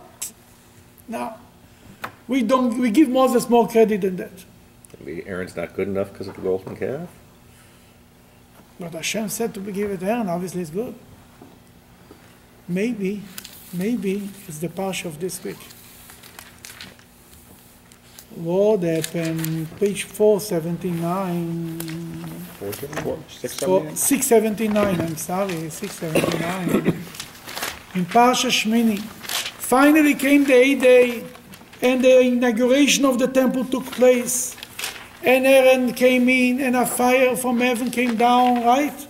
Now, 1.08 1.38
We 2.28 2.42
don't 2.42 2.80
we 2.80 2.90
give 2.90 3.10
Moses 3.10 3.48
more 3.50 3.68
credit 3.68 4.02
than 4.02 4.16
that. 4.18 4.32
Maybe 5.06 5.26
Aaron's 5.28 5.56
not 5.56 5.76
good 5.76 5.88
enough 5.88 6.12
because 6.12 6.28
of 6.28 6.36
the 6.36 6.42
golden 6.42 6.76
calf. 6.76 7.08
But 8.80 8.94
Hashem 8.94 9.30
said 9.30 9.54
to 9.54 9.60
give 9.60 9.92
it 9.92 10.00
to 10.00 10.08
Aaron, 10.08 10.28
obviously 10.28 10.62
it's 10.62 10.72
good. 10.72 10.96
Maybe, 12.68 13.22
maybe 13.72 14.28
it's 14.48 14.58
the 14.58 14.68
parsha 14.68 15.06
of 15.06 15.20
this 15.20 15.44
week. 15.44 15.60
What 18.36 18.82
happened? 18.82 19.68
Page 19.80 20.04
479. 20.04 21.80
Four, 22.60 22.74
six, 23.30 23.60
Four- 23.60 23.82
seven, 23.82 23.96
679, 23.96 25.02
I'm 25.02 25.16
sorry, 25.18 25.70
679. 25.70 27.04
In 27.94 28.06
Parsha 28.08 28.50
Shmini, 28.50 29.00
finally 29.00 30.16
came 30.16 30.44
the 30.46 30.54
eighth 30.54 30.82
day, 30.82 31.24
and 31.82 32.04
the 32.04 32.20
inauguration 32.22 33.06
of 33.06 33.20
the 33.20 33.28
temple 33.28 33.64
took 33.66 33.86
place. 33.86 34.56
And 35.26 35.48
Aaron 35.48 35.94
came 35.94 36.30
in, 36.30 36.62
and 36.62 36.76
a 36.76 36.86
fire 36.86 37.36
from 37.36 37.60
heaven 37.60 37.90
came 37.90 38.16
down, 38.16 38.64
right? 38.64 39.08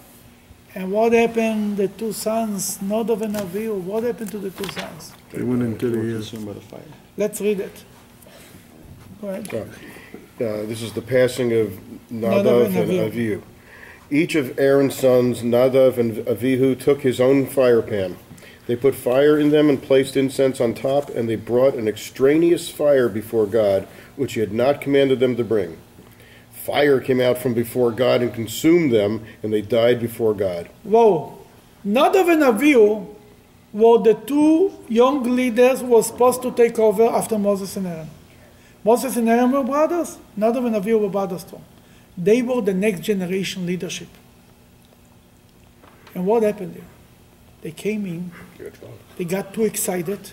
And 0.74 0.92
what 0.92 1.12
happened? 1.12 1.78
The 1.78 1.90
two 1.90 2.14
sons, 2.14 2.78
Nadav 2.80 3.22
and 3.22 3.36
Avihu, 3.36 3.82
what 3.82 4.04
happened 4.04 4.32
to 4.32 4.40
the 4.40 4.50
two 4.50 4.70
sons? 4.72 5.14
They 5.32 5.44
went 5.44 5.62
into 5.62 5.92
were 5.92 6.04
the, 6.04 6.14
consumed 6.14 6.64
fire. 6.64 6.82
Let's 7.18 7.42
read 7.42 7.60
it. 7.60 7.84
Go 9.22 9.28
ahead. 9.28 9.54
uh, 9.54 9.58
uh, 9.58 10.66
this 10.66 10.82
is 10.82 10.94
the 10.94 11.02
passing 11.02 11.52
of 11.54 11.68
Nadav 12.12 12.44
Nadav 12.44 12.66
and 12.68 12.76
and 12.78 12.92
Avihu. 12.92 13.12
Avihu. 13.12 13.42
Each 14.10 14.36
of 14.36 14.58
Aaron's 14.60 14.96
sons, 14.96 15.42
Nadav 15.42 15.98
and 15.98 16.18
Avihu, 16.28 16.80
took 16.80 17.02
his 17.02 17.20
own 17.20 17.46
fire 17.46 17.82
pan. 17.82 18.18
They 18.68 18.76
put 18.76 18.96
fire 18.96 19.38
in 19.38 19.50
them 19.50 19.70
and 19.70 19.82
placed 19.82 20.16
incense 20.16 20.62
on 20.62 20.74
top, 20.74 21.10
and 21.10 21.28
they 21.28 21.36
brought 21.36 21.76
an 21.76 21.88
extraneous 21.88 22.70
fire 22.70 23.10
before 23.10 23.46
God, 23.46 23.88
which 24.16 24.34
he 24.34 24.40
had 24.40 24.54
not 24.54 24.82
commanded 24.82 25.20
them 25.20 25.36
to 25.36 25.44
bring. 25.44 25.78
Fire 26.66 27.00
came 27.00 27.22
out 27.22 27.38
from 27.38 27.54
before 27.54 27.92
God 27.92 28.24
and 28.24 28.34
consumed 28.34 28.92
them, 28.92 29.24
and 29.44 29.54
they 29.54 29.62
died 29.62 30.00
before 30.00 30.34
God. 30.34 30.68
Whoa. 30.84 31.38
Nadav 31.86 32.28
and 32.28 32.42
Avihu 32.42 33.06
were 33.72 34.00
the 34.00 34.16
two 34.16 34.74
young 34.88 35.22
leaders 35.36 35.82
who 35.82 35.88
were 35.88 36.02
supposed 36.02 36.42
to 36.42 36.52
take 36.52 36.80
over 36.80 37.04
after 37.04 37.38
Moses 37.38 37.78
and 37.78 37.86
Aaron. 37.86 38.10
Moses 38.84 39.16
and 39.16 39.30
Aaron 39.30 39.52
were 39.52 39.64
brothers. 39.64 40.18
Nadav 40.36 40.66
and 40.66 40.76
Avihu 40.76 41.02
were 41.02 41.10
brothers 41.10 41.44
too. 41.44 41.62
They 42.18 42.42
were 42.42 42.62
the 42.62 42.74
next 42.74 43.02
generation 43.02 43.68
leadership. 43.68 44.08
And 46.16 46.26
what 46.26 46.42
happened 46.42 46.74
there? 46.74 46.90
They 47.62 47.72
came 47.72 48.08
in, 48.08 48.32
they 49.18 49.26
got 49.26 49.54
too 49.54 49.66
excited, 49.66 50.32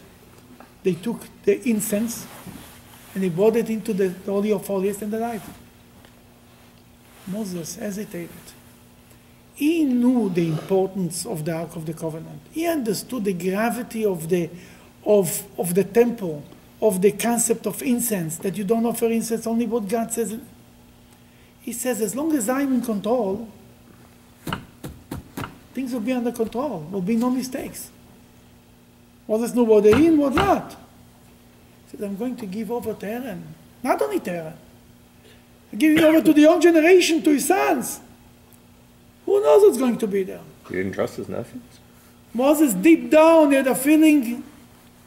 they 0.83 0.95
took 0.95 1.27
the 1.45 1.61
incense, 1.69 2.27
and 3.15 3.23
they 3.23 3.29
brought 3.29 3.57
it 3.57 3.69
into 3.69 3.93
the 3.93 4.15
Holy 4.25 4.53
of 4.53 4.67
Holies 4.67 5.03
and 5.03 5.13
they 5.13 5.19
died. 5.19 5.43
Moses 7.33 7.77
hesitated. 7.77 8.31
He 9.55 9.85
knew 9.85 10.29
the 10.29 10.49
importance 10.49 11.27
of 11.27 11.45
the 11.45 11.53
Ark 11.53 11.77
of 11.77 11.87
the 11.87 11.95
Covenant. 11.95 12.41
He 12.53 12.67
understood 12.67 13.25
the 13.25 13.33
gravity 13.33 14.05
of 14.05 14.29
the, 14.29 14.51
of, 15.05 15.45
of 15.59 15.75
the 15.75 15.85
temple, 15.85 16.43
of 16.81 17.01
the 17.01 17.13
concept 17.13 17.67
of 17.67 17.83
incense, 17.83 18.39
that 18.39 18.57
you 18.57 18.65
don't 18.65 18.85
offer 18.87 19.07
incense, 19.07 19.47
only 19.47 19.67
what 19.67 19.89
God 19.89 20.13
says. 20.13 20.37
He 21.61 21.73
says, 21.73 22.01
as 22.01 22.15
long 22.17 22.35
as 22.35 22.49
I'm 22.49 22.73
in 22.75 22.83
control, 22.83 23.49
things 25.75 25.93
will 25.93 26.01
be 26.01 26.13
under 26.13 26.33
control, 26.33 26.87
will 26.91 27.03
be 27.03 27.17
no 27.17 27.31
mistakes. 27.31 27.91
Moses 29.29 29.55
knew 29.55 29.65
what 29.65 29.85
they 29.85 29.93
in, 29.93 30.19
what 30.19 30.35
not. 30.35 30.73
He 30.73 31.97
said, 31.97 32.05
I'm 32.05 32.17
going 32.17 32.37
to 32.37 32.47
give 32.47 32.71
over 32.71 32.95
to 32.95 33.07
Aaron. 33.07 33.55
Not 33.83 34.03
only 34.03 34.21
to 34.21 34.31
Aaron, 34.31 34.55
I'm 35.73 35.79
giving 35.79 36.05
over 36.05 36.21
to 36.21 36.33
the 36.33 36.43
young 36.43 36.61
generation, 36.61 37.23
to 37.23 37.31
his 37.31 37.47
sons. 37.47 38.01
Who 39.25 39.41
knows 39.41 39.63
what's 39.63 39.79
going 39.79 39.99
to 39.99 40.07
be 40.07 40.23
there? 40.25 40.41
He 40.69 40.77
didn't 40.77 40.93
trust 40.93 41.17
his 41.17 41.29
nephews. 41.29 41.63
Moses, 42.35 42.75
deep 42.75 43.11
down, 43.11 43.53
had 43.53 43.67
a 43.67 43.75
feeling. 43.75 44.45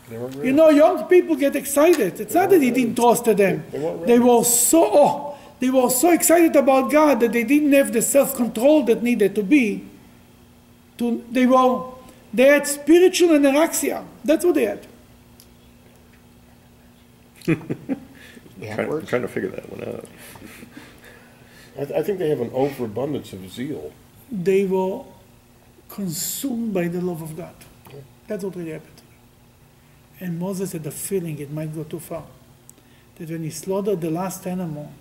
You 0.10 0.52
know, 0.54 0.70
young 0.70 1.06
people 1.06 1.36
get 1.36 1.56
excited. 1.56 2.20
It's 2.20 2.34
not 2.34 2.50
that 2.52 2.62
he 2.62 2.72
didn't 2.72 2.96
trust 2.96 3.26
them. 3.26 3.64
They 4.06 4.20
were 4.20 4.44
so, 4.44 4.90
oh, 4.94 5.38
they 5.60 5.70
were 5.70 5.90
so 5.90 6.12
excited 6.12 6.56
about 6.56 6.92
God 6.92 7.20
that 7.22 7.32
they 7.34 7.44
didn't 7.44 7.72
have 7.74 7.92
the 7.92 8.02
self-control 8.02 8.84
that 8.84 9.02
needed 9.02 9.34
to 9.36 9.44
be. 9.44 9.84
To, 10.98 11.24
they 11.32 11.46
were, 11.46 11.92
they 12.34 12.46
had 12.46 12.68
spiritual 12.68 13.30
anorexia. 13.30 14.06
That's 14.24 14.46
what 14.46 14.56
they 14.56 14.66
had. 14.66 14.88
Trying, 18.62 18.92
I'm 18.92 19.06
trying 19.06 19.22
to 19.22 19.28
figure 19.28 19.50
that 19.50 19.70
one 19.70 19.88
out. 19.88 20.06
I, 21.78 21.86
th- 21.86 22.00
I 22.00 22.04
think 22.04 22.20
they 22.20 22.30
have 22.30 22.42
an 22.42 22.52
overabundance 22.54 23.34
of 23.34 23.50
zeal. 23.50 23.92
They 24.32 24.66
were 24.66 25.04
consumed 25.90 26.74
by 26.74 26.88
the 26.88 27.02
love 27.02 27.22
of 27.22 27.36
God. 27.36 27.56
That's 28.28 28.44
what 28.44 28.56
really 28.56 28.72
happened. 28.72 29.02
And 30.20 30.40
Moses 30.40 30.72
had 30.72 30.86
a 30.86 30.92
feeling 30.92 31.38
it 31.40 31.52
might 31.52 31.74
go 31.76 31.84
too 31.84 32.00
far. 32.00 32.26
That 33.18 33.30
when 33.30 33.44
he 33.44 33.50
slaughtered 33.50 34.02
the 34.02 34.10
last 34.10 34.48
animal, 34.48 34.92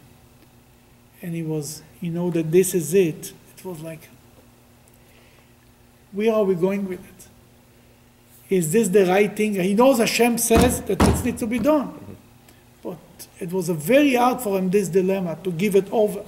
and 1.23 1.35
he 1.35 1.43
was, 1.43 1.83
you 2.01 2.11
know, 2.11 2.31
that 2.31 2.51
this 2.51 2.75
is 2.75 2.93
it, 2.93 3.33
it 3.57 3.65
was 3.65 3.81
like, 3.81 4.09
where 6.13 6.35
are 6.35 6.45
we 6.45 6.55
going 6.55 6.87
with 6.87 7.01
it? 7.01 7.29
Is 8.51 8.73
this 8.73 8.89
the 8.89 9.07
right 9.07 9.35
thing? 9.35 9.55
He 9.55 9.75
knows 9.75 9.99
Hashem 9.99 10.39
says 10.39 10.83
that 10.83 10.99
this 10.99 11.25
needs 11.25 11.41
to 11.41 11.47
be 11.47 11.59
done. 11.59 11.89
Mm-hmm. 11.89 12.13
But 12.83 13.29
it 13.41 13.53
was 13.53 13.69
a 13.69 13.75
very 13.75 14.15
hard 14.15 14.43
for 14.43 14.59
him, 14.59 14.69
this 14.69 14.89
dilemma, 14.89 15.39
to 15.43 15.51
give 15.51 15.75
it 15.75 15.89
over. 15.91 16.23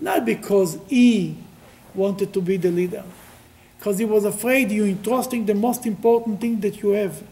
Not 0.00 0.24
because 0.24 0.78
he 0.88 1.36
wanted 1.94 2.32
to 2.32 2.40
be 2.40 2.56
the 2.56 2.70
leader, 2.70 3.04
Because 3.78 3.98
he 3.98 4.04
was 4.04 4.24
afraid 4.24 4.70
you're 4.70 4.86
entrusting 4.86 5.46
the 5.46 5.54
most 5.54 5.86
important 5.86 6.40
thing 6.40 6.60
that 6.60 6.82
you 6.82 6.90
have 6.90 7.22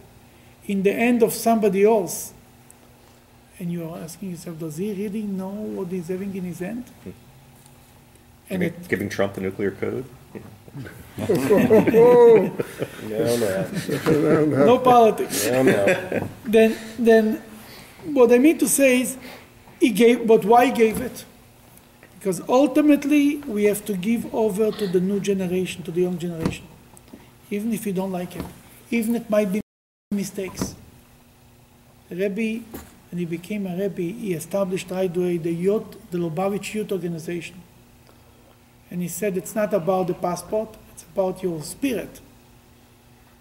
in 0.66 0.82
the 0.82 0.92
hand 0.92 1.22
of 1.22 1.32
somebody 1.32 1.84
else. 1.84 2.32
And 3.58 3.72
you 3.72 3.88
are 3.88 3.98
asking 3.98 4.30
yourself, 4.32 4.58
does 4.58 4.76
he 4.76 4.92
really 4.92 5.22
know 5.22 5.48
what 5.50 5.88
he's 5.88 6.08
having 6.08 6.34
in 6.36 6.44
his 6.44 6.58
hand? 6.58 6.84
Hmm. 7.04 7.10
And 8.50 8.60
Giving, 8.62 8.80
it, 8.82 8.88
giving 8.88 9.08
Trump 9.08 9.34
the 9.34 9.40
nuclear 9.40 9.70
code? 9.72 10.04
Oh, 11.18 12.52
No, 13.08 13.36
no, 13.36 14.44
no 14.66 14.78
politics. 14.78 15.46
no, 15.46 15.62
no. 15.62 16.28
then, 16.44 16.76
then 16.98 17.42
what 18.12 18.30
I 18.32 18.38
mean 18.38 18.58
to 18.58 18.68
say 18.68 19.00
is, 19.00 19.16
he 19.80 19.90
gave, 19.90 20.26
but 20.26 20.44
why 20.44 20.66
he 20.66 20.72
gave 20.72 21.00
it? 21.00 21.24
Because 22.27 22.43
ultimately, 22.49 23.37
we 23.47 23.66
have 23.66 23.85
to 23.85 23.95
give 23.95 24.35
over 24.35 24.72
to 24.72 24.89
the 24.89 24.99
new 24.99 25.20
generation, 25.20 25.85
to 25.85 25.93
the 25.93 26.01
young 26.01 26.18
generation, 26.18 26.66
even 27.53 27.72
if 27.72 27.87
you 27.87 27.93
don't 27.93 28.11
like 28.11 28.35
it, 28.35 28.45
even 28.91 29.14
it 29.14 29.31
might 29.31 29.53
be 29.53 29.61
mistakes. 30.11 30.74
Rebbe, 32.11 32.64
when 33.11 33.18
he 33.18 33.24
became 33.24 33.64
a 33.68 33.77
Rebbe, 33.77 34.03
he 34.03 34.35
established 34.35 34.91
right 34.91 35.16
away 35.16 35.37
the 35.37 35.53
youth, 35.53 36.11
the 36.11 36.18
Lubavitch 36.18 36.74
Youth 36.74 36.91
Organization. 36.91 37.62
And 38.91 39.03
he 39.03 39.07
said 39.07 39.37
it's 39.37 39.55
not 39.55 39.72
about 39.72 40.09
the 40.09 40.14
passport, 40.14 40.77
it's 40.91 41.05
about 41.05 41.45
your 41.45 41.62
spirit. 41.62 42.20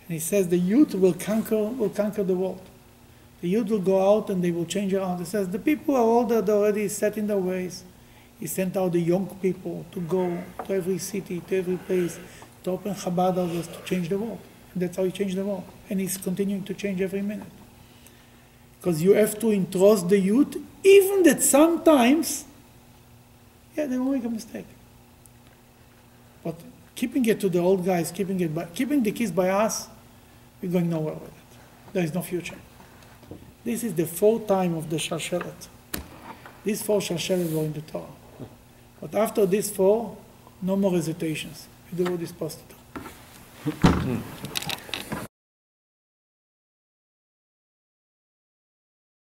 And 0.03 0.13
he 0.13 0.19
says 0.19 0.49
the 0.49 0.59
youth 0.59 0.93
will 0.93 1.15
conquer, 1.15 1.55
will 1.55 1.89
conquer 1.89 2.23
the 2.23 2.35
world. 2.35 2.61
The 3.41 3.49
youth 3.49 3.67
will 3.67 3.79
go 3.79 4.15
out 4.15 4.29
and 4.29 4.43
they 4.43 4.51
will 4.51 4.65
change 4.65 4.93
around. 4.93 5.17
He 5.17 5.25
says 5.25 5.49
the 5.49 5.57
people 5.57 5.95
are 5.95 6.03
older, 6.03 6.39
they're 6.39 6.55
already 6.55 6.87
set 6.87 7.17
in 7.17 7.25
their 7.25 7.39
ways. 7.39 7.83
He 8.45 8.49
sent 8.49 8.77
out 8.77 8.91
the 8.91 8.99
young 8.99 9.25
people 9.41 9.87
to 9.91 9.99
go 9.99 10.43
to 10.65 10.71
every 10.71 10.99
city, 10.99 11.41
to 11.47 11.57
every 11.57 11.77
place, 11.77 12.19
to 12.63 12.69
open 12.69 12.93
Chabad 12.93 13.37
houses 13.37 13.65
to 13.65 13.81
change 13.85 14.07
the 14.07 14.19
world. 14.19 14.37
And 14.71 14.83
that's 14.83 14.97
how 14.97 15.03
he 15.03 15.09
changed 15.09 15.35
the 15.35 15.43
world. 15.43 15.63
And 15.89 15.99
he's 15.99 16.15
continuing 16.15 16.63
to 16.65 16.75
change 16.75 17.01
every 17.01 17.23
minute. 17.23 17.47
Because 18.77 19.01
you 19.01 19.13
have 19.13 19.39
to 19.39 19.51
entrust 19.51 20.09
the 20.09 20.19
youth, 20.19 20.57
even 20.83 21.23
that 21.23 21.41
sometimes, 21.41 22.45
yeah, 23.75 23.87
they 23.87 23.97
will 23.97 24.11
make 24.11 24.25
a 24.25 24.29
mistake. 24.29 24.67
But 26.43 26.53
keeping 26.93 27.25
it 27.25 27.39
to 27.39 27.49
the 27.49 27.57
old 27.57 27.83
guys, 27.83 28.11
keeping 28.11 28.39
it 28.41 28.53
by, 28.53 28.65
keeping 28.65 29.01
the 29.01 29.11
kids 29.11 29.31
by 29.31 29.49
us, 29.49 29.87
we're 30.61 30.71
going 30.71 30.91
nowhere 30.91 31.15
with 31.15 31.29
it. 31.29 31.93
There 31.93 32.03
is 32.03 32.13
no 32.13 32.21
future. 32.21 32.59
This 33.63 33.83
is 33.83 33.95
the 33.95 34.05
fourth 34.05 34.45
time 34.45 34.75
of 34.75 34.91
the 34.91 34.97
Shalshelet. 34.97 35.67
These 36.63 36.83
four 36.83 36.99
Shalshelet 36.99 37.51
were 37.51 37.63
in 37.63 37.73
the 37.73 37.81
Torah. 37.81 38.05
But 39.01 39.15
after 39.15 39.45
these 39.45 39.69
four, 39.69 40.17
no 40.61 40.75
more 40.75 40.91
hesitations. 40.91 41.67
You 41.91 42.03
do 42.03 42.11
what 42.11 42.21
to 42.55 42.65
do. 43.71 44.21